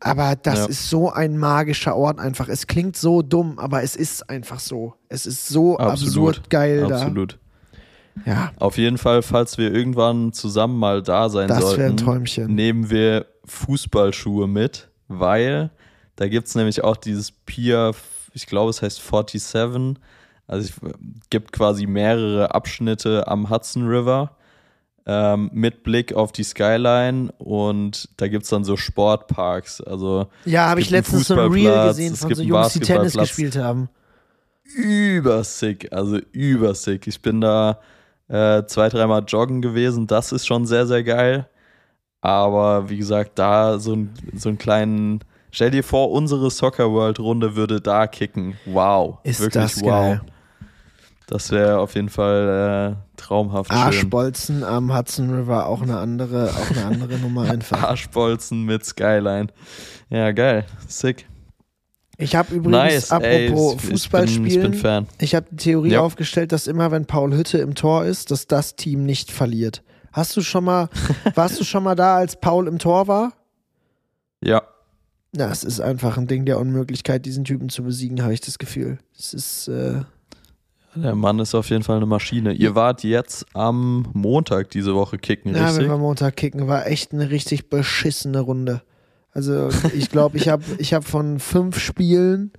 Aber 0.00 0.34
das 0.34 0.58
Ja. 0.60 0.64
ist 0.66 0.88
so 0.90 1.12
ein 1.12 1.36
magischer 1.38 1.94
Ort 1.94 2.18
einfach. 2.18 2.48
Es 2.48 2.66
klingt 2.66 2.96
so 2.96 3.22
dumm, 3.22 3.58
aber 3.58 3.82
es 3.84 3.94
ist 3.94 4.28
einfach 4.28 4.58
so. 4.58 4.94
Es 5.08 5.26
ist 5.26 5.46
so 5.48 5.76
Absolut. 5.78 6.38
absurd 6.38 6.50
geil 6.50 6.90
Absolut. 6.92 7.34
da. 7.34 7.36
Ja, 8.26 8.52
Auf 8.58 8.78
jeden 8.78 8.98
Fall, 8.98 9.22
falls 9.22 9.58
wir 9.58 9.72
irgendwann 9.72 10.32
zusammen 10.32 10.78
mal 10.78 11.02
da 11.02 11.28
sein 11.28 11.48
das 11.48 11.60
sollten, 11.60 12.54
nehmen 12.54 12.90
wir 12.90 13.26
Fußballschuhe 13.44 14.46
mit, 14.48 14.90
weil 15.08 15.70
da 16.16 16.28
gibt 16.28 16.48
es 16.48 16.54
nämlich 16.54 16.84
auch 16.84 16.96
dieses 16.96 17.32
Pier, 17.32 17.92
ich 18.34 18.46
glaube 18.46 18.70
es 18.70 18.82
heißt 18.82 19.00
47. 19.00 19.96
Also 20.46 20.68
es 20.68 20.92
gibt 21.30 21.52
quasi 21.52 21.86
mehrere 21.86 22.54
Abschnitte 22.54 23.26
am 23.28 23.48
Hudson 23.48 23.86
River 23.86 24.36
ähm, 25.06 25.50
mit 25.52 25.82
Blick 25.82 26.12
auf 26.12 26.32
die 26.32 26.44
Skyline 26.44 27.32
und 27.38 28.08
da 28.18 28.28
gibt 28.28 28.44
es 28.44 28.50
dann 28.50 28.64
so 28.64 28.76
Sportparks. 28.76 29.80
Also 29.80 30.26
Ja, 30.44 30.68
habe 30.68 30.80
ich 30.80 30.90
letztens 30.90 31.28
so 31.28 31.34
ein 31.34 31.52
Reel 31.52 31.88
gesehen 31.88 32.12
es 32.12 32.20
von 32.20 32.34
so 32.34 32.42
Jungs, 32.42 32.72
die 32.74 32.80
Tennis 32.80 33.14
gespielt 33.14 33.56
haben. 33.56 33.88
übersick, 34.74 35.92
also 35.92 36.18
übersick. 36.32 37.06
Ich 37.06 37.20
bin 37.22 37.40
da 37.40 37.80
äh, 38.28 38.64
zwei, 38.66 38.88
dreimal 38.88 39.24
joggen 39.26 39.60
gewesen, 39.60 40.06
das 40.06 40.32
ist 40.32 40.46
schon 40.46 40.66
sehr, 40.66 40.86
sehr 40.86 41.02
geil. 41.02 41.48
Aber 42.20 42.88
wie 42.88 42.96
gesagt, 42.96 43.32
da 43.38 43.78
so, 43.80 43.94
ein, 43.94 44.14
so 44.34 44.48
einen 44.48 44.58
kleinen, 44.58 45.24
stell 45.52 45.70
dir 45.70 45.84
vor, 45.84 46.10
unsere 46.10 46.50
Soccer 46.50 46.90
World 46.90 47.20
Runde 47.20 47.54
würde 47.54 47.80
da 47.80 48.08
kicken. 48.08 48.56
Wow. 48.66 49.18
Ist 49.22 49.38
Wirklich 49.38 49.62
das 49.62 49.80
wow. 49.82 49.88
geil. 49.88 50.20
Das 51.28 51.50
wäre 51.52 51.78
auf 51.78 51.94
jeden 51.94 52.08
Fall 52.08 52.96
äh, 52.98 53.20
traumhaft 53.20 53.72
schön. 53.72 53.80
Arschbolzen 53.80 54.64
am 54.64 54.94
Hudson 54.94 55.30
River, 55.32 55.66
auch 55.66 55.80
eine 55.80 55.96
andere, 55.98 56.50
auch 56.50 56.70
eine 56.76 56.84
andere 56.84 57.18
Nummer 57.18 57.48
einfach. 57.48 57.82
Arschbolzen 57.90 58.64
mit 58.64 58.84
Skyline. 58.84 59.46
Ja, 60.10 60.32
geil. 60.32 60.66
Sick. 60.88 61.26
Ich 62.18 62.36
habe 62.36 62.54
übrigens, 62.54 63.10
nice. 63.10 63.10
Ey, 63.12 63.46
apropos 63.46 63.74
ich, 63.76 63.90
Fußball 63.90 64.24
ich 64.24 64.34
bin, 64.36 64.46
ich 64.46 64.60
bin 64.60 64.74
Fan. 64.74 65.06
ich 65.20 65.34
habe 65.34 65.46
die 65.50 65.56
Theorie 65.56 65.92
Ja. 65.92 66.00
aufgestellt, 66.00 66.52
dass 66.52 66.66
immer, 66.66 66.90
wenn 66.90 67.06
Paul 67.06 67.32
Hütte 67.34 67.58
im 67.58 67.74
Tor 67.74 68.04
ist, 68.04 68.30
dass 68.30 68.46
das 68.46 68.76
Team 68.76 69.04
nicht 69.04 69.30
verliert. 69.30 69.82
Hast 70.12 70.36
du 70.36 70.42
schon 70.42 70.64
mal, 70.64 70.90
warst 71.34 71.58
du 71.58 71.64
schon 71.64 71.82
mal 71.82 71.94
da, 71.94 72.16
als 72.16 72.38
Paul 72.38 72.68
im 72.68 72.78
Tor 72.78 73.08
war? 73.08 73.32
Ja. 74.44 74.62
Na, 75.34 75.50
es 75.50 75.64
ist 75.64 75.80
einfach 75.80 76.18
ein 76.18 76.26
Ding 76.26 76.44
der 76.44 76.58
Unmöglichkeit, 76.58 77.24
diesen 77.24 77.44
Typen 77.44 77.70
zu 77.70 77.82
besiegen, 77.82 78.22
habe 78.22 78.34
ich 78.34 78.42
das 78.42 78.58
Gefühl. 78.58 78.98
Es 79.18 79.32
ist, 79.32 79.68
äh, 79.68 80.02
Der 80.94 81.14
Mann 81.14 81.38
ist 81.38 81.54
auf 81.54 81.70
jeden 81.70 81.82
Fall 81.82 81.96
eine 81.96 82.04
Maschine. 82.06 82.52
Ihr 82.52 82.74
wart 82.74 83.02
jetzt 83.02 83.46
am 83.54 84.06
Montag 84.12 84.68
diese 84.70 84.94
Woche 84.94 85.16
kicken, 85.18 85.54
Ja, 85.54 85.64
richtig? 85.64 85.84
wenn 85.84 85.90
wir 85.90 85.96
Montag 85.96 86.36
kicken, 86.36 86.68
war 86.68 86.86
echt 86.86 87.12
eine 87.14 87.30
richtig 87.30 87.70
beschissene 87.70 88.40
Runde. 88.40 88.82
Also 89.30 89.70
ich 89.94 90.10
glaube, 90.10 90.36
ich 90.36 90.48
habe 90.48 90.62
ich 90.76 90.92
hab 90.92 91.04
von 91.04 91.38
fünf 91.40 91.78
Spielen, 91.78 92.52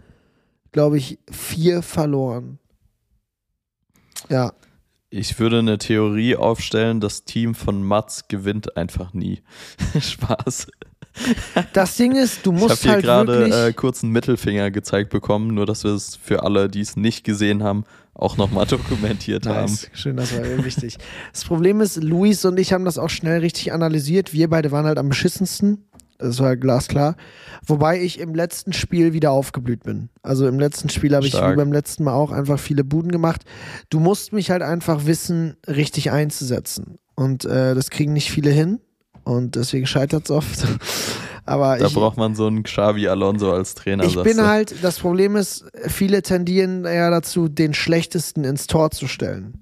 glaube 0.72 0.98
ich, 0.98 1.20
vier 1.30 1.84
verloren. 1.84 2.58
Ja, 4.30 4.54
Ich 5.12 5.38
würde 5.38 5.60
eine 5.60 5.78
Theorie 5.78 6.36
aufstellen, 6.36 7.00
das 7.00 7.24
Team 7.26 7.54
von 7.54 7.84
Mats 7.84 8.28
gewinnt 8.30 8.76
einfach 8.78 9.14
nie. 9.14 9.44
Spaß. 10.00 10.66
Das 11.74 11.96
Ding 11.96 12.16
ist, 12.16 12.46
du 12.46 12.52
Ich 12.52 12.60
habe 12.60 12.70
musst 12.70 12.84
hier 12.84 12.92
halt 12.94 13.04
gerade 13.04 13.68
äh, 13.68 13.74
kurz 13.74 14.04
einen 14.04 14.12
Mittelfinger 14.12 14.72
gezeigt 14.72 15.10
bekommen, 15.10 15.54
nur 15.54 15.66
dass 15.66 15.84
wir 15.84 15.92
es 15.92 16.16
für 16.16 16.44
alle, 16.44 16.70
die 16.70 16.82
es 16.82 16.96
nicht 16.96 17.24
gesehen 17.24 17.64
haben, 17.64 17.86
auch 18.14 18.38
nochmal 18.38 18.66
dokumentiert 18.68 19.46
haben. 19.46 19.72
Nice. 19.72 19.90
Schön, 19.94 20.18
das 20.18 20.34
war 20.34 20.42
mir 20.42 20.64
wichtig. 20.66 20.98
Das 21.32 21.46
Problem 21.46 21.82
ist, 21.82 22.02
Luis 22.02 22.46
und 22.46 22.60
ich 22.60 22.74
haben 22.74 22.86
das 22.86 22.98
auch 22.98 23.10
schnell 23.10 23.40
richtig 23.40 23.74
analysiert. 23.74 24.34
Wir 24.34 24.50
beide 24.50 24.72
waren 24.72 24.86
halt 24.86 24.98
am 24.98 25.10
beschissensten. 25.10 25.86
Das 26.20 26.40
war 26.40 26.56
glasklar. 26.56 27.18
Wobei 27.66 28.02
ich 28.02 28.20
im 28.20 28.34
letzten 28.34 28.72
Spiel 28.72 29.14
wieder 29.14 29.32
aufgeblüht 29.32 29.84
bin. 29.84 30.10
Also 30.22 30.48
im 30.48 30.60
letzten 30.60 30.90
Spiel 30.90 31.16
habe 31.16 31.28
ich 31.28 31.34
wie 31.34 31.56
beim 31.56 31.74
letzten 31.74 32.04
Mal 32.04 32.14
auch 32.14 32.32
einfach 32.32 32.60
viele 32.60 32.84
Buden 32.84 33.12
gemacht. 33.12 33.44
Du 33.90 34.00
musst 34.00 34.32
mich 34.32 34.50
halt 34.50 34.62
einfach 34.62 35.06
wissen, 35.06 35.58
richtig 35.68 36.12
einzusetzen. 36.12 36.98
Und 37.16 37.46
äh, 37.46 37.76
das 37.76 37.90
kriegen 37.90 38.14
nicht 38.14 38.32
viele 38.32 38.52
hin. 38.52 38.80
Und 39.24 39.56
deswegen 39.56 39.86
scheitert 39.86 40.26
es 40.26 40.32
oft. 40.32 40.66
Aber 41.46 41.78
Da 41.78 41.88
ich, 41.88 41.94
braucht 41.94 42.18
man 42.18 42.36
so 42.36 42.48
einen 42.48 42.64
Xavi 42.64 43.08
Alonso 43.08 43.52
als 43.52 43.76
Trainer. 43.76 44.06
ich 44.06 44.16
bin 44.22 44.38
du. 44.38 44.48
halt, 44.48 44.82
das 44.82 45.00
Problem 45.00 45.36
ist, 45.36 45.66
viele 45.88 46.22
tendieren 46.22 46.86
ja 46.86 47.10
dazu, 47.10 47.50
den 47.50 47.74
Schlechtesten 47.74 48.46
ins 48.46 48.68
Tor 48.68 48.92
zu 48.92 49.08
stellen. 49.08 49.60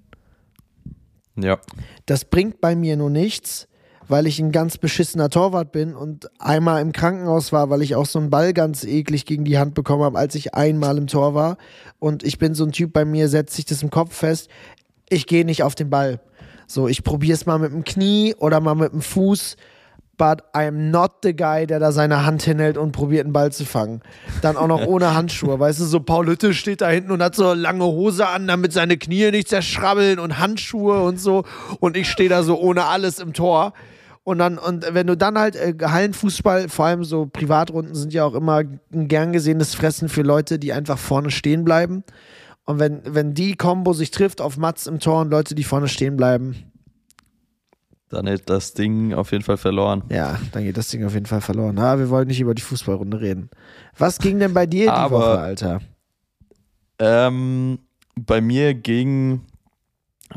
Ja, 1.36 1.59
Das 2.05 2.26
bringt 2.26 2.62
bei 2.62 2.76
mir 2.76 2.97
nur 2.97 3.09
nichts, 3.09 3.68
weil 4.07 4.28
ich 4.28 4.39
ein 4.39 4.51
ganz 4.51 4.78
beschissener 4.78 5.30
Torwart 5.30 5.72
bin 5.72 5.95
und 5.95 6.30
einmal 6.39 6.82
im 6.82 6.91
Krankenhaus 6.91 7.51
war, 7.51 7.70
weil 7.70 7.82
ich 7.82 7.95
auch 7.95 8.05
so 8.05 8.20
einen 8.20 8.30
Ball 8.30 8.53
ganz 8.53 8.84
eklig 8.84 9.26
gegen 9.26 9.45
die 9.45 9.57
Hand 9.57 9.74
bekommen 9.74 10.03
habe, 10.03 10.20
als 10.20 10.36
ich 10.36 10.53
einmal 10.53 10.97
im 10.97 11.07
Tor 11.07 11.34
war. 11.34 11.57
Und 11.97 12.22
ich 12.24 12.38
bin 12.38 12.53
so 12.53 12.66
ein 12.66 12.74
Typ, 12.74 12.93
bei 12.93 13.05
mir 13.05 13.30
setzt 13.30 13.55
sich 13.55 13.66
das 13.66 13.82
im 13.82 13.89
Kopf 13.89 14.14
fest, 14.14 14.49
ich 15.09 15.26
gehe 15.28 15.45
nicht 15.45 15.64
auf 15.64 15.74
den 15.76 15.89
Ball. 15.89 16.20
So, 16.72 16.88
ich 16.88 17.03
probiere 17.03 17.34
es 17.34 17.45
mal 17.45 17.59
mit 17.59 17.74
dem 17.74 17.84
Knie 17.84 18.34
oder 18.38 18.61
mal 18.61 18.76
mit 18.76 18.93
dem 18.93 19.01
Fuß. 19.01 19.57
But 20.17 20.43
I'm 20.53 20.91
not 20.91 21.11
the 21.24 21.36
guy, 21.36 21.65
der 21.65 21.80
da 21.80 21.91
seine 21.91 22.26
Hand 22.26 22.43
hinhält 22.43 22.78
und 22.78 22.91
probiert, 22.91 23.26
einen 23.26 23.34
Ball 23.34 23.51
zu 23.51 23.65
fangen. 23.65 24.01
Dann 24.41 24.55
auch 24.55 24.67
noch 24.67 24.86
ohne 24.86 25.13
Handschuhe. 25.13 25.59
Weißt 25.59 25.82
du, 25.82 25.86
so 25.86 25.99
Paul 25.99 26.28
Hütte 26.28 26.53
steht 26.53 26.82
da 26.82 26.89
hinten 26.89 27.11
und 27.11 27.22
hat 27.22 27.36
so 27.36 27.53
lange 27.53 27.84
Hose 27.86 28.28
an, 28.28 28.47
damit 28.47 28.72
seine 28.72 28.97
Knie 28.97 29.32
nicht 29.32 29.49
zerschrabbeln 29.49 30.19
und 30.19 30.38
Handschuhe 30.38 31.01
und 31.01 31.19
so. 31.19 31.43
Und 31.80 31.97
ich 31.97 32.09
stehe 32.09 32.30
da 32.30 32.43
so 32.43 32.57
ohne 32.57 32.86
alles 32.86 33.19
im 33.19 33.34
Tor. 33.34 33.74
Und 34.24 34.38
dann, 34.38 34.57
und 34.57 34.86
wenn 34.93 35.07
du 35.07 35.17
dann 35.17 35.38
halt 35.38 35.55
äh, 35.55 35.74
Hallenfußball, 35.82 36.69
vor 36.69 36.86
allem 36.86 37.03
so 37.03 37.26
Privatrunden 37.26 37.95
sind 37.95 38.13
ja 38.13 38.24
auch 38.24 38.36
immer 38.36 38.63
ein 38.93 39.07
gern 39.07 39.34
gesehenes 39.34 39.76
Fressen 39.76 40.07
für 40.07 40.22
Leute, 40.22 40.59
die 40.59 40.72
einfach 40.72 40.99
vorne 40.99 41.32
stehen 41.32 41.65
bleiben. 41.65 42.03
Und 42.66 42.80
wenn, 42.80 43.01
wenn 43.05 43.34
die 43.34 43.55
Combo 43.55 43.93
sich 43.93 44.12
trifft 44.12 44.39
auf 44.41 44.57
Mats 44.57 44.88
im 44.88 44.99
Tor 44.99 45.22
und 45.22 45.30
Leute, 45.32 45.55
die 45.55 45.64
vorne 45.64 45.88
stehen 45.88 46.16
bleiben, 46.16 46.55
dann 48.09 48.28
hätte 48.28 48.43
das 48.45 48.74
Ding 48.74 49.14
auf 49.14 49.32
jeden 49.32 49.43
Fall 49.43 49.57
verloren. 49.57 50.03
Ja, 50.09 50.38
dann 50.51 50.64
geht 50.64 50.78
das 50.78 50.89
Ding 50.89 51.05
auf 51.05 51.14
jeden 51.14 51.26
Fall 51.26 51.41
verloren. 51.41 51.80
Aber 51.80 51.99
wir 51.99 52.09
wollen 52.09 52.28
nicht 52.28 52.41
über 52.41 52.53
die 52.53 52.62
Fußballrunde 52.62 53.22
reden. 53.22 53.49
Was 53.97 54.20
ging 54.20 54.39
denn 54.39 54.53
bei 54.53 54.66
dir 54.66 54.84
die 54.86 54.89
Aber- 54.89 55.18
Woche, 55.20 55.39
Alter? 55.39 55.82
Ähm, 56.99 57.80
bei 58.16 58.41
mir 58.41 58.74
ging, 58.74 59.41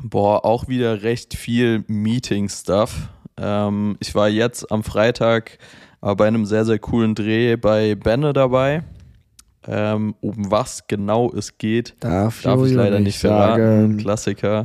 boah, 0.02 0.44
auch 0.44 0.68
wieder 0.68 1.02
recht 1.02 1.34
viel 1.34 1.84
Meeting-Stuff. 1.88 3.08
Ähm, 3.36 3.96
ich 4.00 4.14
war 4.14 4.28
jetzt 4.28 4.70
am 4.70 4.82
Freitag 4.84 5.58
bei 6.00 6.26
einem 6.26 6.46
sehr, 6.46 6.64
sehr 6.64 6.78
coolen 6.78 7.14
Dreh 7.14 7.56
bei 7.56 7.94
Benne 7.94 8.32
dabei. 8.32 8.84
Ähm, 9.66 10.14
um 10.20 10.50
was 10.50 10.86
genau 10.86 11.32
es 11.32 11.56
geht, 11.58 11.94
Darf, 12.00 12.42
darf 12.42 12.62
ich 12.64 12.72
leider 12.72 13.00
nicht 13.00 13.18
verraten. 13.18 13.60
sagen. 13.62 13.96
Klassiker. 13.98 14.64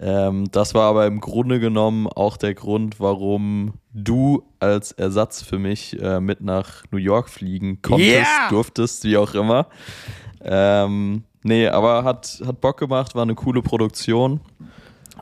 Ähm, 0.00 0.44
das 0.52 0.74
war 0.74 0.88
aber 0.90 1.06
im 1.06 1.20
Grunde 1.20 1.58
genommen 1.60 2.06
auch 2.06 2.36
der 2.36 2.54
Grund, 2.54 3.00
warum 3.00 3.74
du 3.92 4.44
als 4.60 4.92
Ersatz 4.92 5.42
für 5.42 5.58
mich 5.58 6.00
äh, 6.00 6.20
mit 6.20 6.40
nach 6.40 6.84
New 6.92 6.98
York 6.98 7.28
fliegen 7.28 7.80
konntest, 7.82 8.10
Yeah! 8.10 8.48
durftest, 8.50 9.04
wie 9.04 9.16
auch 9.16 9.34
immer. 9.34 9.66
Ähm, 10.40 11.24
nee, 11.42 11.66
aber 11.68 12.04
hat, 12.04 12.40
hat 12.46 12.60
Bock 12.60 12.78
gemacht, 12.78 13.14
war 13.14 13.22
eine 13.22 13.34
coole 13.34 13.60
Produktion. 13.62 14.40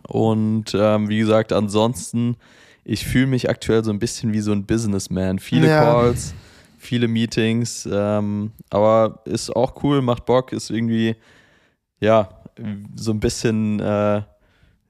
Und 0.09 0.75
ähm, 0.79 1.09
wie 1.09 1.19
gesagt, 1.19 1.53
ansonsten, 1.53 2.37
ich 2.85 3.05
fühle 3.07 3.27
mich 3.27 3.49
aktuell 3.51 3.83
so 3.83 3.91
ein 3.91 3.99
bisschen 3.99 4.33
wie 4.33 4.41
so 4.41 4.53
ein 4.53 4.65
Businessman. 4.67 5.39
Viele 5.39 5.69
Ja. 5.69 5.81
Calls, 5.81 6.35
viele 6.87 7.09
Meetings, 7.09 7.89
ähm, 7.91 8.53
aber 8.71 9.21
ist 9.25 9.55
auch 9.55 9.83
cool, 9.83 10.01
macht 10.03 10.25
Bock, 10.25 10.53
ist 10.53 10.71
irgendwie, 10.71 11.17
ja, 12.01 12.29
so 12.95 13.11
ein 13.11 13.21
bisschen, 13.21 13.81
äh, 13.81 14.23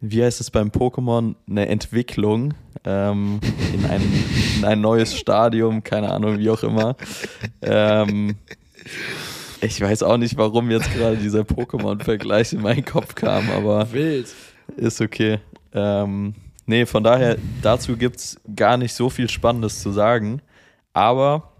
wie 0.00 0.22
heißt 0.22 0.40
es 0.40 0.50
beim 0.50 0.68
Pokémon, 0.68 1.34
eine 1.48 1.66
Entwicklung 1.68 2.54
ähm, 2.84 3.40
in, 3.72 3.84
ein, 3.86 4.02
in 4.58 4.64
ein 4.64 4.80
neues 4.80 5.16
Stadium, 5.16 5.82
keine 5.82 6.12
Ahnung, 6.12 6.38
wie 6.38 6.50
auch 6.50 6.62
immer. 6.62 6.96
Ähm, 7.62 8.36
ich 9.60 9.80
weiß 9.80 10.02
auch 10.02 10.18
nicht, 10.18 10.36
warum 10.36 10.70
jetzt 10.70 10.92
gerade 10.94 11.16
dieser 11.16 11.40
Pokémon-Vergleich 11.40 12.52
in 12.52 12.60
meinen 12.60 12.84
Kopf 12.84 13.14
kam, 13.14 13.50
aber 13.50 13.90
Wild. 13.92 14.28
ist 14.76 15.00
okay. 15.00 15.40
Ähm, 15.72 16.34
nee, 16.66 16.86
von 16.86 17.02
daher, 17.02 17.36
dazu 17.62 17.96
gibt 17.96 18.16
es 18.16 18.40
gar 18.54 18.76
nicht 18.76 18.92
so 18.94 19.10
viel 19.10 19.28
Spannendes 19.28 19.80
zu 19.80 19.90
sagen. 19.90 20.40
Aber 20.92 21.55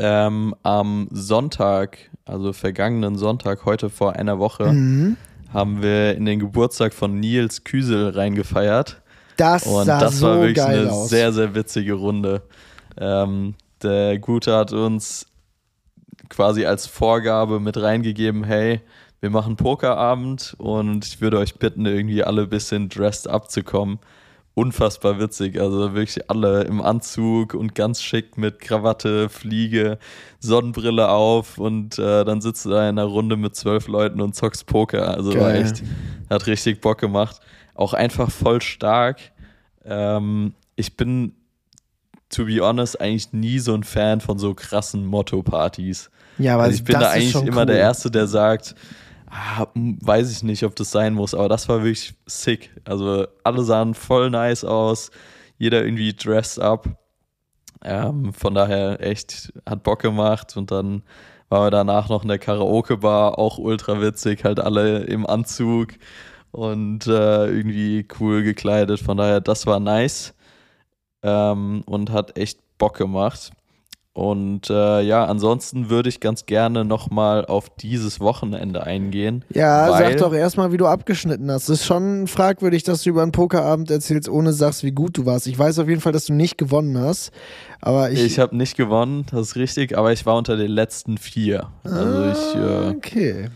ähm, 0.00 0.54
am 0.62 1.08
Sonntag, 1.10 1.98
also 2.24 2.52
vergangenen 2.52 3.16
Sonntag, 3.16 3.64
heute 3.66 3.90
vor 3.90 4.14
einer 4.14 4.38
Woche, 4.38 4.72
Mhm. 4.72 5.16
haben 5.52 5.82
wir 5.82 6.16
in 6.16 6.24
den 6.24 6.38
Geburtstag 6.40 6.94
von 6.94 7.20
Nils 7.20 7.64
Küsel 7.64 8.10
reingefeiert. 8.10 9.00
Das 9.36 9.66
Und 9.66 9.86
sah 9.86 9.98
das 10.00 10.18
so 10.18 10.26
war 10.28 10.36
wirklich 10.36 10.56
geil 10.56 10.80
eine 10.80 10.92
aus. 10.92 11.08
sehr, 11.10 11.32
sehr 11.32 11.54
witzige 11.54 11.94
Runde. 11.94 12.42
Ähm, 12.98 13.54
der 13.82 14.18
Gute 14.18 14.54
hat 14.56 14.72
uns 14.72 15.26
quasi 16.28 16.64
als 16.66 16.86
Vorgabe 16.86 17.60
mit 17.60 17.76
reingegeben, 17.80 18.44
hey, 18.44 18.80
wir 19.20 19.30
machen 19.30 19.56
Pokerabend 19.56 20.54
und 20.58 21.06
ich 21.06 21.20
würde 21.20 21.38
euch 21.38 21.56
bitten, 21.58 21.84
irgendwie 21.86 22.22
alle 22.24 22.42
ein 22.42 22.48
bisschen 22.48 22.88
dressed 22.88 23.28
up 23.28 23.50
zu 23.50 23.62
kommen. 23.62 23.98
Unfassbar 24.54 25.20
witzig, 25.20 25.60
also 25.60 25.94
wirklich 25.94 26.28
alle 26.28 26.62
im 26.64 26.82
Anzug 26.82 27.54
und 27.54 27.74
ganz 27.74 28.02
schick 28.02 28.36
mit 28.36 28.60
Krawatte, 28.60 29.28
Fliege, 29.28 29.98
Sonnenbrille 30.40 31.08
auf 31.08 31.56
und 31.58 31.98
äh, 31.98 32.24
dann 32.24 32.40
sitzt 32.40 32.64
du 32.66 32.70
da 32.70 32.82
in 32.88 32.98
einer 32.98 33.04
Runde 33.04 33.36
mit 33.36 33.54
zwölf 33.54 33.86
Leuten 33.86 34.20
und 34.20 34.34
zockst 34.34 34.66
Poker. 34.66 35.16
Also 35.16 35.32
war 35.34 35.52
Geil. 35.52 35.62
echt, 35.62 35.82
hat 36.28 36.46
richtig 36.46 36.80
Bock 36.80 36.98
gemacht. 36.98 37.40
Auch 37.74 37.94
einfach 37.94 38.30
voll 38.30 38.60
stark. 38.60 39.20
Ähm, 39.84 40.52
ich 40.76 40.96
bin, 40.96 41.32
to 42.28 42.44
be 42.44 42.60
honest, 42.60 43.00
eigentlich 43.00 43.32
nie 43.32 43.60
so 43.60 43.72
ein 43.72 43.84
Fan 43.84 44.20
von 44.20 44.38
so 44.38 44.52
krassen 44.52 45.06
Motto-Partys. 45.06 46.10
ja, 46.38 46.54
aber 46.54 46.64
Also 46.64 46.74
ich 46.74 46.84
bin 46.84 46.98
da 46.98 47.10
eigentlich 47.10 47.34
immer 47.36 47.60
cool. 47.60 47.66
der 47.66 47.78
Erste, 47.78 48.10
der 48.10 48.26
sagt, 48.26 48.74
weiß 49.30 50.30
ich 50.30 50.42
nicht, 50.42 50.64
ob 50.64 50.74
das 50.76 50.90
sein 50.90 51.14
muss, 51.14 51.34
aber 51.34 51.48
das 51.48 51.68
war 51.68 51.78
wirklich 51.78 52.14
sick. 52.26 52.70
Also 52.84 53.26
alle 53.44 53.62
sahen 53.62 53.94
voll 53.94 54.30
nice 54.30 54.64
aus, 54.64 55.10
jeder 55.58 55.84
irgendwie 55.84 56.12
dressed 56.12 56.62
up. 56.62 56.88
Ähm, 57.82 58.32
von 58.34 58.54
daher 58.54 59.00
echt, 59.00 59.52
hat 59.68 59.82
Bock 59.84 60.00
gemacht 60.00 60.56
und 60.56 60.70
dann 60.70 61.02
waren 61.48 61.66
wir 61.66 61.70
danach 61.70 62.08
noch 62.08 62.22
in 62.22 62.28
der 62.28 62.38
Karaoke-Bar, 62.38 63.38
auch 63.38 63.58
ultra 63.58 64.00
witzig, 64.00 64.44
halt 64.44 64.60
alle 64.60 65.00
im 65.04 65.26
Anzug 65.26 65.94
und 66.52 67.06
äh, 67.06 67.46
irgendwie 67.46 68.06
cool 68.20 68.42
gekleidet. 68.42 69.00
Von 69.00 69.16
daher, 69.16 69.40
das 69.40 69.66
war 69.66 69.80
nice 69.80 70.34
ähm, 71.22 71.82
und 71.86 72.10
hat 72.10 72.36
echt 72.38 72.60
Bock 72.78 72.96
gemacht. 72.96 73.52
Und 74.12 74.68
äh, 74.70 75.02
ja, 75.02 75.24
ansonsten 75.24 75.88
würde 75.88 76.08
ich 76.08 76.18
ganz 76.18 76.44
gerne 76.44 76.84
nochmal 76.84 77.46
auf 77.46 77.70
dieses 77.76 78.18
Wochenende 78.18 78.82
eingehen. 78.82 79.44
Ja, 79.50 79.86
sag 79.96 80.16
doch 80.16 80.32
erstmal, 80.34 80.72
wie 80.72 80.78
du 80.78 80.86
abgeschnitten 80.86 81.48
hast. 81.50 81.68
Es 81.68 81.80
ist 81.80 81.86
schon 81.86 82.26
fragwürdig, 82.26 82.82
dass 82.82 83.04
du 83.04 83.10
über 83.10 83.22
einen 83.22 83.30
Pokerabend 83.30 83.88
erzählst, 83.88 84.28
ohne 84.28 84.52
sagst, 84.52 84.82
wie 84.82 84.90
gut 84.90 85.16
du 85.16 85.26
warst. 85.26 85.46
Ich 85.46 85.56
weiß 85.56 85.78
auf 85.78 85.88
jeden 85.88 86.00
Fall, 86.00 86.10
dass 86.12 86.24
du 86.26 86.32
nicht 86.32 86.58
gewonnen 86.58 86.98
hast. 86.98 87.30
Aber 87.80 88.10
ich. 88.10 88.20
Ich 88.24 88.40
habe 88.40 88.56
nicht 88.56 88.76
gewonnen, 88.76 89.26
das 89.30 89.40
ist 89.50 89.56
richtig, 89.56 89.96
aber 89.96 90.12
ich 90.12 90.26
war 90.26 90.36
unter 90.36 90.56
den 90.56 90.72
letzten 90.72 91.16
vier. 91.16 91.68
Also 91.84 92.24
ich, 92.24 92.56
Ah, 92.60 92.88
äh, 92.90 92.94
okay. 92.96 93.48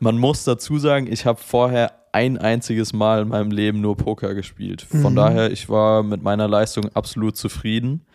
man 0.00 0.16
muss 0.16 0.44
dazu 0.44 0.78
sagen, 0.78 1.06
ich 1.12 1.26
habe 1.26 1.38
vorher 1.40 1.92
ein 2.12 2.38
einziges 2.38 2.94
Mal 2.94 3.22
in 3.22 3.28
meinem 3.28 3.50
Leben 3.50 3.82
nur 3.82 3.98
Poker 3.98 4.34
gespielt. 4.34 4.80
Von 4.82 5.12
Mhm. 5.12 5.16
daher, 5.16 5.52
ich 5.52 5.68
war 5.68 6.02
mit 6.02 6.22
meiner 6.22 6.48
Leistung 6.48 6.88
absolut 6.94 7.36
zufrieden. 7.36 8.06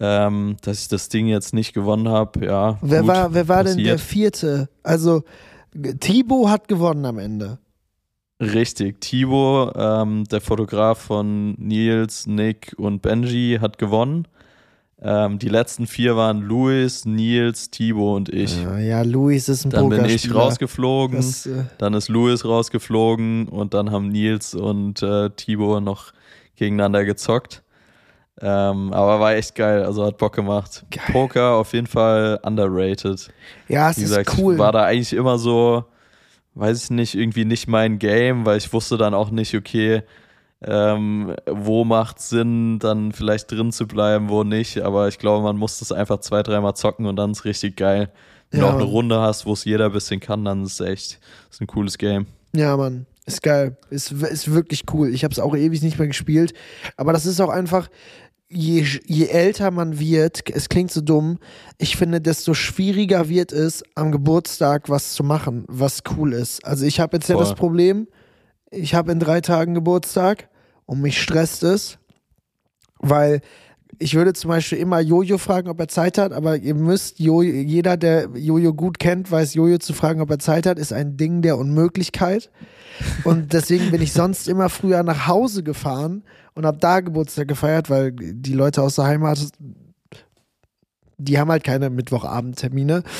Ähm, 0.00 0.56
dass 0.62 0.82
ich 0.82 0.88
das 0.88 1.08
Ding 1.08 1.26
jetzt 1.26 1.52
nicht 1.54 1.72
gewonnen 1.72 2.08
habe, 2.08 2.44
ja. 2.46 2.78
Wer 2.82 3.00
gut, 3.00 3.08
war, 3.08 3.34
wer 3.34 3.48
war 3.48 3.64
denn 3.64 3.78
der 3.78 3.94
passiert. 3.94 4.36
vierte? 4.36 4.68
Also, 4.82 5.24
Thibaut 6.00 6.48
hat 6.48 6.68
gewonnen 6.68 7.04
am 7.04 7.18
Ende. 7.18 7.58
Richtig. 8.40 9.00
Thibaut, 9.00 9.72
ähm, 9.76 10.24
der 10.30 10.40
Fotograf 10.40 10.98
von 10.98 11.54
Nils, 11.54 12.26
Nick 12.26 12.74
und 12.78 13.02
Benji, 13.02 13.58
hat 13.60 13.78
gewonnen. 13.78 14.28
Ähm, 15.00 15.38
die 15.38 15.48
letzten 15.48 15.86
vier 15.86 16.16
waren 16.16 16.42
Louis, 16.42 17.04
Nils, 17.04 17.70
Thibaut 17.70 18.16
und 18.16 18.28
ich. 18.28 18.60
Ja, 18.62 18.78
ja, 18.78 19.02
Luis 19.02 19.48
ist 19.48 19.64
ein 19.64 19.70
Dann 19.70 19.88
bin 19.88 20.04
ich 20.04 20.32
rausgeflogen, 20.32 21.16
Das, 21.16 21.46
äh, 21.46 21.64
dann 21.78 21.94
ist 21.94 22.08
Louis 22.08 22.44
rausgeflogen 22.44 23.48
und 23.48 23.74
dann 23.74 23.90
haben 23.90 24.08
Nils 24.08 24.54
und 24.54 25.02
äh, 25.02 25.30
Thibaut 25.30 25.82
noch 25.82 26.12
gegeneinander 26.56 27.04
gezockt. 27.04 27.62
Ähm, 28.40 28.92
aber 28.92 29.18
war 29.18 29.34
echt 29.34 29.54
geil, 29.54 29.82
also 29.84 30.04
hat 30.06 30.16
Bock 30.18 30.34
gemacht. 30.34 30.84
Geil. 30.90 31.04
Poker 31.12 31.54
auf 31.54 31.72
jeden 31.72 31.86
Fall 31.88 32.38
underrated. 32.42 33.30
ja, 33.68 33.90
es 33.90 33.96
Wie 33.98 34.02
ist 34.02 34.10
gesagt, 34.10 34.36
cool. 34.38 34.54
ich 34.54 34.58
war 34.60 34.70
da 34.72 34.84
eigentlich 34.84 35.12
immer 35.12 35.38
so, 35.38 35.84
weiß 36.54 36.84
ich 36.84 36.90
nicht, 36.90 37.14
irgendwie 37.16 37.44
nicht 37.44 37.66
mein 37.66 37.98
Game, 37.98 38.46
weil 38.46 38.58
ich 38.58 38.72
wusste 38.72 38.96
dann 38.96 39.12
auch 39.14 39.30
nicht, 39.30 39.54
okay, 39.56 40.02
ähm, 40.62 41.34
wo 41.50 41.84
macht 41.84 42.20
Sinn, 42.20 42.78
dann 42.78 43.12
vielleicht 43.12 43.50
drin 43.50 43.72
zu 43.72 43.86
bleiben, 43.86 44.28
wo 44.28 44.44
nicht. 44.44 44.80
Aber 44.82 45.08
ich 45.08 45.18
glaube, 45.18 45.42
man 45.44 45.56
muss 45.56 45.78
das 45.80 45.92
einfach 45.92 46.18
zwei, 46.20 46.42
dreimal 46.42 46.74
zocken 46.74 47.06
und 47.06 47.16
dann 47.16 47.32
ist 47.32 47.44
richtig 47.44 47.76
geil. 47.76 48.10
Wenn 48.50 48.60
Ja, 48.60 48.66
du 48.66 48.72
auch 48.72 48.80
eine. 48.80 48.84
Runde 48.84 49.20
hast, 49.20 49.46
wo 49.46 49.52
es 49.52 49.64
jeder 49.64 49.86
ein 49.86 49.92
bisschen 49.92 50.20
kann, 50.20 50.44
dann 50.44 50.64
ist 50.64 50.80
es 50.80 50.86
echt 50.86 51.20
ist 51.50 51.60
ein 51.60 51.66
cooles 51.66 51.98
Game. 51.98 52.26
Ja, 52.54 52.76
Mann. 52.76 53.06
Ist 53.26 53.42
geil. 53.42 53.76
Ist, 53.90 54.10
ist 54.10 54.52
wirklich 54.52 54.84
cool. 54.92 55.12
Ich 55.12 55.22
habe 55.22 55.32
es 55.32 55.38
auch 55.38 55.54
ewig 55.54 55.82
nicht 55.82 55.98
mehr 55.98 56.08
gespielt. 56.08 56.54
Aber 56.96 57.12
das 57.12 57.26
ist 57.26 57.40
auch 57.40 57.50
einfach, 57.50 57.88
je, 58.48 59.00
je 59.06 59.26
älter 59.26 59.70
man 59.70 59.98
wird, 59.98 60.42
es 60.54 60.68
klingt 60.68 60.90
so 60.90 61.00
dumm, 61.00 61.38
ich 61.76 61.96
finde, 61.96 62.20
desto 62.20 62.54
schwieriger 62.54 63.28
wird 63.28 63.52
es, 63.52 63.82
am 63.94 64.10
Geburtstag 64.10 64.88
was 64.88 65.12
zu 65.12 65.22
machen, 65.22 65.64
was 65.68 66.02
cool 66.16 66.32
ist. 66.32 66.64
Also 66.64 66.86
ich 66.86 67.00
habe 67.00 67.16
jetzt 67.16 67.28
ja 67.28 67.36
Voll. 67.36 67.44
das 67.44 67.54
Problem, 67.54 68.08
ich 68.70 68.94
habe 68.94 69.12
in 69.12 69.20
drei 69.20 69.40
Tagen 69.40 69.74
Geburtstag 69.74 70.48
und 70.86 71.00
mich 71.00 71.20
stresst 71.20 71.62
es, 71.62 71.98
weil 72.98 73.40
ich 73.98 74.14
würde 74.14 74.32
zum 74.32 74.48
Beispiel 74.48 74.78
immer 74.78 75.00
Jojo 75.00 75.38
fragen, 75.38 75.68
ob 75.68 75.80
er 75.80 75.88
Zeit 75.88 76.18
hat, 76.18 76.32
aber 76.32 76.56
ihr 76.56 76.74
müsst, 76.74 77.18
Jojo, 77.18 77.42
jeder, 77.42 77.96
der 77.96 78.28
Jojo 78.34 78.72
gut 78.72 78.98
kennt, 78.98 79.30
weiß, 79.30 79.54
Jojo 79.54 79.78
zu 79.78 79.92
fragen, 79.92 80.20
ob 80.20 80.30
er 80.30 80.38
Zeit 80.38 80.66
hat, 80.66 80.78
ist 80.78 80.92
ein 80.92 81.16
Ding 81.16 81.42
der 81.42 81.58
Unmöglichkeit. 81.58 82.50
Und 83.24 83.52
deswegen 83.52 83.90
bin 83.90 84.02
ich 84.02 84.12
sonst 84.12 84.48
immer 84.48 84.68
früher 84.68 85.02
nach 85.02 85.26
Hause 85.26 85.62
gefahren 85.62 86.22
und 86.54 86.66
habe 86.66 86.78
da 86.78 87.00
Geburtstag 87.00 87.48
gefeiert, 87.48 87.90
weil 87.90 88.12
die 88.12 88.54
Leute 88.54 88.82
aus 88.82 88.96
der 88.96 89.06
Heimat, 89.06 89.38
die 91.18 91.38
haben 91.38 91.50
halt 91.50 91.64
keine 91.64 91.90
Mittwochabendtermine. 91.90 93.02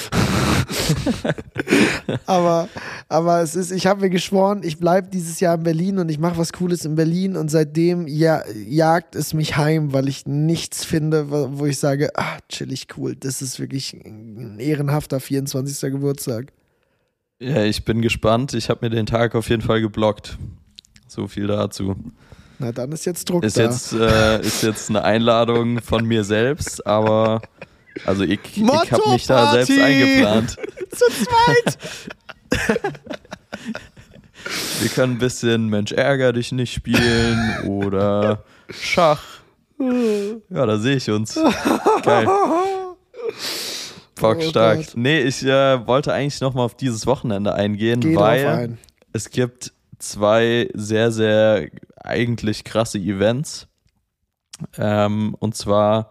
aber, 2.26 2.68
aber 3.09 3.42
es 3.42 3.57
ist, 3.57 3.72
ich 3.72 3.86
habe 3.86 4.03
mir 4.03 4.11
geschworen, 4.11 4.62
ich 4.62 4.78
bleibe 4.78 5.09
dieses 5.09 5.40
Jahr 5.40 5.57
in 5.57 5.64
Berlin 5.64 5.99
und 5.99 6.09
ich 6.09 6.18
mache 6.18 6.38
was 6.38 6.53
Cooles 6.53 6.84
in 6.84 6.94
Berlin 6.94 7.36
und 7.36 7.51
seitdem 7.51 8.07
ja, 8.07 8.42
jagt 8.66 9.14
es 9.14 9.34
mich 9.34 9.57
heim, 9.57 9.92
weil 9.92 10.09
ich 10.09 10.26
nichts 10.26 10.84
finde, 10.84 11.30
wo 11.30 11.66
ich 11.66 11.78
sage, 11.78 12.11
ah, 12.14 12.38
chillig 12.49 12.86
cool, 12.96 13.16
das 13.16 13.42
ist 13.42 13.59
wirklich 13.59 13.94
ein 13.94 14.59
ehrenhafter 14.59 15.20
24. 15.20 15.92
Geburtstag. 15.92 16.53
Ja, 17.40 17.64
ich 17.64 17.84
bin 17.84 18.03
gespannt. 18.03 18.55
Ich 18.55 18.68
habe 18.68 18.86
mir 18.86 18.90
den 18.90 19.07
Tag 19.07 19.34
auf 19.34 19.49
jeden 19.49 19.62
Fall 19.62 19.80
geblockt. 19.80 20.36
So 21.07 21.28
viel 21.28 21.46
dazu. 21.46 21.94
Na, 22.59 22.72
dann 22.72 22.90
ist 22.90 23.07
jetzt 23.07 23.30
Druck 23.30 23.44
Ist 23.44 23.57
da. 23.57 23.62
jetzt, 23.62 23.92
äh, 23.92 24.40
ist 24.40 24.62
jetzt 24.62 24.90
eine 24.90 25.05
Einladung 25.05 25.80
von 25.80 26.05
mir 26.05 26.24
selbst, 26.24 26.84
aber 26.84 27.40
also 28.07 28.22
ich, 28.24 28.40
ich 28.57 28.62
habe 28.92 29.11
mich 29.11 29.26
da 29.26 29.53
selbst 29.53 29.70
eingeplant. 29.78 30.51
Zu 30.90 31.05
zweit. 31.24 31.78
Wir 34.80 34.88
können 34.90 35.14
ein 35.14 35.18
bisschen 35.18 35.68
Mensch 35.68 35.92
ärger 35.92 36.32
dich 36.32 36.53
nicht 36.53 36.72
spielen 36.72 37.59
oder 37.66 38.44
Schach. 38.70 39.22
Ja, 39.78 40.66
da 40.66 40.78
sehe 40.78 40.96
ich 40.96 41.11
uns. 41.11 41.38
Geil. 42.03 42.26
Bock 44.20 44.38
Oh 44.38 44.40
stark. 44.49 44.78
Gott. 44.78 44.92
nee, 44.96 45.20
ich 45.20 45.44
äh, 45.44 45.86
wollte 45.86 46.12
eigentlich 46.12 46.40
nochmal 46.40 46.64
auf 46.64 46.76
dieses 46.76 47.07
Wochenende 47.07 47.55
eingehen, 47.55 48.01
Geh 48.01 48.16
weil 48.16 48.46
ein. 48.46 48.78
es 49.12 49.30
gibt 49.30 49.72
zwei 49.99 50.68
sehr, 50.74 51.12
sehr 51.12 51.68
eigentlich 52.03 52.64
krasse 52.64 52.99
Events. 52.99 53.68
Ähm, 54.76 55.36
und 55.38 55.55
zwar 55.55 56.11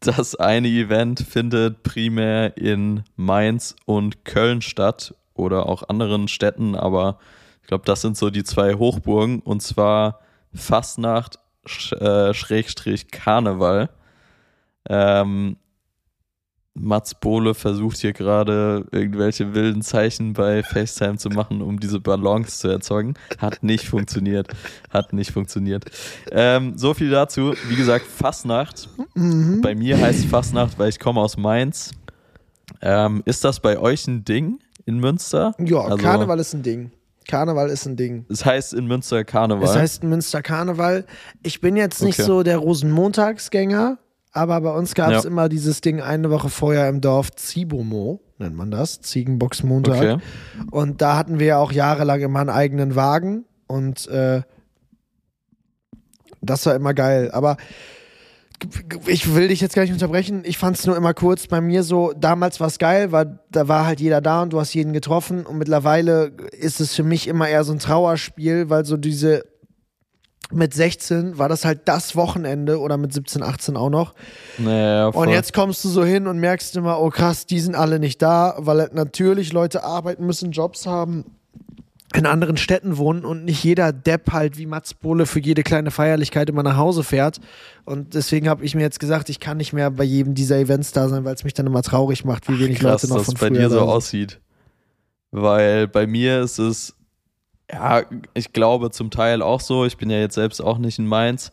das 0.00 0.34
eine 0.34 0.68
Event 0.68 1.20
findet 1.20 1.82
primär 1.82 2.56
in 2.56 3.04
Mainz 3.16 3.76
und 3.84 4.24
Köln 4.24 4.62
statt 4.62 5.14
oder 5.34 5.66
auch 5.66 5.88
anderen 5.88 6.28
Städten, 6.28 6.74
aber 6.74 7.18
ich 7.62 7.68
glaube, 7.68 7.84
das 7.84 8.00
sind 8.00 8.16
so 8.16 8.30
die 8.30 8.44
zwei 8.44 8.74
Hochburgen 8.74 9.40
und 9.40 9.62
zwar 9.62 10.20
Fastnacht 10.54 11.38
äh, 11.92 12.32
Schrägstrich 12.32 13.10
Karneval. 13.10 13.90
Ähm, 14.88 15.56
Mats 16.80 17.14
Bohle 17.14 17.54
versucht 17.54 17.98
hier 17.98 18.12
gerade 18.12 18.86
irgendwelche 18.92 19.54
wilden 19.54 19.82
Zeichen 19.82 20.32
bei 20.32 20.62
FaceTime 20.62 21.16
zu 21.18 21.28
machen, 21.28 21.60
um 21.62 21.80
diese 21.80 22.00
Balance 22.00 22.58
zu 22.58 22.68
erzeugen. 22.68 23.14
Hat 23.38 23.62
nicht 23.62 23.86
funktioniert. 23.88 24.48
Hat 24.90 25.12
nicht 25.12 25.30
funktioniert. 25.32 25.84
Ähm, 26.30 26.78
so 26.78 26.94
viel 26.94 27.10
dazu. 27.10 27.54
Wie 27.68 27.76
gesagt, 27.76 28.06
Fastnacht. 28.06 28.88
Mhm. 29.14 29.60
Bei 29.60 29.74
mir 29.74 29.98
heißt 30.00 30.26
Fastnacht, 30.26 30.78
weil 30.78 30.88
ich 30.88 30.98
komme 31.00 31.20
aus 31.20 31.36
Mainz. 31.36 31.92
Ähm, 32.80 33.22
ist 33.24 33.44
das 33.44 33.60
bei 33.60 33.78
euch 33.78 34.06
ein 34.06 34.24
Ding 34.24 34.58
in 34.86 34.98
Münster? 34.98 35.54
Ja, 35.58 35.80
Also, 35.80 35.96
Karneval 35.98 36.38
ist 36.38 36.54
ein 36.54 36.62
Ding. 36.62 36.90
Karneval 37.26 37.68
ist 37.68 37.84
ein 37.86 37.96
Ding. 37.96 38.24
Es 38.30 38.44
heißt 38.44 38.72
in 38.72 38.86
Münster 38.86 39.22
Karneval. 39.24 39.64
Es 39.64 39.74
heißt 39.76 40.02
Münster 40.04 40.42
Karneval. 40.42 41.04
Ich 41.42 41.60
bin 41.60 41.76
jetzt 41.76 42.02
nicht 42.02 42.18
Okay. 42.18 42.26
so 42.26 42.42
der 42.42 42.58
Rosenmontagsgänger, 42.58 43.98
aber 44.32 44.60
bei 44.60 44.70
uns 44.72 44.94
gab 44.94 45.10
es 45.12 45.24
Ja. 45.24 45.30
immer 45.30 45.48
dieses 45.48 45.80
Ding 45.80 46.00
eine 46.00 46.30
Woche 46.30 46.48
vorher 46.48 46.88
im 46.88 47.00
Dorf 47.00 47.30
Zibomo, 47.32 48.20
nennt 48.38 48.56
man 48.56 48.70
das, 48.70 49.00
Ziegenboxmontag. 49.00 49.96
okay. 49.96 50.18
Und 50.70 51.00
da 51.02 51.16
hatten 51.16 51.38
wir 51.38 51.46
ja 51.46 51.58
auch 51.58 51.72
jahrelang 51.72 52.20
immer 52.20 52.40
einen 52.40 52.50
eigenen 52.50 52.94
Wagen 52.94 53.44
und 53.66 54.06
äh, 54.08 54.42
das 56.40 56.66
war 56.66 56.74
immer 56.74 56.94
geil. 56.94 57.30
Aber 57.32 57.56
ich 59.06 59.34
will 59.34 59.48
dich 59.48 59.60
jetzt 59.60 59.74
gar 59.76 59.82
nicht 59.82 59.92
unterbrechen. 59.92 60.42
Ich 60.44 60.58
fand 60.58 60.76
es 60.76 60.86
nur 60.86 60.96
immer 60.96 61.14
kurz 61.14 61.46
bei 61.46 61.60
mir 61.60 61.84
so, 61.84 62.12
damals 62.16 62.58
war 62.58 62.66
es 62.66 62.78
geil, 62.78 63.12
weil 63.12 63.38
da 63.50 63.68
war 63.68 63.86
halt 63.86 64.00
jeder 64.00 64.20
da 64.20 64.42
und 64.42 64.52
du 64.52 64.60
hast 64.60 64.74
jeden 64.74 64.92
getroffen. 64.92 65.46
Und 65.46 65.58
mittlerweile 65.58 66.32
ist 66.52 66.80
es 66.80 66.94
für 66.94 67.04
mich 67.04 67.28
immer 67.28 67.48
eher 67.48 67.62
so 67.64 67.72
ein 67.72 67.78
Trauerspiel, 67.78 68.68
weil 68.68 68.84
so 68.84 68.96
diese 68.96 69.44
mit 70.52 70.72
16 70.74 71.38
war 71.38 71.48
das 71.48 71.64
halt 71.64 71.80
das 71.84 72.16
Wochenende 72.16 72.80
oder 72.80 72.96
mit 72.96 73.12
17, 73.12 73.42
18 73.42 73.76
auch 73.76 73.90
noch. 73.90 74.14
Naja, 74.56 75.12
voll. 75.12 75.26
Und 75.26 75.32
jetzt 75.32 75.52
kommst 75.52 75.84
du 75.84 75.88
so 75.88 76.04
hin 76.04 76.26
und 76.26 76.38
merkst 76.38 76.76
immer, 76.76 77.00
oh 77.00 77.10
krass, 77.10 77.46
die 77.46 77.60
sind 77.60 77.74
alle 77.74 77.98
nicht 77.98 78.22
da, 78.22 78.54
weil 78.58 78.80
halt 78.80 78.94
natürlich 78.94 79.52
Leute 79.52 79.84
arbeiten 79.84 80.24
müssen, 80.24 80.52
Jobs 80.52 80.86
haben, 80.86 81.24
in 82.14 82.24
anderen 82.24 82.56
Städten 82.56 82.96
wohnen 82.96 83.24
und 83.24 83.44
nicht 83.44 83.62
jeder 83.62 83.92
Depp 83.92 84.32
halt 84.32 84.56
wie 84.56 84.64
Mats 84.64 84.94
Bohle 84.94 85.26
für 85.26 85.40
jede 85.40 85.62
kleine 85.62 85.90
Feierlichkeit 85.90 86.48
immer 86.48 86.62
nach 86.62 86.78
Hause 86.78 87.04
fährt. 87.04 87.38
Und 87.84 88.14
deswegen 88.14 88.48
habe 88.48 88.64
ich 88.64 88.74
mir 88.74 88.80
jetzt 88.80 88.98
gesagt, 88.98 89.28
ich 89.28 89.40
kann 89.40 89.58
nicht 89.58 89.74
mehr 89.74 89.90
bei 89.90 90.04
jedem 90.04 90.34
dieser 90.34 90.58
Events 90.58 90.92
da 90.92 91.08
sein, 91.08 91.24
weil 91.24 91.34
es 91.34 91.44
mich 91.44 91.52
dann 91.52 91.66
immer 91.66 91.82
traurig 91.82 92.24
macht, 92.24 92.48
wie 92.48 92.58
wenig 92.58 92.78
krass, 92.78 93.02
Leute 93.02 93.08
noch 93.08 93.16
dass 93.18 93.26
von 93.26 93.34
bei 93.34 93.48
früher 93.48 93.58
dir 93.58 93.70
so 93.70 93.80
sind. 93.80 93.88
aussieht. 93.88 94.40
Weil 95.30 95.86
bei 95.86 96.06
mir 96.06 96.40
ist 96.40 96.58
es, 96.58 96.94
ja, 97.72 98.02
ich 98.34 98.52
glaube 98.52 98.90
zum 98.90 99.10
Teil 99.10 99.42
auch 99.42 99.60
so. 99.60 99.84
Ich 99.84 99.96
bin 99.96 100.10
ja 100.10 100.18
jetzt 100.18 100.34
selbst 100.34 100.60
auch 100.60 100.78
nicht 100.78 100.98
in 100.98 101.06
Mainz, 101.06 101.52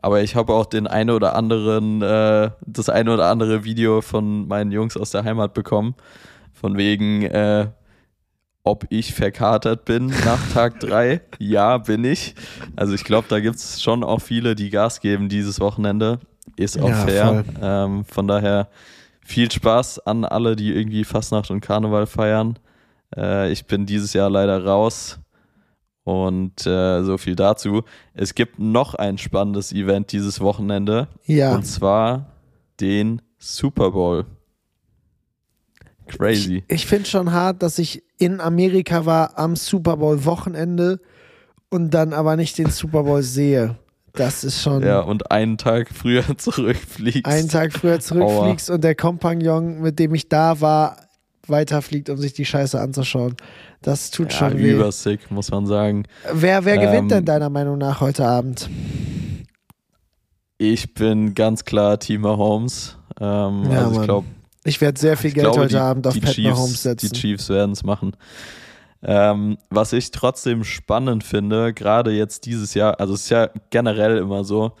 aber 0.00 0.22
ich 0.22 0.36
habe 0.36 0.52
auch 0.52 0.66
den 0.66 0.86
eine 0.86 1.14
oder 1.14 1.34
anderen, 1.34 2.02
äh, 2.02 2.50
das 2.66 2.88
eine 2.88 3.12
oder 3.12 3.26
andere 3.26 3.64
Video 3.64 4.00
von 4.00 4.46
meinen 4.46 4.70
Jungs 4.70 4.96
aus 4.96 5.10
der 5.10 5.24
Heimat 5.24 5.54
bekommen. 5.54 5.94
Von 6.52 6.76
wegen, 6.76 7.22
äh, 7.22 7.66
ob 8.62 8.86
ich 8.90 9.14
verkatert 9.14 9.84
bin 9.84 10.06
nach 10.06 10.40
Tag 10.52 10.80
drei. 10.80 11.20
Ja, 11.38 11.78
bin 11.78 12.04
ich. 12.04 12.34
Also 12.76 12.94
ich 12.94 13.04
glaube, 13.04 13.26
da 13.28 13.40
gibt 13.40 13.56
es 13.56 13.82
schon 13.82 14.04
auch 14.04 14.20
viele, 14.20 14.54
die 14.54 14.70
Gas 14.70 15.00
geben 15.00 15.28
dieses 15.28 15.60
Wochenende. 15.60 16.20
Ist 16.56 16.80
auch 16.80 16.88
Ja, 16.88 17.06
fair. 17.06 17.44
Ähm, 17.60 18.04
von 18.04 18.28
daher 18.28 18.68
viel 19.24 19.50
Spaß 19.50 20.06
an 20.06 20.24
alle, 20.24 20.56
die 20.56 20.72
irgendwie 20.72 21.04
Fastnacht 21.04 21.50
und 21.50 21.60
Karneval 21.60 22.06
feiern. 22.06 22.58
Äh, 23.16 23.50
ich 23.50 23.66
bin 23.66 23.86
dieses 23.86 24.12
Jahr 24.12 24.30
leider 24.30 24.64
raus. 24.64 25.18
Und 26.06 26.64
äh, 26.68 27.02
so 27.02 27.18
viel 27.18 27.34
dazu. 27.34 27.82
Es 28.14 28.36
gibt 28.36 28.60
noch 28.60 28.94
ein 28.94 29.18
spannendes 29.18 29.72
Event 29.72 30.12
dieses 30.12 30.40
Wochenende. 30.40 31.08
Ja, 31.24 31.52
Und 31.52 31.64
zwar 31.64 32.26
den 32.78 33.22
Super 33.38 33.90
Bowl. 33.90 34.24
Crazy. 36.06 36.62
ich, 36.68 36.74
ich 36.82 36.86
finde 36.86 37.08
schon 37.08 37.32
hart, 37.32 37.60
dass 37.60 37.80
ich 37.80 38.04
in 38.18 38.40
Amerika 38.40 39.04
war 39.04 39.36
am 39.36 39.56
Super 39.56 39.96
Bowl 39.96 40.24
Wochenende 40.24 41.00
und 41.70 41.90
dann 41.90 42.12
aber 42.12 42.36
nicht 42.36 42.56
den 42.58 42.70
Super 42.70 43.02
Bowl 43.02 43.24
sehe. 43.24 43.74
Das 44.12 44.44
ist 44.44 44.62
schon 44.62 44.84
Ja, 44.84 45.00
und 45.00 45.32
einen 45.32 45.58
Tag 45.58 45.88
früher 45.92 46.22
zurückfliegst. 46.38 47.26
einen 47.26 47.48
Tag 47.48 47.72
früher 47.72 47.98
zurückfliegst 47.98 48.70
und 48.70 48.84
der 48.84 48.94
Kompagnon, 48.94 49.80
mit 49.80 49.98
dem 49.98 50.14
ich 50.14 50.28
da 50.28 50.60
war, 50.60 50.98
weiterfliegt, 51.48 52.10
um 52.10 52.16
sich 52.16 52.32
die 52.32 52.44
Scheiße 52.44 52.80
anzuschauen. 52.80 53.34
Das 53.86 54.10
tut 54.10 54.32
ja, 54.32 54.38
schon 54.38 54.58
weh. 54.58 54.72
übersick, 54.72 55.30
muss 55.30 55.52
man 55.52 55.64
sagen. 55.64 56.08
Wer, 56.32 56.64
wer 56.64 56.76
gewinnt 56.76 57.02
Ähm, 57.02 57.08
denn 57.08 57.24
deiner 57.24 57.50
Meinung 57.50 57.78
nach 57.78 58.00
heute 58.00 58.26
Abend? 58.26 58.68
Ich 60.58 60.92
bin 60.92 61.34
ganz 61.34 61.64
klar 61.64 61.96
Team 62.00 62.22
Mahomes. 62.22 62.98
Ähm, 63.20 63.70
Ja, 63.70 63.84
also 63.84 64.00
ich 64.00 64.04
glaube, 64.04 64.26
Ich 64.64 64.80
werde 64.80 64.98
sehr 64.98 65.16
viel 65.16 65.30
Geld 65.30 65.44
glaube, 65.44 65.60
heute 65.60 65.68
die, 65.68 65.76
Abend 65.76 66.04
auf 66.08 66.14
die 66.14 66.20
Pat 66.20 66.34
Chiefs, 66.34 66.48
Mahomes 66.48 66.82
setzen. 66.82 67.10
Die 67.12 67.16
Chiefs 67.16 67.48
werden 67.48 67.70
es 67.70 67.84
machen. 67.84 68.16
Ähm, 69.04 69.56
was 69.70 69.92
ich 69.92 70.10
trotzdem 70.10 70.64
spannend 70.64 71.22
finde, 71.22 71.72
gerade 71.72 72.10
jetzt 72.10 72.44
dieses 72.44 72.74
Jahr, 72.74 72.98
also 72.98 73.14
es 73.14 73.20
ist 73.22 73.30
ja 73.30 73.50
generell 73.70 74.16
immer 74.16 74.42
so, 74.42 74.72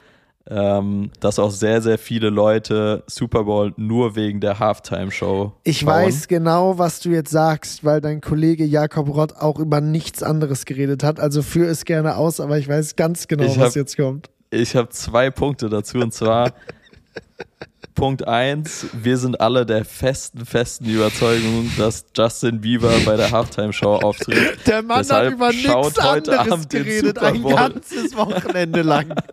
ähm, 0.48 1.10
dass 1.20 1.38
auch 1.38 1.50
sehr, 1.50 1.82
sehr 1.82 1.98
viele 1.98 2.30
Leute 2.30 3.02
Super 3.08 3.44
Bowl 3.44 3.72
nur 3.76 4.14
wegen 4.16 4.40
der 4.40 4.58
Halftime-Show 4.60 5.52
Ich 5.64 5.78
schauen. 5.80 5.88
weiß 5.88 6.28
genau, 6.28 6.78
was 6.78 7.00
du 7.00 7.10
jetzt 7.10 7.30
sagst, 7.30 7.84
weil 7.84 8.00
dein 8.00 8.20
Kollege 8.20 8.64
Jakob 8.64 9.08
Rott 9.08 9.34
auch 9.36 9.58
über 9.58 9.80
nichts 9.80 10.22
anderes 10.22 10.64
geredet 10.64 11.02
hat. 11.02 11.18
Also 11.18 11.42
führ 11.42 11.68
es 11.68 11.84
gerne 11.84 12.16
aus, 12.16 12.38
aber 12.40 12.58
ich 12.58 12.68
weiß 12.68 12.94
ganz 12.96 13.26
genau, 13.26 13.44
Ich 13.44 13.58
was 13.58 13.70
hab- 13.70 13.74
jetzt 13.76 13.96
kommt. 13.96 14.30
Ich 14.50 14.76
habe 14.76 14.88
zwei 14.90 15.30
Punkte 15.30 15.68
dazu 15.68 15.98
und 15.98 16.14
zwar 16.14 16.52
Punkt 17.96 18.28
eins: 18.28 18.86
wir 18.92 19.16
sind 19.16 19.40
alle 19.40 19.64
der 19.66 19.84
festen, 19.84 20.44
festen 20.44 20.84
Überzeugung, 20.86 21.70
dass 21.78 22.04
Justin 22.16 22.60
Bieber 22.60 22.92
bei 23.04 23.16
der 23.16 23.30
Halftime-Show 23.30 23.96
auftritt. 23.96 24.58
Der 24.66 24.82
Mann 24.82 24.98
Deshalb 24.98 25.26
hat 25.26 25.32
über 25.32 25.48
nichts 25.48 25.98
anderes 25.98 26.68
geredet, 26.68 27.18
ein 27.18 27.42
ganzes 27.42 28.14
Wochenende 28.16 28.82
lang. 28.82 29.06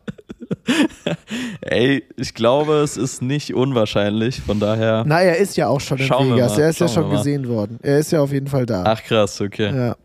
Ey, 1.62 2.04
ich 2.16 2.34
glaube, 2.34 2.76
es 2.76 2.98
ist 2.98 3.22
nicht 3.22 3.54
unwahrscheinlich, 3.54 4.42
von 4.42 4.60
daher. 4.60 5.04
Na, 5.06 5.22
er 5.22 5.38
ist 5.38 5.58
ja 5.58 5.68
auch 5.68 5.82
schon 5.82 5.98
in 5.98 6.06
Schauen 6.06 6.32
Vegas. 6.34 6.58
Er 6.58 6.70
ist 6.70 6.80
ja 6.80 6.88
schauen 6.88 6.96
schon 6.96 7.04
wir 7.06 7.10
mal. 7.10 7.18
gesehen 7.18 7.48
worden. 7.48 7.80
Er 7.82 8.00
ist 8.00 8.12
ja 8.12 8.22
auf 8.22 8.32
jeden 8.32 8.48
Fall 8.48 8.66
da. 8.66 8.84
Ach 8.86 9.04
krass, 9.04 9.42
okay. 9.42 9.76
Ja. 9.76 9.96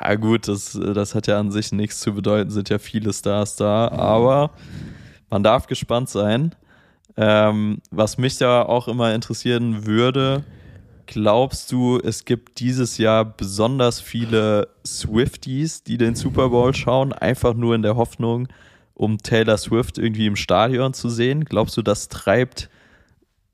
Ja, 0.00 0.14
gut, 0.14 0.48
das, 0.48 0.78
das 0.94 1.14
hat 1.14 1.26
ja 1.26 1.38
an 1.38 1.50
sich 1.50 1.70
nichts 1.70 2.00
zu 2.00 2.14
bedeuten, 2.14 2.50
sind 2.50 2.70
ja 2.70 2.78
viele 2.78 3.12
Stars 3.12 3.56
da, 3.56 3.88
aber 3.88 4.50
man 5.28 5.42
darf 5.42 5.66
gespannt 5.66 6.08
sein. 6.08 6.54
Ähm, 7.16 7.82
was 7.90 8.16
mich 8.16 8.38
da 8.38 8.62
auch 8.62 8.88
immer 8.88 9.14
interessieren 9.14 9.84
würde, 9.86 10.44
glaubst 11.06 11.70
du, 11.70 11.98
es 11.98 12.24
gibt 12.24 12.58
dieses 12.58 12.96
Jahr 12.96 13.24
besonders 13.26 14.00
viele 14.00 14.68
Swifties, 14.86 15.82
die 15.82 15.98
den 15.98 16.14
Super 16.14 16.48
Bowl 16.48 16.74
schauen, 16.74 17.12
einfach 17.12 17.52
nur 17.52 17.74
in 17.74 17.82
der 17.82 17.96
Hoffnung, 17.96 18.48
um 18.94 19.18
Taylor 19.18 19.58
Swift 19.58 19.98
irgendwie 19.98 20.26
im 20.26 20.36
Stadion 20.36 20.94
zu 20.94 21.08
sehen? 21.08 21.44
Glaubst 21.44 21.76
du, 21.76 21.82
das 21.82 22.08
treibt 22.08 22.68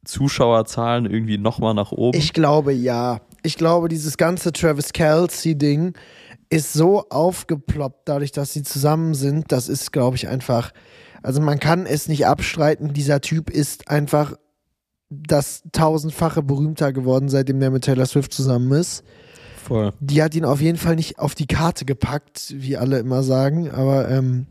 Zuschauerzahlen 0.05 1.07
irgendwie 1.07 1.39
nochmal 1.39 1.75
nach 1.75 1.93
oben? 1.93 2.19
Ich 2.19 2.33
glaube 2.33 2.73
ja. 2.73 3.21
Ich 3.43 3.57
glaube, 3.57 3.89
dieses 3.89 4.17
ganze 4.17 4.53
Travis 4.53 4.93
Kelsey-Ding 4.93 5.95
ist 6.51 6.73
so 6.73 7.09
aufgeploppt, 7.09 8.09
dadurch, 8.09 8.33
dass 8.33 8.53
sie 8.53 8.63
zusammen 8.63 9.15
sind. 9.15 9.53
Das 9.53 9.69
ist, 9.69 9.93
glaube 9.93 10.17
ich, 10.17 10.29
einfach. 10.29 10.73
Also 11.23 11.41
man 11.41 11.61
kann 11.61 11.87
es 11.87 12.09
nicht 12.09 12.27
abstreiten. 12.27 12.93
Dieser 12.93 13.21
Typ 13.21 13.51
ist 13.51 13.89
einfach 13.89 14.35
das 15.11 15.63
tausendfache 15.73 16.43
berühmter 16.43 16.93
geworden, 16.93 17.29
seitdem 17.29 17.61
der 17.61 17.71
mit 17.71 17.85
Taylor 17.85 18.07
Swift 18.07 18.33
zusammen 18.33 18.73
ist. 18.73 19.05
Voll. 19.63 19.93
Die 20.01 20.23
hat 20.23 20.35
ihn 20.35 20.45
auf 20.45 20.61
jeden 20.61 20.79
Fall 20.79 20.97
nicht 20.97 21.19
auf 21.19 21.35
die 21.35 21.47
Karte 21.47 21.85
gepackt, 21.85 22.55
wie 22.57 22.77
alle 22.77 22.99
immer 22.99 23.23
sagen. 23.23 23.71
Aber 23.71 24.09
ähm, 24.09 24.47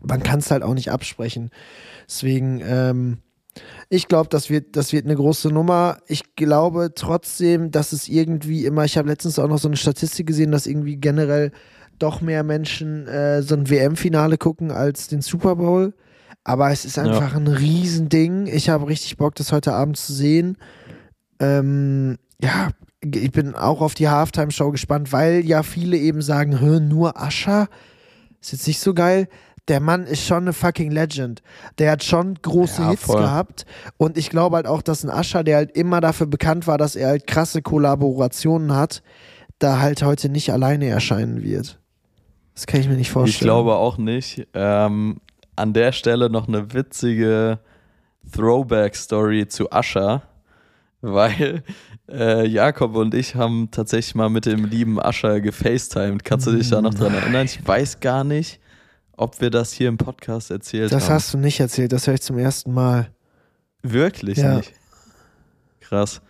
man 0.00 0.22
kann 0.22 0.40
es 0.40 0.50
halt 0.50 0.62
auch 0.62 0.74
nicht 0.74 0.90
absprechen. 0.90 1.50
Deswegen, 2.06 2.60
ähm, 2.64 3.18
ich 3.88 4.08
glaube, 4.08 4.28
das 4.28 4.50
wird, 4.50 4.76
das 4.76 4.92
wird 4.92 5.04
eine 5.04 5.16
große 5.16 5.48
Nummer. 5.48 5.98
Ich 6.06 6.36
glaube 6.36 6.92
trotzdem, 6.94 7.70
dass 7.70 7.92
es 7.92 8.08
irgendwie 8.08 8.64
immer, 8.64 8.84
ich 8.84 8.96
habe 8.96 9.08
letztens 9.08 9.38
auch 9.38 9.48
noch 9.48 9.58
so 9.58 9.68
eine 9.68 9.76
Statistik 9.76 10.26
gesehen, 10.26 10.52
dass 10.52 10.66
irgendwie 10.66 10.96
generell 10.96 11.52
doch 11.98 12.20
mehr 12.20 12.44
Menschen 12.44 13.06
äh, 13.08 13.42
so 13.42 13.56
ein 13.56 13.68
WM-Finale 13.68 14.38
gucken 14.38 14.70
als 14.70 15.08
den 15.08 15.20
Super 15.20 15.56
Bowl. 15.56 15.94
Aber 16.44 16.70
es 16.70 16.84
ist 16.84 16.98
einfach 16.98 17.32
ja. 17.32 17.36
ein 17.36 17.48
Riesending. 17.48 18.46
Ich 18.46 18.68
habe 18.68 18.88
richtig 18.88 19.16
Bock, 19.16 19.34
das 19.34 19.52
heute 19.52 19.72
Abend 19.74 19.96
zu 19.96 20.12
sehen. 20.12 20.56
Ähm, 21.40 22.16
ja, 22.40 22.70
ich 23.02 23.32
bin 23.32 23.54
auch 23.54 23.80
auf 23.80 23.94
die 23.94 24.08
Halftime-Show 24.08 24.70
gespannt, 24.70 25.12
weil 25.12 25.44
ja 25.44 25.62
viele 25.62 25.96
eben 25.96 26.22
sagen, 26.22 26.58
nur 26.88 27.20
Ascher. 27.20 27.68
Ist 28.40 28.52
jetzt 28.52 28.66
nicht 28.68 28.80
so 28.80 28.94
geil 28.94 29.28
der 29.68 29.80
Mann 29.80 30.04
ist 30.04 30.24
schon 30.24 30.44
eine 30.44 30.52
fucking 30.52 30.90
Legend. 30.90 31.42
Der 31.78 31.92
hat 31.92 32.02
schon 32.02 32.34
große 32.40 32.82
ja, 32.82 32.90
Hits 32.90 33.04
voll. 33.04 33.20
gehabt. 33.20 33.66
Und 33.96 34.16
ich 34.16 34.30
glaube 34.30 34.56
halt 34.56 34.66
auch, 34.66 34.82
dass 34.82 35.04
ein 35.04 35.10
Ascher, 35.10 35.44
der 35.44 35.56
halt 35.56 35.76
immer 35.76 36.00
dafür 36.00 36.26
bekannt 36.26 36.66
war, 36.66 36.78
dass 36.78 36.96
er 36.96 37.08
halt 37.08 37.26
krasse 37.26 37.62
Kollaborationen 37.62 38.74
hat, 38.74 39.02
da 39.58 39.80
halt 39.80 40.02
heute 40.02 40.28
nicht 40.28 40.52
alleine 40.52 40.86
erscheinen 40.86 41.42
wird. 41.42 41.78
Das 42.54 42.66
kann 42.66 42.80
ich 42.80 42.88
mir 42.88 42.96
nicht 42.96 43.10
vorstellen. 43.10 43.34
Ich 43.34 43.40
glaube 43.40 43.74
auch 43.74 43.98
nicht. 43.98 44.48
Ähm, 44.54 45.20
an 45.54 45.72
der 45.72 45.92
Stelle 45.92 46.30
noch 46.30 46.48
eine 46.48 46.72
witzige 46.72 47.58
Throwback-Story 48.32 49.48
zu 49.48 49.70
Ascher, 49.70 50.22
weil 51.00 51.62
äh, 52.10 52.46
Jakob 52.46 52.96
und 52.96 53.14
ich 53.14 53.34
haben 53.34 53.70
tatsächlich 53.70 54.14
mal 54.14 54.30
mit 54.30 54.46
dem 54.46 54.64
lieben 54.64 55.00
Ascher 55.00 55.40
gefacetimed. 55.40 56.24
Kannst 56.24 56.46
du 56.46 56.52
dich 56.52 56.70
da 56.70 56.80
noch 56.80 56.94
dran 56.94 57.14
erinnern? 57.14 57.44
Ich 57.44 57.66
weiß 57.66 58.00
gar 58.00 58.24
nicht 58.24 58.60
ob 59.18 59.40
wir 59.40 59.50
das 59.50 59.72
hier 59.72 59.88
im 59.88 59.98
Podcast 59.98 60.50
erzählt 60.50 60.92
das 60.92 60.92
haben. 60.92 61.00
Das 61.00 61.10
hast 61.10 61.34
du 61.34 61.38
nicht 61.38 61.60
erzählt, 61.60 61.92
das 61.92 62.06
höre 62.06 62.14
ich 62.14 62.22
zum 62.22 62.38
ersten 62.38 62.72
Mal. 62.72 63.10
Wirklich 63.82 64.38
ja. 64.38 64.56
nicht? 64.56 64.72
Krass. 65.80 66.20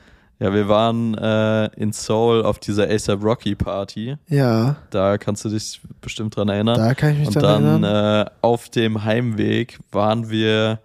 Ja, 0.40 0.54
wir 0.54 0.68
waren 0.68 1.14
äh, 1.14 1.66
in 1.74 1.92
Seoul 1.92 2.44
auf 2.44 2.60
dieser 2.60 2.88
ASAP 2.88 3.24
Rocky 3.24 3.56
Party. 3.56 4.16
Ja. 4.28 4.76
Da 4.90 5.18
kannst 5.18 5.44
du 5.44 5.48
dich 5.48 5.80
bestimmt 6.00 6.36
dran 6.36 6.48
erinnern. 6.48 6.78
Da 6.78 6.94
kann 6.94 7.12
ich 7.12 7.18
mich 7.18 7.28
Und 7.28 7.36
dran 7.36 7.64
dann 7.64 7.84
erinnern. 7.84 8.26
Äh, 8.26 8.30
auf 8.40 8.68
dem 8.68 9.04
Heimweg 9.04 9.78
waren 9.90 10.30
wir 10.30 10.78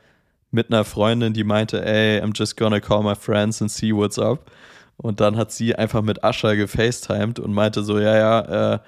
mit 0.50 0.72
einer 0.72 0.84
Freundin, 0.84 1.34
die 1.34 1.44
meinte, 1.44 1.86
ey, 1.86 2.20
I'm 2.22 2.32
just 2.36 2.58
gonna 2.58 2.80
call 2.80 3.04
my 3.04 3.16
friends 3.16 3.62
and 3.62 3.72
see 3.72 3.94
what's 3.94 4.18
up. 4.18 4.52
Und 4.98 5.20
dann 5.20 5.36
hat 5.36 5.52
sie 5.52 5.76
einfach 5.76 6.02
mit 6.02 6.24
Ascher 6.24 6.56
gefacetimed 6.56 7.40
und 7.40 7.54
meinte 7.54 7.84
so, 7.84 8.00
ja, 8.00 8.16
ja, 8.16 8.74
äh, 8.74 8.80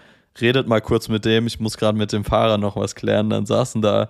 redet 0.42 0.68
mal 0.68 0.82
kurz 0.82 1.08
mit 1.08 1.26
dem, 1.26 1.48
ich 1.48 1.60
muss 1.60 1.78
gerade 1.78 1.98
mit 1.98 2.12
dem 2.12 2.26
Fahrer 2.26 2.58
noch 2.58 2.76
was 2.76 2.96
klären. 2.96 3.30
Dann 3.30 3.46
saßen 3.46 3.82
da 3.82 4.10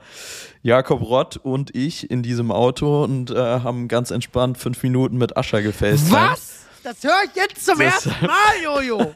Jakob 0.63 1.01
Rott 1.01 1.37
und 1.37 1.75
ich 1.75 2.09
in 2.09 2.23
diesem 2.23 2.51
Auto 2.51 3.03
und 3.03 3.31
äh, 3.31 3.35
haben 3.35 3.87
ganz 3.87 4.11
entspannt 4.11 4.57
fünf 4.57 4.81
Minuten 4.83 5.17
mit 5.17 5.37
Ascher 5.37 5.61
gefacetimed. 5.61 6.11
Was? 6.11 6.51
Das 6.83 7.03
höre 7.03 7.23
ich 7.25 7.35
jetzt 7.35 7.65
zum 7.65 7.79
Deshalb, 7.79 8.05
ersten 8.05 8.25
Mal, 8.27 8.63
Jojo. 8.63 8.99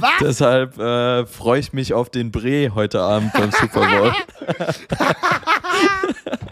Was? 0.00 0.10
Deshalb 0.20 0.78
äh, 0.78 1.24
freue 1.24 1.60
ich 1.60 1.72
mich 1.72 1.94
auf 1.94 2.10
den 2.10 2.30
Bre 2.30 2.72
heute 2.74 3.00
Abend 3.00 3.32
beim 3.32 3.50
Super 3.52 3.88
Bowl. 3.88 4.12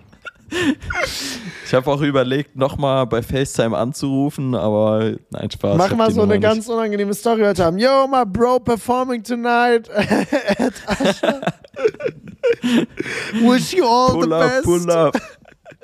Ich 1.64 1.74
habe 1.74 1.90
auch 1.90 2.00
überlegt, 2.00 2.54
nochmal 2.56 3.06
bei 3.06 3.22
FaceTime 3.22 3.76
anzurufen, 3.76 4.54
aber 4.54 5.16
nein, 5.30 5.50
Spaß. 5.50 5.76
Mach 5.76 5.94
mal 5.94 6.12
so 6.12 6.22
eine 6.22 6.38
ganz 6.38 6.68
unangenehme 6.68 7.12
Story 7.14 7.42
heute 7.42 7.64
haben. 7.64 7.78
Yo, 7.78 8.06
my 8.06 8.24
bro 8.24 8.60
performing 8.60 9.22
tonight 9.22 9.90
at 9.96 10.74
Asha. 10.86 11.40
Wish 13.32 13.74
you 13.74 13.84
all 13.84 14.12
pull 14.12 14.28
the 14.28 14.34
up, 14.34 14.50
best. 14.50 14.64
Pull 14.64 14.90
up. 14.90 15.20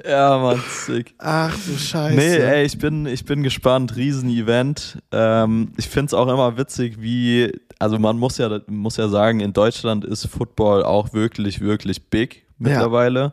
Ja, 0.05 0.39
Mann, 0.39 0.63
sick. 0.69 1.15
Ach 1.19 1.55
du 1.55 1.77
Scheiße. 1.77 2.17
Nee, 2.17 2.37
ey, 2.37 2.65
ich 2.65 2.79
bin, 2.79 3.07
ich 3.07 3.25
bin 3.25 3.43
gespannt. 3.43 3.97
Riesen-Event. 3.97 4.99
Ähm, 5.13 5.73
ich 5.77 5.89
finde 5.89 6.07
es 6.07 6.15
auch 6.15 6.29
immer 6.29 6.57
witzig, 6.57 7.01
wie, 7.01 7.53
also 7.79 7.99
man 7.99 8.19
muss 8.19 8.39
ja, 8.39 8.61
muss 8.67 8.97
ja 8.97 9.09
sagen, 9.09 9.41
in 9.41 9.53
Deutschland 9.53 10.05
ist 10.05 10.27
Football 10.27 10.85
auch 10.85 11.13
wirklich, 11.13 11.61
wirklich 11.61 12.09
big 12.09 12.47
mittlerweile. 12.59 13.21
Ja. 13.21 13.33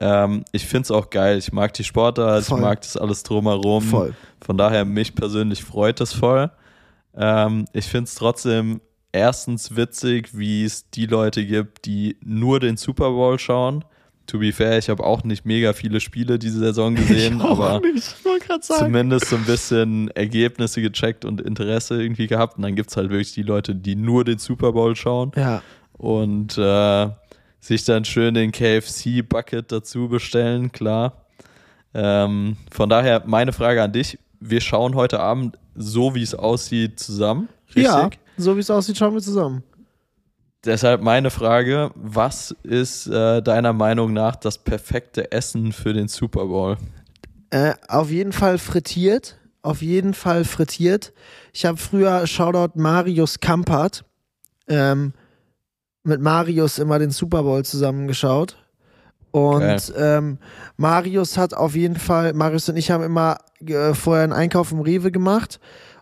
Ähm, 0.00 0.44
ich 0.52 0.66
finde 0.66 0.82
es 0.82 0.90
auch 0.90 1.10
geil. 1.10 1.38
Ich 1.38 1.52
mag 1.52 1.72
die 1.74 1.84
Sportart, 1.84 2.44
voll. 2.44 2.58
ich 2.58 2.64
mag 2.64 2.80
das 2.80 2.96
alles 2.96 3.22
drumherum. 3.22 3.82
Voll. 3.82 4.14
Von 4.40 4.56
daher, 4.56 4.84
mich 4.84 5.14
persönlich 5.14 5.62
freut 5.62 6.00
es 6.00 6.12
voll. 6.12 6.50
Ähm, 7.16 7.64
ich 7.72 7.86
finde 7.86 8.04
es 8.04 8.14
trotzdem 8.14 8.80
erstens 9.12 9.74
witzig, 9.74 10.36
wie 10.36 10.64
es 10.64 10.90
die 10.90 11.06
Leute 11.06 11.44
gibt, 11.44 11.86
die 11.86 12.16
nur 12.22 12.60
den 12.60 12.76
Super 12.76 13.10
Bowl 13.10 13.38
schauen. 13.38 13.84
To 14.26 14.38
be 14.38 14.52
fair, 14.52 14.76
ich 14.76 14.90
habe 14.90 15.02
auch 15.04 15.24
nicht 15.24 15.46
mega 15.46 15.72
viele 15.72 16.00
Spiele 16.00 16.38
diese 16.38 16.58
Saison 16.58 16.94
gesehen, 16.94 17.40
aber 17.40 17.80
zumindest 18.60 19.28
so 19.28 19.36
ein 19.36 19.44
bisschen 19.44 20.08
Ergebnisse 20.10 20.82
gecheckt 20.82 21.24
und 21.24 21.40
Interesse 21.40 22.00
irgendwie 22.00 22.26
gehabt. 22.26 22.58
Und 22.58 22.62
dann 22.62 22.76
gibt 22.76 22.90
es 22.90 22.96
halt 22.98 23.08
wirklich 23.08 23.32
die 23.32 23.42
Leute, 23.42 23.74
die 23.74 23.96
nur 23.96 24.24
den 24.24 24.38
Super 24.38 24.72
Bowl 24.72 24.94
schauen. 24.96 25.32
Ja. 25.34 25.62
Und 25.94 26.58
äh, 26.58 27.08
sich 27.60 27.84
dann 27.84 28.04
schön 28.04 28.34
den 28.34 28.52
KFC-Bucket 28.52 29.70
dazu 29.70 30.08
bestellen, 30.08 30.72
klar. 30.72 31.24
Ähm, 31.94 32.56
von 32.70 32.88
daher 32.88 33.22
meine 33.26 33.52
Frage 33.52 33.82
an 33.82 33.92
dich. 33.92 34.18
Wir 34.40 34.60
schauen 34.60 34.94
heute 34.94 35.20
Abend, 35.20 35.58
so 35.74 36.14
wie 36.14 36.22
es 36.22 36.34
aussieht, 36.34 37.00
zusammen. 37.00 37.48
Richtig? 37.68 37.84
Ja, 37.84 38.10
so 38.36 38.56
wie 38.56 38.60
es 38.60 38.70
aussieht, 38.70 38.96
schauen 38.96 39.14
wir 39.14 39.20
zusammen. 39.20 39.62
Deshalb 40.64 41.02
meine 41.02 41.30
Frage, 41.30 41.90
was 41.94 42.54
ist 42.62 43.06
äh, 43.06 43.40
deiner 43.42 43.72
Meinung 43.72 44.12
nach 44.12 44.36
das 44.36 44.58
perfekte 44.58 45.30
Essen 45.32 45.72
für 45.72 45.92
den 45.92 46.08
Super 46.08 46.46
Bowl? 46.46 46.76
Äh, 47.50 47.74
auf 47.88 48.10
jeden 48.10 48.32
Fall 48.32 48.58
frittiert. 48.58 49.38
Auf 49.62 49.82
jeden 49.82 50.14
Fall 50.14 50.44
frittiert. 50.44 51.12
Ich 51.52 51.64
habe 51.64 51.78
früher, 51.78 52.26
Shoutout 52.26 52.78
Marius 52.78 53.40
Kampert, 53.40 54.04
ähm, 54.68 55.12
mit 56.08 56.20
Marius 56.20 56.78
immer 56.78 56.98
den 56.98 57.10
Super 57.10 57.42
Bowl 57.42 57.64
zusammengeschaut. 57.64 58.56
Und 59.30 59.92
ähm, 59.96 60.38
Marius 60.76 61.36
hat 61.36 61.54
auf 61.54 61.76
jeden 61.76 61.96
Fall, 61.96 62.32
Marius 62.32 62.68
und 62.68 62.76
ich 62.76 62.90
haben 62.90 63.04
immer 63.04 63.38
äh, 63.64 63.94
vorher 63.94 64.24
einen 64.24 64.32
Einkauf 64.32 64.72
im 64.72 64.80
Rewe 64.80 65.12
gemacht 65.12 65.60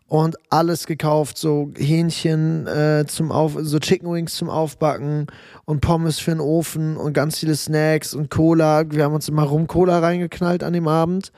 und 0.09 0.36
alles 0.50 0.86
gekauft, 0.86 1.36
so 1.36 1.72
Hähnchen 1.76 2.68
äh, 2.68 3.04
zum 3.09 3.32
Auf, 3.32 3.57
so 3.59 3.80
Chicken 3.80 4.12
Wings 4.12 4.36
zum 4.36 4.48
Aufbacken 4.48 5.26
und 5.64 5.80
Pommes 5.80 6.20
für 6.20 6.30
den 6.30 6.40
Ofen 6.40 6.96
und 6.96 7.12
ganz 7.12 7.38
viele 7.40 7.57
Snacks 7.57 8.14
und 8.14 8.30
Cola. 8.30 8.84
Wir 8.88 9.04
haben 9.04 9.14
uns 9.14 9.28
immer 9.28 9.42
rum 9.42 9.66
Cola 9.66 9.98
reingeknallt 9.98 10.62
an 10.62 10.72
dem 10.72 10.86
Abend 10.86 11.32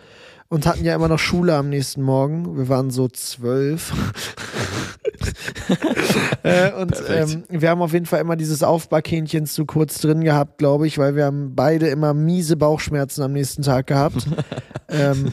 und 0.49 0.67
hatten 0.67 0.85
ja 0.85 0.95
immer 0.95 1.09
noch 1.09 1.19
Schule 1.19 1.55
am 1.55 1.69
nächsten 1.69 2.03
Morgen. 2.03 2.57
Wir 2.57 2.69
waren 2.69 2.91
so 2.91 3.09
zwölf. 3.09 3.93
äh, 6.43 6.73
und 6.73 6.95
ähm, 7.09 7.45
wir 7.49 7.69
haben 7.69 7.83
auf 7.83 7.93
jeden 7.93 8.07
Fall 8.07 8.21
immer 8.21 8.37
dieses 8.37 8.63
Aufbackhähnchen 8.63 9.47
zu 9.47 9.67
kurz 9.67 10.01
drin 10.01 10.23
gehabt, 10.23 10.59
glaube 10.59 10.87
ich, 10.87 10.99
weil 10.99 11.17
wir 11.17 11.27
haben 11.27 11.55
beide 11.55 11.89
immer 11.89 12.15
miese 12.15 12.57
Bauchschmerzen 12.57 13.23
am 13.23 13.33
nächsten 13.33 13.63
Tag 13.63 13.89
gehabt. 13.89 14.27
ähm, 14.89 15.33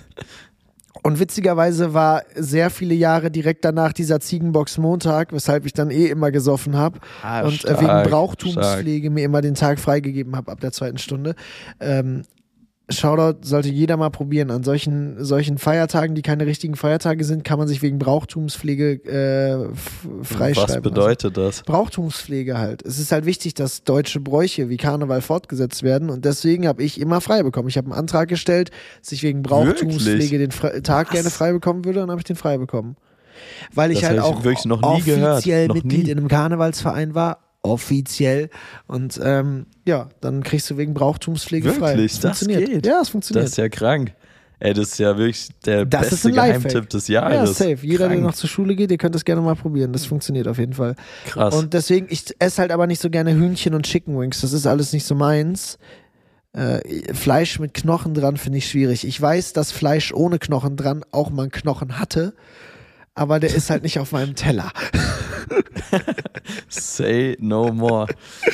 und 1.01 1.19
witzigerweise 1.19 1.93
war 1.93 2.23
sehr 2.33 2.71
viele 2.71 2.95
Jahre 2.95 3.29
direkt 3.29 3.63
danach 3.63 3.93
dieser 3.93 4.19
Ziegenbox 4.19 4.79
Montag, 4.79 5.33
weshalb 5.33 5.65
ich 5.65 5.73
dann 5.73 5.91
eh 5.91 6.07
immer 6.07 6.31
gesoffen 6.31 6.75
habe 6.75 6.99
ah, 7.21 7.41
und 7.41 7.53
stark, 7.53 7.77
äh, 7.77 7.81
wegen 7.81 8.09
Brauchtumspflege 8.09 9.05
stark. 9.05 9.13
mir 9.13 9.23
immer 9.23 9.41
den 9.41 9.53
Tag 9.53 9.79
freigegeben 9.79 10.35
habe 10.35 10.51
ab 10.51 10.59
der 10.61 10.71
zweiten 10.71 10.97
Stunde. 10.97 11.35
Ähm, 11.79 12.23
Shoutout 12.87 13.39
sollte 13.41 13.69
jeder 13.69 13.97
mal 13.97 14.11
probieren. 14.11 14.51
An 14.51 14.63
solchen, 14.63 15.23
solchen 15.23 15.57
Feiertagen, 15.57 16.13
die 16.13 16.21
keine 16.21 16.45
richtigen 16.45 16.75
Feiertage 16.75 17.23
sind, 17.23 17.43
kann 17.43 17.57
man 17.57 17.67
sich 17.67 17.81
wegen 17.81 17.97
Brauchtumspflege 17.97 19.03
äh, 19.05 19.75
freischreiben. 20.23 20.75
Was 20.75 20.81
bedeutet 20.81 21.37
also, 21.37 21.47
das? 21.47 21.63
Brauchtumspflege 21.63 22.59
halt. 22.59 22.83
Es 22.85 22.99
ist 22.99 23.11
halt 23.11 23.25
wichtig, 23.25 23.55
dass 23.55 23.83
deutsche 23.83 24.19
Bräuche 24.19 24.69
wie 24.69 24.77
Karneval 24.77 25.21
fortgesetzt 25.21 25.81
werden 25.81 26.11
und 26.11 26.25
deswegen 26.25 26.67
habe 26.67 26.83
ich 26.83 27.01
immer 27.01 27.21
frei 27.21 27.41
bekommen. 27.41 27.69
Ich 27.69 27.77
habe 27.77 27.87
einen 27.87 27.99
Antrag 27.99 28.29
gestellt, 28.29 28.69
dass 29.01 29.11
ich 29.11 29.23
wegen 29.23 29.41
Brauchtumspflege 29.41 30.39
Wirklich? 30.39 30.59
den 30.59 30.83
Tag 30.83 31.07
Was? 31.07 31.13
gerne 31.13 31.29
frei 31.31 31.53
bekommen 31.53 31.85
würde 31.85 32.03
und 32.03 32.11
habe 32.11 32.19
ich 32.19 32.25
den 32.25 32.35
frei 32.35 32.59
bekommen. 32.59 32.97
Weil 33.73 33.91
ich 33.91 34.01
das 34.01 34.09
halt 34.09 34.19
auch 34.19 34.45
ich 34.45 34.65
noch 34.65 34.81
nie 34.81 35.11
offiziell 35.11 35.67
gehört. 35.67 35.83
Mitglied 35.83 36.05
nie. 36.05 36.11
in 36.11 36.17
einem 36.19 36.27
Karnevalsverein 36.27 37.15
war 37.15 37.39
offiziell. 37.65 38.49
Und 38.87 39.19
ähm, 39.23 39.65
ja, 39.85 40.09
dann 40.21 40.43
kriegst 40.43 40.69
du 40.69 40.77
wegen 40.77 40.93
Brauchtumspflege 40.93 41.65
wirklich? 41.65 41.79
frei. 41.79 41.95
Das, 41.95 42.19
funktioniert. 42.19 42.69
Geht. 42.69 42.85
Ja, 42.85 43.01
es 43.01 43.09
funktioniert. 43.09 43.45
Das 43.45 43.51
ist 43.51 43.57
ja 43.57 43.69
krank. 43.69 44.13
Ey, 44.59 44.73
das 44.73 44.89
ist 44.89 44.99
ja 44.99 45.17
wirklich 45.17 45.49
der 45.65 45.85
das 45.85 46.09
beste 46.09 46.31
Geheimtipp 46.31 46.89
des 46.89 47.07
Jahres. 47.07 47.59
Ja, 47.59 47.69
safe. 47.69 47.85
Jeder, 47.85 48.07
krank. 48.07 48.19
der 48.19 48.21
noch 48.21 48.33
zur 48.33 48.49
Schule 48.49 48.75
geht, 48.75 48.89
ihr 48.89 48.97
könnt 48.97 49.13
das 49.13 49.25
gerne 49.25 49.41
mal 49.41 49.55
probieren. 49.55 49.91
Das 49.91 50.05
funktioniert 50.05 50.47
auf 50.47 50.57
jeden 50.57 50.73
Fall. 50.73 50.95
Krass. 51.25 51.55
Und 51.55 51.73
deswegen, 51.73 52.07
ich 52.09 52.23
esse 52.39 52.61
halt 52.61 52.71
aber 52.71 52.87
nicht 52.87 53.01
so 53.01 53.09
gerne 53.09 53.33
Hühnchen 53.33 53.73
und 53.73 53.85
Chicken 53.85 54.17
Wings. 54.17 54.41
Das 54.41 54.53
ist 54.53 54.65
alles 54.65 54.93
nicht 54.93 55.05
so 55.05 55.13
meins. 55.13 55.77
Äh, 56.53 57.13
Fleisch 57.13 57.59
mit 57.59 57.73
Knochen 57.73 58.13
dran 58.13 58.37
finde 58.37 58.59
ich 58.59 58.69
schwierig. 58.69 59.05
Ich 59.05 59.21
weiß, 59.21 59.51
dass 59.51 59.73
Fleisch 59.73 60.13
ohne 60.13 60.39
Knochen 60.39 60.77
dran 60.77 61.03
auch 61.11 61.29
mal 61.29 61.43
einen 61.43 61.51
Knochen 61.51 61.99
hatte, 61.99 62.33
aber 63.15 63.39
der 63.39 63.53
ist 63.55 63.69
halt 63.69 63.83
nicht 63.83 63.97
auf 63.99 64.11
meinem 64.11 64.35
Teller. 64.35 64.71
Say 66.69 67.37
no 67.39 67.71
more. 67.71 68.07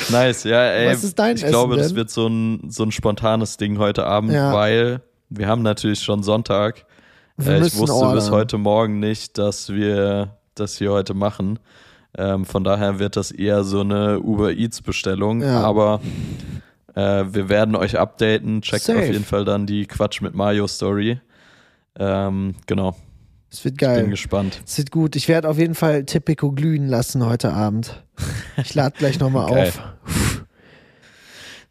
Nice, 0.09 0.43
ja, 0.43 0.63
ey. 0.63 0.93
Was 0.93 1.03
ist 1.03 1.17
dein 1.19 1.35
ich 1.35 1.43
Essen 1.43 1.51
glaube, 1.51 1.77
das 1.77 1.87
denn? 1.89 1.95
wird 1.97 2.09
so 2.09 2.27
ein, 2.27 2.69
so 2.69 2.83
ein 2.83 2.91
spontanes 2.91 3.57
Ding 3.57 3.77
heute 3.77 4.05
Abend, 4.05 4.31
Ja. 4.31 4.53
weil 4.53 5.01
wir 5.29 5.47
haben 5.47 5.61
natürlich 5.61 5.99
schon 6.01 6.23
Sonntag. 6.23 6.85
Wir 7.37 7.53
Äh, 7.53 7.57
ich 7.57 7.63
wusste 7.75 7.81
bis 7.81 7.89
ordern. 7.91 8.31
heute 8.31 8.57
Morgen 8.57 8.99
nicht, 8.99 9.37
dass 9.37 9.69
wir 9.69 10.37
das 10.55 10.77
hier 10.77 10.91
heute 10.91 11.13
machen. 11.13 11.59
Ähm, 12.17 12.45
von 12.45 12.63
daher 12.63 12.99
wird 12.99 13.15
das 13.15 13.31
eher 13.31 13.63
so 13.63 13.79
eine 13.81 14.19
Uber 14.19 14.51
Eats 14.51 14.81
Bestellung. 14.81 15.41
Ja. 15.41 15.61
Aber 15.61 16.01
äh, 16.93 17.23
wir 17.29 17.47
werden 17.49 17.75
euch 17.75 17.97
updaten. 17.97 18.61
Checkt 18.61 18.83
Safe. 18.83 18.99
auf 18.99 19.05
jeden 19.05 19.23
Fall 19.23 19.45
dann 19.45 19.65
die 19.65 19.85
Quatsch 19.85 20.21
mit 20.21 20.35
Mario 20.35 20.67
Story. 20.67 21.19
Ähm, 21.97 22.55
genau. 22.67 22.95
Es 23.51 23.65
wird 23.65 23.73
Ich 23.75 23.79
bin 23.79 23.87
geil. 23.95 24.07
gespannt. 24.09 24.61
Es 24.65 24.77
wird 24.77 24.91
gut. 24.91 25.15
Ich 25.17 25.27
werde 25.27 25.49
auf 25.49 25.57
jeden 25.57 25.75
Fall 25.75 26.05
Tipico 26.05 26.51
glühen 26.51 26.87
lassen 26.87 27.25
heute 27.25 27.51
Abend. 27.51 28.01
Ich 28.57 28.73
lade 28.75 28.95
gleich 28.97 29.19
nochmal 29.19 29.49
Geil. 29.53 29.67
auf. 29.67 29.81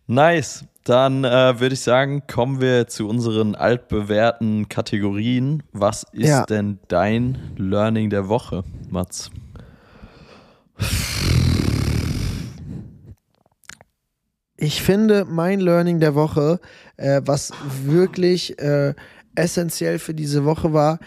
Nice. 0.06 0.64
Dann 0.84 1.24
äh, 1.24 1.60
würde 1.60 1.74
ich 1.74 1.80
sagen, 1.82 2.22
kommen 2.26 2.60
wir 2.60 2.88
zu 2.88 3.06
unseren 3.08 3.54
altbewährten 3.54 4.68
Kategorien. 4.68 5.62
Was 5.72 6.04
ist 6.12 6.26
Ja. 6.28 6.44
denn 6.46 6.80
dein 6.88 7.38
Learning 7.56 8.10
der 8.10 8.28
Woche, 8.28 8.64
Mats? 8.88 9.30
Ich 14.56 14.82
finde, 14.82 15.24
mein 15.24 15.60
Learning 15.60 16.00
der 16.00 16.14
Woche, 16.14 16.60
äh, 16.96 17.22
was 17.24 17.52
wirklich 17.84 18.58
äh, 18.58 18.94
essentiell 19.34 19.98
für 19.98 20.12
diese 20.14 20.44
Woche 20.44 20.72
war, 20.72 20.98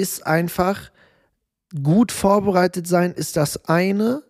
ist 0.00 0.26
einfach 0.26 0.90
gut 1.82 2.10
vorbereitet 2.10 2.86
sein, 2.86 3.12
ist 3.12 3.36
das 3.36 3.66
eine, 3.66 4.22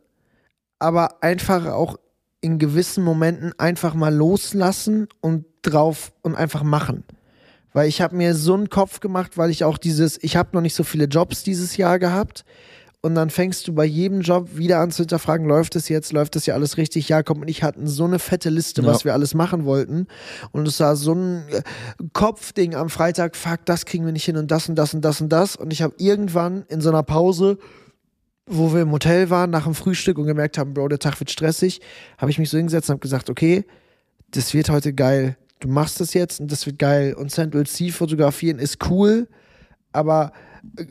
aber 0.78 1.22
einfach 1.22 1.66
auch 1.66 1.98
in 2.40 2.58
gewissen 2.58 3.04
Momenten 3.04 3.58
einfach 3.58 3.94
mal 3.94 4.14
loslassen 4.14 5.08
und 5.20 5.44
drauf 5.62 6.12
und 6.22 6.34
einfach 6.34 6.62
machen. 6.62 7.04
Weil 7.72 7.88
ich 7.88 8.00
habe 8.00 8.16
mir 8.16 8.34
so 8.34 8.54
einen 8.54 8.68
Kopf 8.68 9.00
gemacht, 9.00 9.38
weil 9.38 9.50
ich 9.50 9.62
auch 9.62 9.78
dieses, 9.78 10.22
ich 10.22 10.36
habe 10.36 10.50
noch 10.52 10.60
nicht 10.60 10.74
so 10.74 10.82
viele 10.82 11.04
Jobs 11.04 11.44
dieses 11.44 11.76
Jahr 11.76 11.98
gehabt. 11.98 12.44
Und 13.02 13.14
dann 13.14 13.30
fängst 13.30 13.66
du 13.66 13.72
bei 13.72 13.86
jedem 13.86 14.20
Job 14.20 14.56
wieder 14.58 14.78
an 14.80 14.90
zu 14.90 14.98
hinterfragen, 15.02 15.46
läuft 15.46 15.74
es 15.74 15.88
jetzt, 15.88 16.12
läuft 16.12 16.36
das 16.36 16.44
ja 16.44 16.52
alles 16.54 16.76
richtig? 16.76 17.08
Jakob 17.08 17.38
und 17.38 17.48
ich 17.48 17.62
hatten 17.62 17.86
so 17.86 18.04
eine 18.04 18.18
fette 18.18 18.50
Liste, 18.50 18.82
Ja. 18.82 18.88
was 18.88 19.06
wir 19.06 19.14
alles 19.14 19.32
machen 19.32 19.64
wollten. 19.64 20.06
Und 20.52 20.68
es 20.68 20.78
war 20.80 20.96
so 20.96 21.14
ein 21.14 21.44
äh, 21.48 21.62
Kopfding 22.12 22.74
am 22.74 22.90
Freitag, 22.90 23.36
fuck, 23.36 23.64
das 23.64 23.86
kriegen 23.86 24.04
wir 24.04 24.12
nicht 24.12 24.26
hin 24.26 24.36
und 24.36 24.50
das 24.50 24.68
und 24.68 24.74
das 24.74 24.92
und 24.92 25.00
das 25.02 25.20
und 25.22 25.30
das. 25.30 25.56
Und 25.56 25.72
ich 25.72 25.80
habe 25.80 25.94
irgendwann 25.96 26.64
in 26.68 26.82
so 26.82 26.90
einer 26.90 27.02
Pause, 27.02 27.56
wo 28.46 28.74
wir 28.74 28.82
im 28.82 28.92
Hotel 28.92 29.30
waren, 29.30 29.48
nach 29.48 29.64
dem 29.64 29.74
Frühstück 29.74 30.18
und 30.18 30.26
gemerkt 30.26 30.58
haben, 30.58 30.74
Bro, 30.74 30.88
der 30.88 30.98
Tag 30.98 31.18
wird 31.20 31.30
stressig, 31.30 31.80
habe 32.18 32.30
ich 32.30 32.38
mich 32.38 32.50
so 32.50 32.58
hingesetzt 32.58 32.90
und 32.90 32.94
habe 32.94 33.00
gesagt, 33.00 33.30
okay, 33.30 33.64
das 34.32 34.52
wird 34.52 34.68
heute 34.68 34.92
geil. 34.92 35.38
Du 35.60 35.68
machst 35.68 36.00
das 36.00 36.12
jetzt 36.12 36.38
und 36.40 36.52
das 36.52 36.66
wird 36.66 36.78
geil. 36.78 37.14
Und 37.14 37.30
Central 37.30 37.64
C 37.66 37.90
fotografieren 37.90 38.58
ist 38.58 38.90
cool, 38.90 39.26
aber 39.92 40.32
äh, 40.76 40.84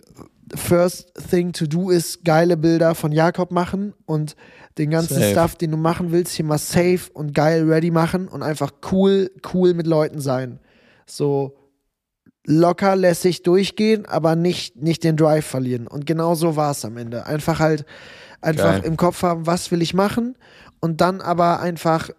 first 0.56 1.14
thing 1.30 1.54
to 1.54 1.66
do 1.66 1.90
ist 1.90 2.24
geile 2.24 2.58
Bilder 2.58 2.96
von 2.96 3.12
Jakob 3.12 3.52
machen 3.52 3.94
und 4.06 4.36
den 4.78 4.90
ganzen 4.90 5.16
Safe. 5.16 5.32
Stuff, 5.32 5.56
den 5.56 5.72
du 5.72 5.78
machen 5.78 6.12
willst, 6.12 6.34
hier 6.34 6.46
mal 6.46 6.58
safe 6.58 7.12
und 7.14 7.34
geil 7.34 7.70
ready 7.70 7.92
machen 7.92 8.28
und 8.28 8.44
einfach 8.44 8.72
cool, 8.92 9.32
cool 9.54 9.74
mit 9.74 9.88
Leuten 9.88 10.22
sein. 10.22 10.60
So 11.06 11.58
locker 12.46 12.96
lässig 12.96 13.44
durchgehen, 13.44 14.06
aber 14.06 14.36
nicht, 14.36 14.78
nicht 14.78 15.04
den 15.04 15.18
Drive 15.18 15.46
verlieren. 15.46 15.88
Und 15.88 16.06
genau 16.06 16.36
so 16.36 16.56
war 16.56 16.72
es 16.72 16.86
am 16.86 16.98
Ende. 16.98 17.26
Einfach 17.26 17.60
halt, 17.60 17.86
einfach 18.42 18.82
Geil. 18.82 18.86
im 18.86 18.98
Kopf 18.98 19.22
haben, 19.22 19.46
was 19.46 19.72
will 19.72 19.82
ich 19.82 19.94
machen 19.94 20.38
und 20.80 21.02
dann 21.02 21.22
aber 21.22 21.60
einfach 21.60 22.10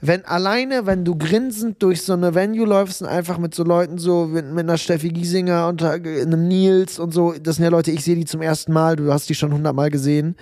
wenn 0.00 0.24
alleine, 0.24 0.86
wenn 0.86 1.04
du 1.04 1.16
grinsend 1.16 1.82
durch 1.82 2.02
so 2.02 2.12
eine 2.12 2.34
Venue 2.34 2.66
läufst 2.66 3.02
und 3.02 3.08
einfach 3.08 3.38
mit 3.38 3.54
so 3.54 3.64
Leuten 3.64 3.98
so, 3.98 4.26
mit, 4.26 4.46
mit 4.46 4.60
einer 4.60 4.78
Steffi 4.78 5.10
Giesinger 5.10 5.68
und 5.68 5.82
äh, 5.82 5.86
einem 5.86 6.48
Nils 6.48 6.98
und 6.98 7.12
so, 7.12 7.32
das 7.32 7.56
sind 7.56 7.64
ja 7.64 7.70
Leute, 7.70 7.90
ich 7.90 8.04
sehe 8.04 8.16
die 8.16 8.24
zum 8.24 8.42
ersten 8.42 8.72
Mal, 8.72 8.96
du 8.96 9.12
hast 9.12 9.28
die 9.28 9.34
schon 9.34 9.52
hundertmal 9.52 9.90
gesehen. 9.90 10.36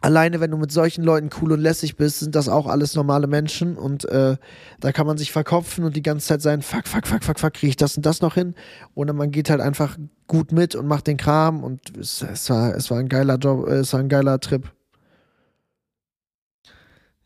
Alleine, 0.00 0.38
wenn 0.38 0.52
du 0.52 0.56
mit 0.56 0.70
solchen 0.70 1.02
Leuten 1.02 1.28
cool 1.40 1.50
und 1.50 1.60
lässig 1.60 1.96
bist, 1.96 2.20
sind 2.20 2.36
das 2.36 2.48
auch 2.48 2.68
alles 2.68 2.94
normale 2.94 3.26
Menschen 3.26 3.76
und 3.76 4.04
äh, 4.04 4.36
da 4.78 4.92
kann 4.92 5.08
man 5.08 5.18
sich 5.18 5.32
verkopfen 5.32 5.82
und 5.82 5.96
die 5.96 6.02
ganze 6.02 6.28
Zeit 6.28 6.40
sein, 6.40 6.62
fuck, 6.62 6.86
fuck, 6.86 7.04
fuck, 7.04 7.24
fuck, 7.24 7.40
fuck, 7.40 7.54
kriege 7.54 7.70
ich 7.70 7.76
das 7.76 7.96
und 7.96 8.06
das 8.06 8.20
noch 8.20 8.34
hin? 8.34 8.54
Oder 8.94 9.12
man 9.12 9.32
geht 9.32 9.50
halt 9.50 9.60
einfach 9.60 9.98
gut 10.28 10.52
mit 10.52 10.76
und 10.76 10.86
macht 10.86 11.08
den 11.08 11.16
Kram 11.16 11.64
und 11.64 11.96
es, 11.98 12.22
es, 12.22 12.48
war, 12.48 12.76
es 12.76 12.92
war 12.92 12.98
ein 12.98 13.08
geiler 13.08 13.38
Job, 13.38 13.66
äh, 13.66 13.78
es 13.78 13.92
war 13.92 13.98
ein 13.98 14.08
geiler 14.08 14.38
Trip. 14.38 14.70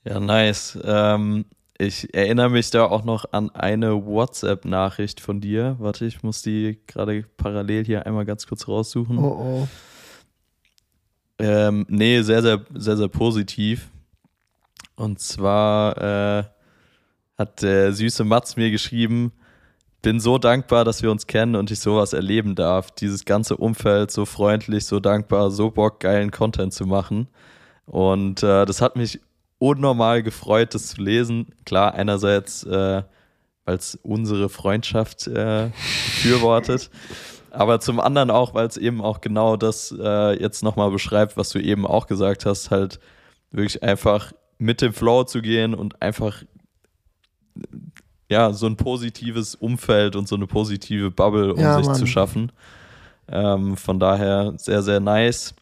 Ja, 0.04 0.18
nice. 0.18 0.78
Ähm, 0.84 1.44
ich 1.78 2.14
erinnere 2.14 2.50
mich 2.50 2.70
da 2.70 2.84
auch 2.84 3.04
noch 3.04 3.32
an 3.32 3.50
eine 3.50 4.06
WhatsApp-Nachricht 4.06 5.20
von 5.20 5.40
dir. 5.40 5.76
Warte, 5.78 6.04
ich 6.04 6.22
muss 6.22 6.42
die 6.42 6.78
gerade 6.86 7.24
parallel 7.36 7.84
hier 7.84 8.06
einmal 8.06 8.24
ganz 8.24 8.46
kurz 8.46 8.68
raussuchen. 8.68 9.18
Oh 9.18 9.64
oh. 9.64 9.68
Ähm, 11.38 11.86
nee, 11.88 12.22
sehr, 12.22 12.42
sehr, 12.42 12.64
sehr, 12.74 12.96
sehr 12.96 13.08
positiv. 13.08 13.90
Und 14.94 15.18
zwar 15.18 15.98
äh, 15.98 16.44
hat 17.38 17.62
der 17.62 17.92
süße 17.92 18.24
Mats 18.24 18.56
mir 18.56 18.70
geschrieben, 18.70 19.32
bin 20.02 20.20
so 20.20 20.38
dankbar, 20.38 20.84
dass 20.84 21.02
wir 21.02 21.10
uns 21.10 21.26
kennen 21.26 21.56
und 21.56 21.70
ich 21.70 21.80
sowas 21.80 22.12
erleben 22.12 22.54
darf. 22.54 22.90
Dieses 22.90 23.24
ganze 23.24 23.56
Umfeld 23.56 24.10
so 24.10 24.24
freundlich, 24.24 24.84
so 24.84 25.00
dankbar, 25.00 25.50
so 25.50 25.70
Bock, 25.70 26.00
geilen 26.00 26.30
Content 26.30 26.72
zu 26.72 26.86
machen. 26.86 27.28
Und 27.86 28.42
äh, 28.42 28.64
das 28.64 28.80
hat 28.80 28.96
mich 28.96 29.20
unnormal 29.62 30.24
gefreut, 30.24 30.74
das 30.74 30.88
zu 30.88 31.02
lesen. 31.02 31.46
Klar, 31.64 31.94
einerseits, 31.94 32.64
äh, 32.64 33.02
weil 33.64 33.76
es 33.76 33.96
unsere 34.02 34.48
Freundschaft 34.48 35.28
äh, 35.28 35.70
befürwortet, 35.70 36.90
aber 37.52 37.78
zum 37.78 38.00
anderen 38.00 38.32
auch, 38.32 38.54
weil 38.54 38.66
es 38.66 38.76
eben 38.76 39.00
auch 39.00 39.20
genau 39.20 39.56
das 39.56 39.94
äh, 39.96 40.40
jetzt 40.42 40.64
nochmal 40.64 40.90
beschreibt, 40.90 41.36
was 41.36 41.50
du 41.50 41.60
eben 41.60 41.86
auch 41.86 42.08
gesagt 42.08 42.44
hast, 42.44 42.72
halt 42.72 42.98
wirklich 43.52 43.84
einfach 43.84 44.32
mit 44.58 44.80
dem 44.80 44.92
Flow 44.92 45.22
zu 45.22 45.40
gehen 45.40 45.74
und 45.74 46.02
einfach 46.02 46.42
ja, 48.28 48.52
so 48.52 48.66
ein 48.66 48.76
positives 48.76 49.54
Umfeld 49.54 50.16
und 50.16 50.26
so 50.26 50.34
eine 50.34 50.48
positive 50.48 51.12
Bubble 51.12 51.54
um 51.54 51.60
Ja, 51.60 51.76
sich 51.76 51.86
Mann. 51.86 51.94
zu 51.94 52.06
schaffen. 52.06 52.50
Ähm, 53.28 53.76
von 53.76 54.00
daher 54.00 54.54
sehr, 54.56 54.82
sehr 54.82 54.98
nice. 54.98 55.54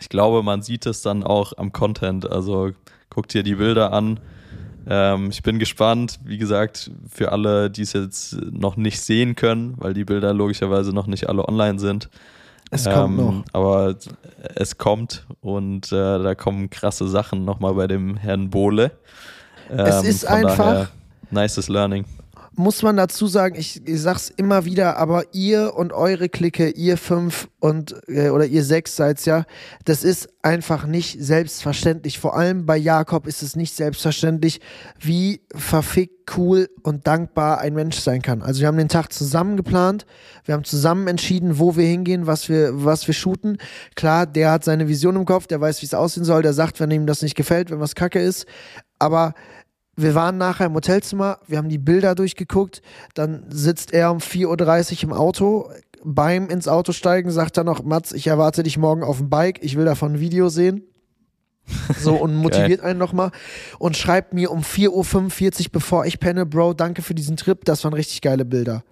Ich 0.00 0.08
glaube, 0.08 0.42
man 0.42 0.62
sieht 0.62 0.86
es 0.86 1.02
dann 1.02 1.22
auch 1.22 1.52
am 1.58 1.72
Content. 1.72 2.28
Also 2.28 2.72
guckt 3.10 3.34
dir 3.34 3.42
die 3.42 3.56
Bilder 3.56 3.92
an. 3.92 4.20
Ähm, 4.88 5.28
ich 5.30 5.42
bin 5.42 5.58
gespannt, 5.58 6.18
wie 6.24 6.38
gesagt, 6.38 6.90
für 7.08 7.32
alle, 7.32 7.70
die 7.70 7.82
es 7.82 7.92
jetzt 7.92 8.40
noch 8.50 8.76
nicht 8.76 9.00
sehen 9.00 9.36
können, 9.36 9.74
weil 9.76 9.92
die 9.92 10.04
Bilder 10.04 10.32
logischerweise 10.32 10.92
noch 10.92 11.06
nicht 11.06 11.28
alle 11.28 11.46
online 11.46 11.78
sind. 11.78 12.08
Es 12.70 12.84
kommt 12.84 13.18
Ähm, 13.18 13.26
noch. 13.26 13.44
Aber 13.52 13.96
es 14.54 14.78
kommt 14.78 15.26
und 15.40 15.90
äh, 15.92 16.22
da 16.22 16.34
kommen 16.34 16.70
krasse 16.70 17.08
Sachen 17.08 17.44
nochmal 17.44 17.74
bei 17.74 17.86
dem 17.88 18.16
Herrn 18.16 18.48
Bohle. 18.48 18.92
Es 19.68 20.02
Ähm, 20.02 20.08
ist 20.08 20.24
von 20.24 20.34
einfach- 20.36 20.56
Daher, 20.56 20.88
nices 21.30 21.68
Learning. 21.68 22.04
Muss 22.56 22.82
man 22.82 22.96
dazu 22.96 23.26
sagen, 23.26 23.56
ich, 23.56 23.86
ich 23.86 24.00
sag's 24.00 24.30
immer 24.36 24.64
wieder, 24.64 24.96
aber 24.96 25.24
ihr 25.32 25.74
und 25.76 25.92
eure 25.92 26.28
Clique, 26.28 26.70
ihr 26.70 26.96
fünf 26.96 27.48
und 27.60 27.94
äh, 28.08 28.30
oder 28.30 28.46
ihr 28.46 28.64
sechs 28.64 28.96
seid's 28.96 29.24
ja, 29.24 29.44
das 29.84 30.04
ist 30.04 30.28
einfach 30.42 30.86
nicht 30.86 31.22
selbstverständlich. 31.22 32.18
Vor 32.18 32.36
allem 32.36 32.66
bei 32.66 32.76
Jakob 32.76 33.26
ist 33.26 33.42
es 33.42 33.56
nicht 33.56 33.74
selbstverständlich, 33.74 34.60
wie 34.98 35.42
verfickt 35.54 36.20
cool 36.36 36.68
und 36.82 37.06
dankbar 37.06 37.58
ein 37.58 37.74
Mensch 37.74 37.98
sein 37.98 38.22
kann. 38.22 38.42
Also 38.42 38.60
wir 38.60 38.68
haben 38.68 38.78
den 38.78 38.88
Tag 38.88 39.12
zusammen 39.12 39.56
geplant, 39.56 40.06
wir 40.44 40.54
haben 40.54 40.64
zusammen 40.64 41.08
entschieden, 41.08 41.58
wo 41.58 41.76
wir 41.76 41.86
hingehen, 41.86 42.26
was 42.26 42.48
wir, 42.48 42.84
was 42.84 43.06
wir 43.06 43.14
shooten. 43.14 43.58
Klar, 43.94 44.26
der 44.26 44.52
hat 44.52 44.64
seine 44.64 44.88
Vision 44.88 45.16
im 45.16 45.24
Kopf, 45.24 45.46
der 45.46 45.60
weiß, 45.60 45.82
wie 45.82 45.86
es 45.86 45.94
aussehen 45.94 46.24
soll, 46.24 46.42
der 46.42 46.52
sagt, 46.52 46.80
wenn 46.80 46.90
ihm 46.90 47.06
das 47.06 47.22
nicht 47.22 47.34
gefällt, 47.34 47.70
wenn 47.70 47.80
was 47.80 47.94
kacke 47.94 48.20
ist. 48.20 48.46
Aber 48.98 49.34
wir 50.02 50.14
waren 50.14 50.38
nachher 50.38 50.66
im 50.66 50.74
Hotelzimmer, 50.74 51.38
wir 51.46 51.58
haben 51.58 51.68
die 51.68 51.78
Bilder 51.78 52.14
durchgeguckt, 52.14 52.82
dann 53.14 53.44
sitzt 53.50 53.92
er 53.92 54.10
um 54.10 54.18
4.30 54.18 54.96
Uhr 54.96 55.02
im 55.04 55.12
Auto. 55.12 55.70
Beim 56.02 56.48
ins 56.48 56.66
Auto 56.66 56.92
steigen 56.92 57.30
sagt 57.30 57.58
er 57.58 57.64
noch, 57.64 57.82
Mats, 57.82 58.12
ich 58.12 58.26
erwarte 58.26 58.62
dich 58.62 58.78
morgen 58.78 59.02
auf 59.02 59.18
dem 59.18 59.28
Bike, 59.28 59.58
ich 59.62 59.76
will 59.76 59.84
davon 59.84 60.14
ein 60.14 60.20
Video 60.20 60.48
sehen. 60.48 60.84
So 62.00 62.16
und 62.16 62.34
motiviert 62.34 62.80
einen 62.80 62.98
nochmal 62.98 63.30
und 63.78 63.96
schreibt 63.96 64.32
mir 64.32 64.50
um 64.50 64.60
4.45 64.62 64.88
Uhr, 65.60 65.66
bevor 65.72 66.04
ich 66.04 66.18
penne, 66.18 66.46
Bro, 66.46 66.74
danke 66.74 67.02
für 67.02 67.14
diesen 67.14 67.36
Trip, 67.36 67.64
das 67.64 67.84
waren 67.84 67.92
richtig 67.92 68.22
geile 68.22 68.44
Bilder. 68.44 68.82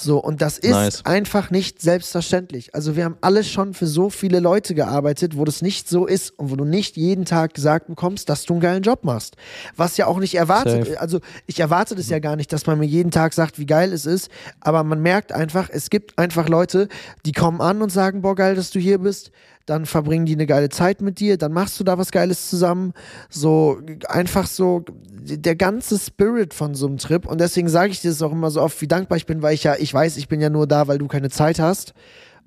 So, 0.00 0.18
und 0.18 0.40
das 0.40 0.58
ist 0.58 0.70
Nice. 0.70 1.04
einfach 1.04 1.50
nicht 1.50 1.82
selbstverständlich. 1.82 2.74
Also 2.74 2.96
wir 2.96 3.04
haben 3.04 3.16
alle 3.20 3.42
schon 3.42 3.74
für 3.74 3.86
so 3.86 4.10
viele 4.10 4.40
Leute 4.40 4.74
gearbeitet, 4.74 5.36
wo 5.36 5.44
das 5.44 5.60
nicht 5.60 5.88
so 5.88 6.06
ist 6.06 6.38
und 6.38 6.50
wo 6.50 6.56
du 6.56 6.64
nicht 6.64 6.96
jeden 6.96 7.24
Tag 7.24 7.54
gesagt 7.54 7.88
bekommst, 7.88 8.28
dass 8.28 8.44
du 8.44 8.54
einen 8.54 8.60
geilen 8.60 8.82
Job 8.82 9.04
machst. 9.04 9.36
Was 9.76 9.96
ja 9.96 10.06
auch 10.06 10.18
nicht 10.18 10.34
erwartet, 10.34 10.86
Safe. 10.86 11.00
also 11.00 11.20
ich 11.46 11.60
erwarte 11.60 11.94
das 11.94 12.08
ja 12.08 12.20
gar 12.20 12.36
nicht, 12.36 12.52
dass 12.52 12.66
man 12.66 12.78
mir 12.78 12.86
jeden 12.86 13.10
Tag 13.10 13.34
sagt, 13.34 13.58
wie 13.58 13.66
geil 13.66 13.92
es 13.92 14.06
ist, 14.06 14.30
aber 14.60 14.84
man 14.84 15.00
merkt 15.00 15.32
einfach, 15.32 15.68
es 15.70 15.90
gibt 15.90 16.18
einfach 16.18 16.48
Leute, 16.48 16.88
die 17.26 17.32
kommen 17.32 17.60
an 17.60 17.82
und 17.82 17.90
sagen, 17.90 18.22
boah, 18.22 18.34
geil, 18.34 18.54
dass 18.54 18.70
du 18.70 18.78
hier 18.78 18.98
bist. 18.98 19.32
Dann 19.68 19.84
verbringen 19.84 20.24
die 20.24 20.32
eine 20.32 20.46
geile 20.46 20.70
Zeit 20.70 21.02
mit 21.02 21.20
dir, 21.20 21.36
dann 21.36 21.52
machst 21.52 21.78
du 21.78 21.84
da 21.84 21.98
was 21.98 22.10
Geiles 22.10 22.48
zusammen. 22.48 22.94
So 23.28 23.80
einfach 24.08 24.46
so 24.46 24.84
der 25.20 25.56
ganze 25.56 25.98
Spirit 25.98 26.54
von 26.54 26.74
so 26.74 26.86
einem 26.86 26.96
Trip. 26.96 27.26
Und 27.26 27.40
deswegen 27.40 27.68
sage 27.68 27.92
ich 27.92 28.00
dir 28.00 28.10
das 28.10 28.22
auch 28.22 28.32
immer 28.32 28.50
so 28.50 28.62
oft, 28.62 28.80
wie 28.80 28.88
dankbar 28.88 29.18
ich 29.18 29.26
bin, 29.26 29.42
weil 29.42 29.54
ich 29.54 29.64
ja, 29.64 29.76
ich 29.78 29.92
weiß, 29.92 30.16
ich 30.16 30.28
bin 30.28 30.40
ja 30.40 30.48
nur 30.48 30.66
da, 30.66 30.88
weil 30.88 30.98
du 30.98 31.06
keine 31.06 31.28
Zeit 31.28 31.58
hast. 31.58 31.92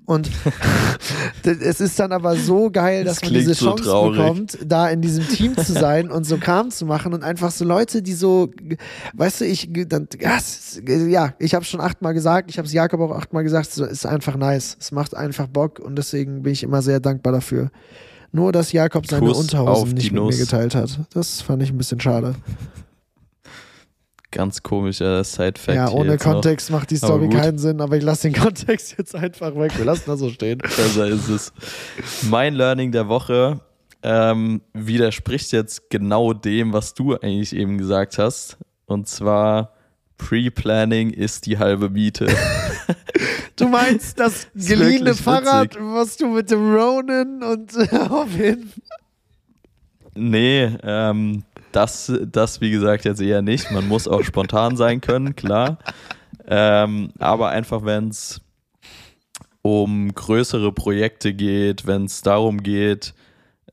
Und 0.04 0.28
es 1.44 1.80
ist 1.80 1.98
dann 1.98 2.12
aber 2.12 2.36
so 2.36 2.70
geil, 2.70 3.04
dass 3.04 3.20
Das 3.20 3.30
man 3.30 3.38
diese 3.38 3.54
so 3.54 3.66
Chance 3.66 3.84
traurig. 3.84 4.18
bekommt, 4.18 4.58
da 4.64 4.88
in 4.90 5.00
diesem 5.00 5.28
Team 5.28 5.56
zu 5.56 5.72
sein 5.74 6.10
und 6.10 6.24
so 6.24 6.38
Kram 6.38 6.70
zu 6.70 6.86
machen 6.86 7.14
und 7.14 7.22
einfach 7.22 7.50
so 7.52 7.64
Leute, 7.64 8.02
die 8.02 8.12
so, 8.14 8.50
weißt 9.14 9.40
du, 9.42 9.46
ich, 9.46 9.68
dann, 9.86 10.08
ja, 11.08 11.34
ich 11.38 11.54
habe 11.54 11.64
schon 11.64 11.80
achtmal 11.80 12.14
gesagt, 12.14 12.50
ich 12.50 12.58
habe 12.58 12.66
es 12.66 12.72
Jakob 12.72 13.00
auch 13.00 13.16
achtmal 13.16 13.44
gesagt, 13.44 13.68
es 13.68 13.78
ist 13.78 14.06
einfach 14.06 14.36
nice. 14.36 14.76
Es 14.80 14.90
macht 14.90 15.14
einfach 15.16 15.46
Bock 15.46 15.78
und 15.78 15.96
deswegen 15.96 16.42
bin 16.42 16.52
ich 16.52 16.62
immer 16.64 16.82
sehr 16.82 16.98
dankbar 16.98 17.32
dafür. 17.32 17.70
Nur, 18.32 18.50
dass 18.50 18.72
Jakob 18.72 19.06
seine 19.06 19.26
Kuss 19.26 19.38
Unterhosen 19.38 19.92
nicht 19.94 20.10
mit 20.10 20.22
mir 20.22 20.36
geteilt 20.36 20.74
hat. 20.74 20.98
Das 21.12 21.42
fand 21.42 21.62
ich 21.62 21.70
ein 21.70 21.78
bisschen 21.78 22.00
schade. 22.00 22.34
Ganz 24.32 24.62
komischer 24.62 25.22
Side-Fact. 25.22 25.76
ja, 25.76 25.90
ohne 25.90 26.12
jetzt 26.12 26.26
noch. 26.26 26.32
Kontext 26.32 26.70
macht 26.70 26.90
die 26.90 26.96
Story 26.96 27.28
keinen 27.28 27.58
Sinn, 27.58 27.80
aber 27.80 27.96
ich 27.98 28.02
lasse 28.02 28.30
den 28.30 28.40
Kontext 28.40 28.96
jetzt 28.98 29.14
einfach 29.14 29.54
weg. 29.54 29.76
Wir 29.76 29.84
lassen 29.84 30.04
das 30.06 30.18
so 30.18 30.30
stehen. 30.30 30.58
Besser 30.62 31.06
ist 31.06 31.28
es. 31.28 31.52
Mein 32.28 32.54
Learning 32.54 32.92
der 32.92 33.08
Woche 33.08 33.60
ähm, 34.02 34.62
widerspricht 34.72 35.52
jetzt 35.52 35.90
genau 35.90 36.32
dem, 36.32 36.72
was 36.72 36.94
du 36.94 37.14
eigentlich 37.14 37.54
eben 37.54 37.78
gesagt 37.78 38.18
hast. 38.18 38.56
Und 38.86 39.06
zwar, 39.06 39.74
Pre-Planning 40.16 41.10
ist 41.10 41.46
die 41.46 41.58
halbe 41.58 41.88
Miete. 41.90 42.26
Du 43.56 43.68
meinst 43.68 44.18
das 44.18 44.48
geliehene 44.54 45.14
Fahrrad, 45.14 45.76
was 45.78 46.16
du 46.16 46.26
mit 46.28 46.50
dem 46.50 46.74
Ronin 46.74 47.42
und 47.42 47.76
äh, 47.76 47.96
auf 47.96 48.32
jeden 48.34 48.72
nee, 50.14 50.70
ähm, 50.82 51.44
das, 51.72 52.12
das 52.30 52.60
wie 52.60 52.70
gesagt 52.70 53.04
jetzt 53.04 53.20
eher 53.20 53.42
nicht. 53.42 53.70
Man 53.70 53.88
muss 53.88 54.08
auch 54.08 54.22
spontan 54.22 54.76
sein 54.76 55.00
können, 55.00 55.36
klar. 55.36 55.78
Ähm, 56.46 57.12
aber 57.18 57.50
einfach, 57.50 57.84
wenn 57.84 58.08
es 58.08 58.40
um 59.62 60.12
größere 60.12 60.72
Projekte 60.72 61.32
geht, 61.32 61.86
wenn 61.86 62.06
es 62.06 62.22
darum 62.22 62.62
geht, 62.62 63.14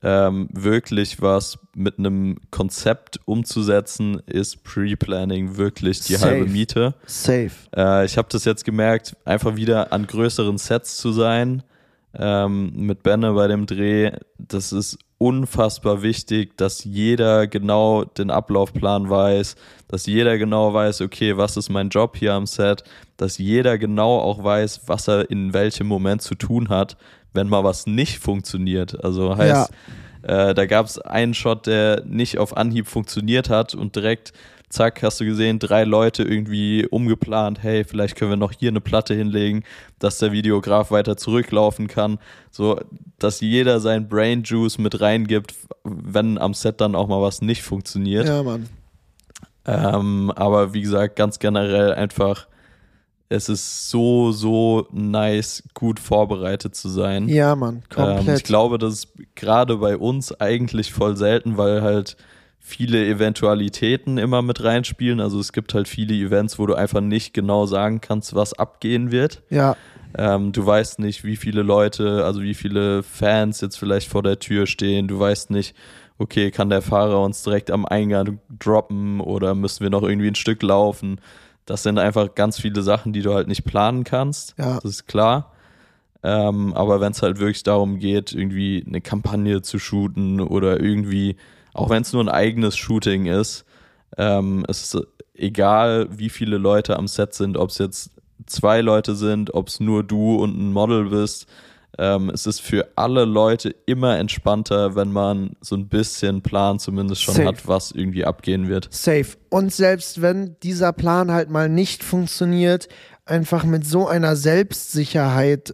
ähm, 0.02 0.48
wirklich 0.52 1.20
was 1.20 1.58
mit 1.74 1.98
einem 1.98 2.38
Konzept 2.50 3.20
umzusetzen, 3.26 4.22
ist 4.26 4.64
Pre-Planning 4.64 5.56
wirklich 5.56 6.00
die 6.00 6.14
Safe. 6.14 6.26
halbe 6.26 6.46
Miete. 6.46 6.94
Safe. 7.06 7.50
Äh, 7.76 8.06
ich 8.06 8.16
habe 8.16 8.28
das 8.30 8.44
jetzt 8.44 8.64
gemerkt, 8.64 9.16
einfach 9.24 9.56
wieder 9.56 9.92
an 9.92 10.06
größeren 10.06 10.56
Sets 10.56 10.96
zu 10.96 11.12
sein. 11.12 11.62
Ähm, 12.12 12.72
mit 12.74 13.02
Benne 13.02 13.32
bei 13.32 13.46
dem 13.46 13.66
Dreh, 13.66 14.10
das 14.38 14.72
ist 14.72 14.98
unfassbar 15.18 16.02
wichtig, 16.02 16.56
dass 16.56 16.82
jeder 16.82 17.46
genau 17.46 18.04
den 18.04 18.30
Ablaufplan 18.30 19.10
weiß, 19.10 19.54
dass 19.86 20.06
jeder 20.06 20.38
genau 20.38 20.72
weiß, 20.72 21.02
okay, 21.02 21.36
was 21.36 21.56
ist 21.56 21.68
mein 21.68 21.90
Job 21.90 22.16
hier 22.16 22.32
am 22.32 22.46
Set, 22.46 22.84
dass 23.16 23.36
jeder 23.38 23.76
genau 23.76 24.18
auch 24.18 24.42
weiß, 24.42 24.82
was 24.86 25.08
er 25.08 25.30
in 25.30 25.52
welchem 25.52 25.86
Moment 25.86 26.22
zu 26.22 26.34
tun 26.34 26.70
hat, 26.70 26.96
wenn 27.34 27.48
mal 27.48 27.64
was 27.64 27.86
nicht 27.86 28.18
funktioniert. 28.18 29.04
Also 29.04 29.36
heißt, 29.36 29.70
äh, 30.22 30.54
da 30.54 30.66
gab 30.66 30.86
es 30.86 30.98
einen 30.98 31.34
Shot, 31.34 31.66
der 31.66 32.02
nicht 32.06 32.38
auf 32.38 32.56
Anhieb 32.56 32.86
funktioniert 32.86 33.50
hat 33.50 33.74
und 33.74 33.96
direkt, 33.96 34.32
zack, 34.70 35.02
hast 35.02 35.20
du 35.20 35.24
gesehen, 35.24 35.58
drei 35.58 35.84
Leute 35.84 36.22
irgendwie 36.22 36.86
umgeplant, 36.86 37.62
hey, 37.62 37.84
vielleicht 37.84 38.16
können 38.16 38.30
wir 38.30 38.36
noch 38.36 38.52
hier 38.52 38.70
eine 38.70 38.80
Platte 38.80 39.14
hinlegen, 39.14 39.64
dass 39.98 40.18
der 40.18 40.32
Videograf 40.32 40.90
weiter 40.90 41.16
zurücklaufen 41.16 41.88
kann. 41.88 42.18
So, 42.50 42.80
dass 43.18 43.40
jeder 43.40 43.80
sein 43.80 44.08
Brain 44.08 44.44
Juice 44.44 44.78
mit 44.78 45.00
reingibt, 45.00 45.54
wenn 45.84 46.38
am 46.38 46.54
Set 46.54 46.80
dann 46.80 46.94
auch 46.94 47.08
mal 47.08 47.20
was 47.20 47.42
nicht 47.42 47.62
funktioniert. 47.62 48.26
Ja, 48.26 48.42
Mann. 48.42 48.68
Ähm, 49.66 50.32
aber 50.36 50.72
wie 50.72 50.80
gesagt, 50.80 51.16
ganz 51.16 51.38
generell 51.38 51.92
einfach, 51.92 52.46
es 53.28 53.48
ist 53.48 53.90
so, 53.90 54.32
so 54.32 54.86
nice, 54.92 55.62
gut 55.74 56.00
vorbereitet 56.00 56.74
zu 56.74 56.88
sein. 56.88 57.28
Ja, 57.28 57.54
Mann. 57.56 57.82
Komplett. 57.88 58.28
Ähm, 58.28 58.34
ich 58.36 58.44
glaube, 58.44 58.78
das 58.78 58.94
ist 58.94 59.08
gerade 59.34 59.76
bei 59.76 59.96
uns 59.96 60.32
eigentlich 60.40 60.92
voll 60.92 61.16
selten, 61.16 61.56
weil 61.56 61.82
halt 61.82 62.16
viele 62.70 63.06
Eventualitäten 63.06 64.16
immer 64.18 64.40
mit 64.42 64.64
reinspielen. 64.64 65.20
Also 65.20 65.38
es 65.38 65.52
gibt 65.52 65.74
halt 65.74 65.88
viele 65.88 66.14
Events, 66.14 66.58
wo 66.58 66.66
du 66.66 66.74
einfach 66.74 67.00
nicht 67.00 67.34
genau 67.34 67.66
sagen 67.66 68.00
kannst, 68.00 68.34
was 68.34 68.52
abgehen 68.54 69.10
wird. 69.10 69.42
ja, 69.50 69.76
Ähm, 70.16 70.52
du 70.52 70.64
weißt 70.64 70.98
nicht, 70.98 71.22
wie 71.24 71.36
viele 71.36 71.62
Leute, 71.62 72.24
also 72.24 72.42
wie 72.42 72.54
viele 72.54 73.02
Fans 73.02 73.60
jetzt 73.60 73.76
vielleicht 73.76 74.08
vor 74.08 74.22
der 74.22 74.38
Tür 74.38 74.66
stehen. 74.66 75.06
Du 75.06 75.18
weißt 75.20 75.50
nicht, 75.50 75.76
okay, 76.18 76.50
kann 76.50 76.68
der 76.68 76.82
Fahrer 76.82 77.22
uns 77.22 77.42
direkt 77.42 77.70
am 77.70 77.86
Eingang 77.86 78.40
droppen 78.58 79.20
oder 79.20 79.54
müssen 79.54 79.82
wir 79.82 79.90
noch 79.90 80.02
irgendwie 80.02 80.28
ein 80.28 80.34
Stück 80.34 80.62
laufen? 80.62 81.20
Das 81.66 81.82
sind 81.84 81.98
einfach 81.98 82.34
ganz 82.34 82.60
viele 82.60 82.82
Sachen, 82.82 83.12
die 83.12 83.22
du 83.22 83.34
halt 83.34 83.46
nicht 83.46 83.64
planen 83.64 84.02
kannst. 84.04 84.54
Ja. 84.58 84.74
Das 84.74 84.84
ist 84.84 85.06
klar. 85.06 85.52
Ähm, 86.22 86.74
aber 86.74 87.00
wenn 87.00 87.12
es 87.12 87.22
halt 87.22 87.38
wirklich 87.38 87.62
darum 87.62 87.98
geht, 87.98 88.32
irgendwie 88.32 88.84
eine 88.86 89.00
Kampagne 89.00 89.62
zu 89.62 89.78
shooten 89.78 90.40
oder 90.40 90.80
irgendwie, 90.80 91.36
auch 91.74 91.90
wenn 91.90 92.02
es 92.02 92.12
nur 92.12 92.22
ein 92.22 92.28
eigenes 92.28 92.76
Shooting 92.76 93.26
ist, 93.26 93.64
ähm, 94.16 94.64
es 94.68 94.94
ist 94.94 95.06
egal, 95.34 96.08
wie 96.10 96.28
viele 96.28 96.58
Leute 96.58 96.96
am 96.96 97.08
Set 97.08 97.34
sind, 97.34 97.56
ob 97.56 97.70
es 97.70 97.78
jetzt 97.78 98.10
zwei 98.46 98.80
Leute 98.80 99.14
sind, 99.14 99.54
ob 99.54 99.68
es 99.68 99.80
nur 99.80 100.02
du 100.04 100.36
und 100.36 100.58
ein 100.58 100.72
Model 100.72 101.10
bist. 101.10 101.46
Ähm, 101.98 102.30
es 102.30 102.46
ist 102.46 102.60
für 102.60 102.88
alle 102.96 103.24
Leute 103.24 103.74
immer 103.86 104.16
entspannter, 104.18 104.94
wenn 104.94 105.12
man 105.12 105.56
so 105.60 105.76
ein 105.76 105.88
bisschen 105.88 106.40
Plan 106.40 106.78
zumindest 106.78 107.22
schon 107.22 107.34
Safe. 107.34 107.48
hat, 107.48 107.68
was 107.68 107.90
irgendwie 107.90 108.24
abgehen 108.24 108.68
wird. 108.68 108.88
safe. 108.92 109.36
Und 109.48 109.72
selbst 109.72 110.22
wenn 110.22 110.56
dieser 110.62 110.92
Plan 110.92 111.32
halt 111.32 111.50
mal 111.50 111.68
nicht 111.68 112.04
funktioniert, 112.04 112.88
einfach 113.24 113.64
mit 113.64 113.86
so 113.86 114.06
einer 114.06 114.36
Selbstsicherheit 114.36 115.72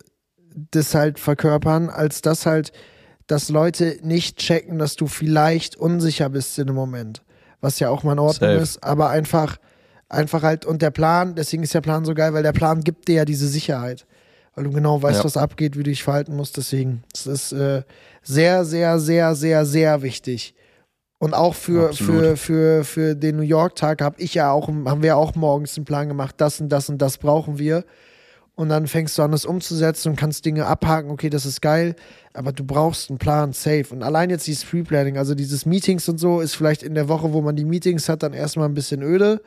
das 0.71 0.95
halt 0.95 1.19
verkörpern, 1.19 1.91
als 1.91 2.23
dass 2.23 2.47
halt, 2.47 2.73
dass 3.27 3.49
Leute 3.49 3.99
nicht 4.03 4.39
checken, 4.39 4.79
dass 4.79 4.97
du 4.97 5.07
vielleicht 5.07 5.77
unsicher 5.77 6.29
bist 6.29 6.59
in 6.59 6.67
dem 6.69 6.77
Moment. 6.77 7.23
Was 7.61 7.79
ja 7.81 7.89
auch 7.91 8.03
mal 8.03 8.13
in 8.13 8.19
Ordnung 8.19 8.51
Safe. 8.51 8.63
ist, 8.63 8.83
aber 8.85 9.09
einfach, 9.11 9.57
einfach 10.09 10.43
halt, 10.43 10.65
und 10.65 10.83
der 10.83 10.91
Plan, 10.91 11.35
deswegen 11.35 11.63
ist 11.63 11.75
der 11.75 11.81
Plan 11.81 12.05
so 12.05 12.15
geil, 12.15 12.33
weil 12.35 12.43
der 12.43 12.53
Plan 12.53 12.83
gibt 12.83 13.09
dir 13.09 13.15
ja 13.17 13.25
diese 13.25 13.49
Sicherheit. 13.49 14.07
Weil 14.55 14.65
du 14.65 14.71
genau 14.71 15.03
weißt, 15.03 15.19
Ja. 15.19 15.25
was 15.25 15.37
abgeht, 15.37 15.75
wie 15.77 15.83
du 15.83 15.91
dich 15.91 16.03
verhalten 16.03 16.35
musst. 16.37 16.57
Deswegen, 16.57 17.03
es 17.13 17.27
ist 17.27 17.53
äh, 17.53 17.83
sehr, 18.23 18.65
sehr, 18.65 18.99
sehr, 18.99 19.35
sehr, 19.35 19.67
sehr 19.67 20.03
wichtig. 20.03 20.55
Und 21.19 21.35
auch 21.35 21.55
für, 21.55 21.89
Absolut. 21.89 22.21
für, 22.23 22.37
für, 22.37 22.85
für 22.85 23.15
den 23.17 23.37
New 23.37 23.43
York-Tag 23.43 24.03
habe 24.03 24.21
ich 24.21 24.35
ja 24.35 24.51
auch, 24.53 24.69
haben 24.69 25.03
wir 25.03 25.17
auch 25.17 25.35
morgens 25.35 25.77
einen 25.77 25.85
Plan 25.87 26.09
gemacht, 26.09 26.35
das 26.39 26.61
und 26.61 26.69
das 26.69 26.89
und 26.89 26.99
das 26.99 27.19
brauchen 27.19 27.59
wir. 27.59 27.85
Und 28.57 28.71
dann 28.71 28.87
fängst 28.87 29.17
du 29.19 29.23
an, 29.23 29.33
das 29.33 29.45
umzusetzen 29.45 30.09
und 30.09 30.17
kannst 30.17 30.47
Dinge 30.47 30.65
abhaken, 30.67 31.11
okay, 31.11 31.29
das 31.29 31.45
ist 31.45 31.61
geil, 31.61 31.95
aber 32.33 32.53
du 32.53 32.65
brauchst 32.65 33.11
einen 33.11 33.19
Plan, 33.19 33.53
safe. 33.53 33.87
Und 33.91 34.03
allein 34.03 34.31
jetzt 34.31 34.47
dieses 34.47 34.65
Pre-Planning, 34.65 35.19
also 35.19 35.35
dieses 35.35 35.67
Meetings 35.67 36.09
und 36.09 36.19
so, 36.19 36.41
ist 36.41 36.55
vielleicht 36.55 36.83
in 36.83 36.95
der 36.95 37.07
Woche, 37.09 37.35
wo 37.35 37.43
man 37.43 37.55
die 37.55 37.67
Meetings 37.67 38.09
hat, 38.09 38.23
dann 38.23 38.33
erstmal 38.33 38.67
ein 38.67 38.75
bisschen 38.75 39.03
öde. 39.03 39.43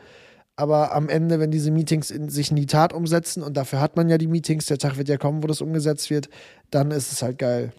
Aber 0.55 0.93
am 0.93 1.09
Ende, 1.09 1.39
wenn 1.39 1.49
diese 1.49 1.71
Meetings 1.71 2.11
in, 2.11 2.29
sich 2.29 2.51
in 2.51 2.55
die 2.55 2.67
Tat 2.67 2.93
umsetzen, 2.93 3.41
und 3.41 3.57
dafür 3.57 3.79
hat 3.79 3.95
man 3.95 4.09
ja 4.09 4.19
die 4.19 4.27
Meetings, 4.27 4.67
der 4.67 4.77
Tag 4.77 4.97
wird 4.97 5.09
ja 5.09 5.17
kommen, 5.17 5.41
wo 5.41 5.47
das 5.47 5.61
umgesetzt 5.61 6.11
wird, 6.11 6.29
dann 6.69 6.91
ist 6.91 7.11
es 7.11 7.23
halt 7.23 7.39
geil. 7.39 7.71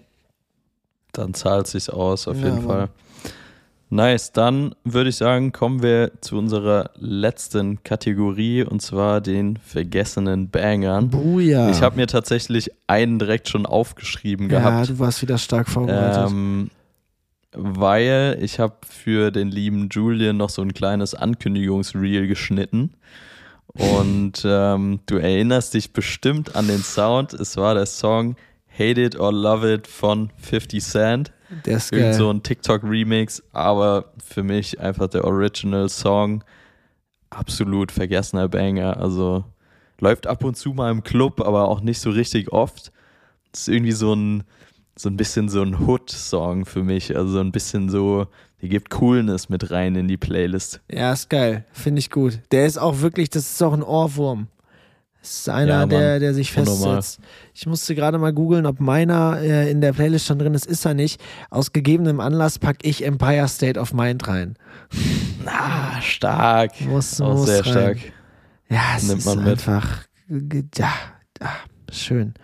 Dann 1.13 1.35
zahlt 1.35 1.69
sich 1.69 1.93
aus, 1.93 2.27
auf 2.27 2.37
Ja, 2.39 2.45
jeden 2.47 2.65
Mann. 2.65 2.67
Fall. 2.67 2.89
Nice, 3.93 4.31
dann 4.31 4.77
würde 4.85 5.11
ich 5.11 5.17
sagen, 5.17 5.51
kommen 5.51 5.83
wir 5.83 6.13
zu 6.21 6.39
unserer 6.39 6.91
letzten 6.97 7.83
Kategorie 7.83 8.63
und 8.63 8.81
zwar 8.81 9.21
den 9.21 9.57
vergessenen 9.57 10.49
Bangern. 10.49 11.11
Buja. 11.11 11.71
Ich 11.71 11.83
habe 11.83 11.97
mir 11.97 12.07
tatsächlich 12.07 12.71
einen 12.87 13.19
direkt 13.19 13.49
schon 13.49 13.67
aufgeschrieben 13.67 14.49
ja, 14.49 14.61
gehabt. 14.61 14.91
du 14.91 14.99
warst 15.01 15.23
wieder 15.23 15.39
stark 15.39 15.69
vorbereitet. 15.69 16.31
Ähm, 16.31 16.71
weil 17.53 18.39
ich 18.41 18.61
habe 18.61 18.77
für 18.89 19.33
den 19.33 19.49
lieben 19.49 19.89
Julian 19.91 20.37
noch 20.37 20.51
so 20.51 20.63
ein 20.63 20.73
kleines 20.73 21.17
Ankündigungsreel 21.17 22.29
geschnitten. 22.29 22.93
Und 23.67 24.43
ähm, 24.45 25.01
du 25.07 25.17
erinnerst 25.17 25.75
dich 25.75 25.93
bestimmt 25.93 26.55
an 26.55 26.69
den 26.69 26.85
Sound. 26.85 27.33
Es 27.33 27.57
war 27.57 27.75
der 27.75 27.87
Song 27.87 28.37
Hate 28.73 29.03
It 29.03 29.19
or 29.19 29.33
Love 29.33 29.75
It 29.75 29.89
von 29.89 30.31
50 30.37 30.81
Cent. 30.81 31.33
Der 31.65 31.77
ist 31.77 31.93
Irgend 31.93 32.11
geil. 32.11 32.15
so 32.15 32.31
ein 32.31 32.43
TikTok-Remix, 32.43 33.43
aber 33.53 34.13
für 34.25 34.43
mich 34.43 34.81
einfach 34.81 35.09
der 35.09 35.25
Original-Song. 35.25 36.45
Absolut 37.31 37.93
vergessener 37.93 38.49
Banger. 38.49 38.97
Also 38.97 39.45
läuft 40.01 40.27
ab 40.27 40.45
und 40.45 40.57
zu 40.57 40.73
mal 40.73 40.91
im 40.91 41.03
Club, 41.03 41.41
aber 41.41 41.69
auch 41.69 41.81
nicht 41.81 42.01
so 42.01 42.11
richtig 42.11 42.53
oft. 42.53 42.93
Das 43.53 43.63
ist 43.63 43.69
irgendwie 43.69 43.93
so 43.93 44.15
ein, 44.15 44.45
so 44.97 45.09
ein 45.09 45.17
bisschen 45.17 45.49
so 45.49 45.63
ein 45.63 45.87
Hood-Song 45.87 46.67
für 46.67 46.83
mich. 46.83 47.17
Also 47.17 47.33
so 47.33 47.41
ein 47.41 47.53
bisschen 47.53 47.89
so, 47.89 48.27
die 48.63 48.69
gibt 48.69 48.91
Coolness 48.91 49.49
mit 49.49 49.71
rein 49.71 49.95
in 49.97 50.09
die 50.09 50.17
Playlist. 50.17 50.81
Ja, 50.91 51.13
ist 51.13 51.31
geil. 51.31 51.65
Finde 51.73 52.01
ich 52.01 52.11
gut. 52.11 52.41
Der 52.53 52.67
ist 52.67 52.79
auch 52.79 53.01
wirklich, 53.01 53.31
das 53.31 53.51
ist 53.51 53.63
auch 53.63 53.73
ein 53.73 53.83
Ohrwurm. 53.83 54.49
Das 55.21 55.31
ist 55.41 55.49
einer, 55.51 55.81
Ja, 55.81 55.87
der, 55.87 56.19
der 56.19 56.33
sich 56.35 56.51
festsetzt. 56.51 57.21
Ich 57.55 57.67
musste 57.67 57.95
gerade 57.95 58.17
mal 58.19 58.33
googeln, 58.33 58.65
ob 58.65 58.81
meiner 58.81 59.39
äh, 59.41 59.71
in 59.71 59.83
der 59.83 59.93
Playlist 59.93 60.27
schon 60.27 60.39
drin 60.39 60.55
ist. 60.55 60.65
Ist 60.65 60.87
er 60.87 60.95
nicht. 60.95 61.21
Aus 61.51 61.73
gegebenem 61.73 62.21
Anlass 62.21 62.59
packe 62.59 62.89
ich 62.89 63.05
Empire 63.05 63.47
State 63.49 63.79
of 63.79 63.93
Mind 63.93 64.27
rein. 64.29 64.57
Ah, 65.45 66.01
stark. 66.01 66.81
Muss, 66.83 67.21
Auch 67.21 67.35
muss 67.35 67.47
sehr 67.47 67.65
rein. 67.67 67.71
stark. 67.73 67.99
Ja, 68.71 68.81
es 68.97 69.03
Nimmt 69.09 69.19
ist 69.19 69.27
man 69.27 69.39
mit. 69.41 69.49
einfach, 69.49 70.05
ja, 70.29 70.89
ja, 71.41 71.51
schön. 71.93 72.35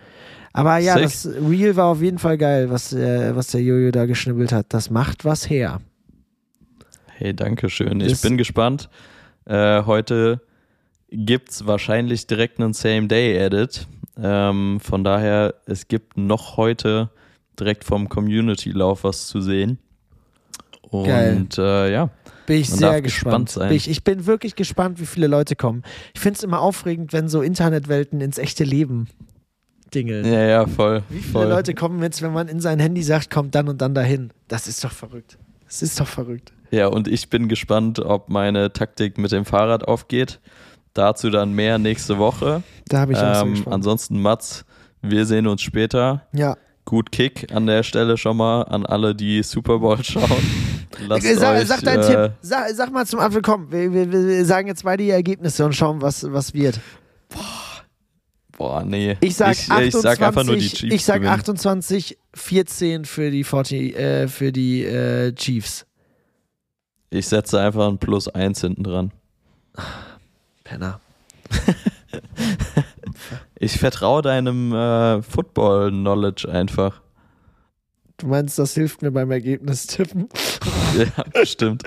Aber 0.53 0.77
ja, 0.77 0.93
Sick. 0.95 1.03
das 1.03 1.25
Reel 1.49 1.75
war 1.75 1.85
auf 1.85 2.01
jeden 2.01 2.19
Fall 2.19 2.37
geil, 2.37 2.69
was, 2.69 2.91
äh, 2.93 3.35
was 3.35 3.47
der 3.47 3.61
Jojo 3.61 3.91
da 3.91 4.05
geschnibbelt 4.05 4.51
hat. 4.51 4.67
Das 4.69 4.89
macht 4.89 5.23
was 5.25 5.49
her. 5.49 5.81
Hey, 7.15 7.33
danke 7.33 7.69
schön. 7.69 8.01
Ich 8.01 8.11
Das- 8.13 8.21
bin 8.21 8.37
gespannt. 8.37 8.89
Äh, 9.45 9.83
heute 9.83 10.41
gibt's 11.09 11.65
wahrscheinlich 11.65 12.27
direkt 12.27 12.59
einen 12.59 12.73
Same-Day-Edit. 12.73 13.87
Ähm, 14.21 14.79
von 14.79 15.03
daher, 15.03 15.55
es 15.65 15.87
gibt 15.87 16.17
noch 16.17 16.57
heute 16.57 17.09
direkt 17.59 17.83
vom 17.83 18.09
Community-Lauf 18.09 19.03
was 19.03 19.27
zu 19.27 19.41
sehen. 19.41 19.79
Und. 20.81 21.57
Äh, 21.57 21.91
ja, 21.91 22.09
Bin 22.45 22.61
ich 22.61 22.69
Man 22.69 22.79
sehr 22.79 23.01
gespannt. 23.01 23.03
gespannt 23.03 23.49
sein. 23.49 23.67
Bin 23.69 23.77
ich, 23.77 23.89
ich 23.89 24.03
bin 24.03 24.25
wirklich 24.25 24.55
gespannt, 24.55 24.99
wie 24.99 25.05
viele 25.05 25.27
Leute 25.27 25.55
kommen. 25.55 25.83
Ich 26.13 26.21
finde 26.21 26.37
es 26.37 26.43
immer 26.43 26.61
aufregend, 26.61 27.13
wenn 27.13 27.27
so 27.27 27.41
Internetwelten 27.41 28.21
ins 28.21 28.37
echte 28.37 28.63
Leben 28.63 29.07
dingeln. 29.93 30.25
ja, 30.25 30.43
ja, 30.43 30.67
voll. 30.67 31.03
Wie 31.09 31.19
viele 31.19 31.31
voll. 31.31 31.47
Leute 31.47 31.73
kommen 31.73 32.01
jetzt, 32.03 32.21
wenn 32.21 32.33
man 32.33 32.47
in 32.47 32.59
sein 32.59 32.79
Handy 32.79 33.03
sagt, 33.03 33.29
kommt 33.29 33.55
dann 33.55 33.69
und 33.69 33.81
dann 33.81 33.93
dahin? 33.93 34.31
Das 34.47 34.67
ist 34.67 34.83
doch 34.83 34.91
verrückt. 34.91 35.37
Das 35.65 35.81
ist 35.81 35.99
doch 35.99 36.07
verrückt. 36.07 36.53
Ja, 36.71 36.87
und 36.87 37.07
ich 37.07 37.29
bin 37.29 37.47
gespannt, 37.47 37.99
ob 37.99 38.29
meine 38.29 38.71
Taktik 38.73 39.17
mit 39.17 39.31
dem 39.31 39.45
Fahrrad 39.45 39.87
aufgeht. 39.87 40.39
Dazu 40.97 41.29
dann 41.29 41.53
mehr 41.53 41.77
nächste 41.77 42.17
Woche. 42.17 42.63
Da 42.87 43.01
habe 43.01 43.13
ich 43.13 43.19
auch 43.19 43.43
Ähm, 43.43 43.63
ansonsten, 43.69 44.19
Mats, 44.19 44.65
wir 45.03 45.27
sehen 45.27 45.45
uns 45.45 45.61
später. 45.61 46.25
Ja. 46.33 46.57
Gut 46.85 47.11
Kick 47.11 47.53
an 47.53 47.67
der 47.67 47.83
Stelle 47.83 48.17
schon 48.17 48.37
mal 48.37 48.63
an 48.63 48.83
alle, 48.83 49.13
die 49.13 49.43
Super 49.43 49.77
Bowl 49.77 50.03
schauen. 50.03 50.25
Lasst 51.07 51.27
Sag, 51.35 51.55
euch, 51.55 51.67
sag 51.67 51.81
deinen 51.81 52.01
äh, 52.01 52.07
Tipp. 52.07 52.37
Sag, 52.41 52.69
sag 52.71 52.91
mal 52.91 53.05
zum 53.05 53.19
Apfel, 53.19 53.43
komm. 53.43 53.71
Wir, 53.71 53.93
wir, 53.93 54.11
wir 54.11 54.45
sagen 54.45 54.67
jetzt 54.69 54.85
beide 54.85 55.03
die 55.03 55.11
Ergebnisse 55.11 55.65
und 55.65 55.73
schauen, 55.73 56.01
was, 56.01 56.31
was 56.33 56.55
wird. 56.55 56.79
Boah, 58.57 58.83
nee. 58.83 59.17
Ich 59.21 59.35
sag, 59.35 59.51
ich, 59.51 59.69
28, 59.69 59.93
ich 59.93 60.01
sag 60.01 60.21
einfach 60.23 60.43
nur 60.45 60.55
die 60.55 60.67
Chiefs. 60.67 60.95
Ich 60.95 61.05
sag 61.05 61.17
gewinnen. 61.17 61.33
28, 61.33 62.17
14 62.33 63.05
für 63.05 63.29
die, 63.29 63.43
40, 63.43 63.95
äh, 63.95 64.27
für 64.27 64.51
die 64.51 64.83
äh, 64.83 65.31
Chiefs. 65.33 65.85
Ich 67.11 67.27
setze 67.27 67.59
einfach 67.59 67.87
ein 67.87 67.99
Plus 67.99 68.27
1 68.27 68.61
hinten 68.61 68.83
dran. 68.83 69.11
Penner. 70.67 70.99
Ich 73.59 73.79
vertraue 73.79 74.21
deinem 74.21 74.71
äh, 74.71 75.21
Football-Knowledge 75.23 76.47
einfach. 76.47 77.01
Du 78.17 78.27
meinst, 78.27 78.59
das 78.59 78.73
hilft 78.75 79.01
mir 79.01 79.11
beim 79.11 79.31
Ergebnis 79.31 79.87
tippen? 79.87 80.29
ja, 80.97 81.45
stimmt. 81.45 81.83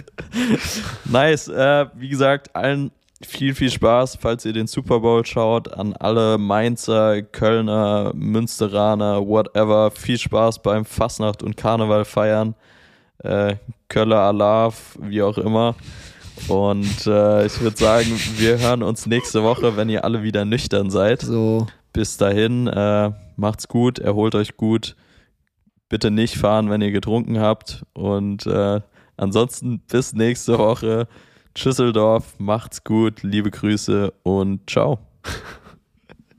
nice. 1.05 1.49
Äh, 1.49 1.87
wie 1.95 2.09
gesagt, 2.09 2.55
allen 2.57 2.91
viel, 3.22 3.55
viel 3.55 3.70
Spaß, 3.70 4.18
falls 4.20 4.45
ihr 4.45 4.53
den 4.53 4.66
Super 4.66 5.01
Bowl 5.01 5.24
schaut. 5.24 5.72
An 5.72 5.95
alle 5.95 6.39
Mainzer, 6.39 7.22
Kölner, 7.22 8.12
Münsteraner, 8.14 9.26
whatever. 9.26 9.91
Viel 9.91 10.18
Spaß 10.18 10.62
beim 10.62 10.85
Fastnacht 10.85 11.43
und 11.43 11.57
Karneval 11.57 12.05
feiern. 12.05 12.55
Äh, 13.18 13.57
Köller 13.89 14.20
Alarv, 14.20 14.99
wie 15.01 15.22
auch 15.22 15.39
immer. 15.39 15.74
Und 16.49 17.07
äh, 17.07 17.47
ich 17.47 17.61
würde 17.61 17.76
sagen, 17.76 18.18
wir 18.36 18.59
hören 18.59 18.82
uns 18.82 19.07
nächste 19.07 19.43
Woche, 19.43 19.76
wenn 19.76 19.88
ihr 19.88 20.05
alle 20.05 20.22
wieder 20.22 20.45
nüchtern 20.45 20.91
seid. 20.91 21.22
So. 21.22 21.66
Bis 21.93 22.16
dahin, 22.16 22.66
äh, 22.66 23.11
macht's 23.36 23.68
gut, 23.68 23.99
erholt 23.99 24.34
euch 24.34 24.57
gut. 24.57 24.97
Bitte 25.88 26.11
nicht 26.11 26.36
fahren, 26.36 26.70
wenn 26.70 26.82
ihr 26.82 26.93
getrunken 26.93 27.41
habt. 27.41 27.84
Und 27.95 28.47
äh, 28.47 28.80
ansonsten 29.16 29.80
bis 29.80 30.12
nächste 30.12 30.59
Woche. 30.59 31.09
Tschüsseldorf, 31.55 32.36
macht's 32.38 32.84
gut, 32.84 33.22
liebe 33.22 33.51
Grüße 33.51 34.12
und 34.22 34.70
ciao. 34.70 34.99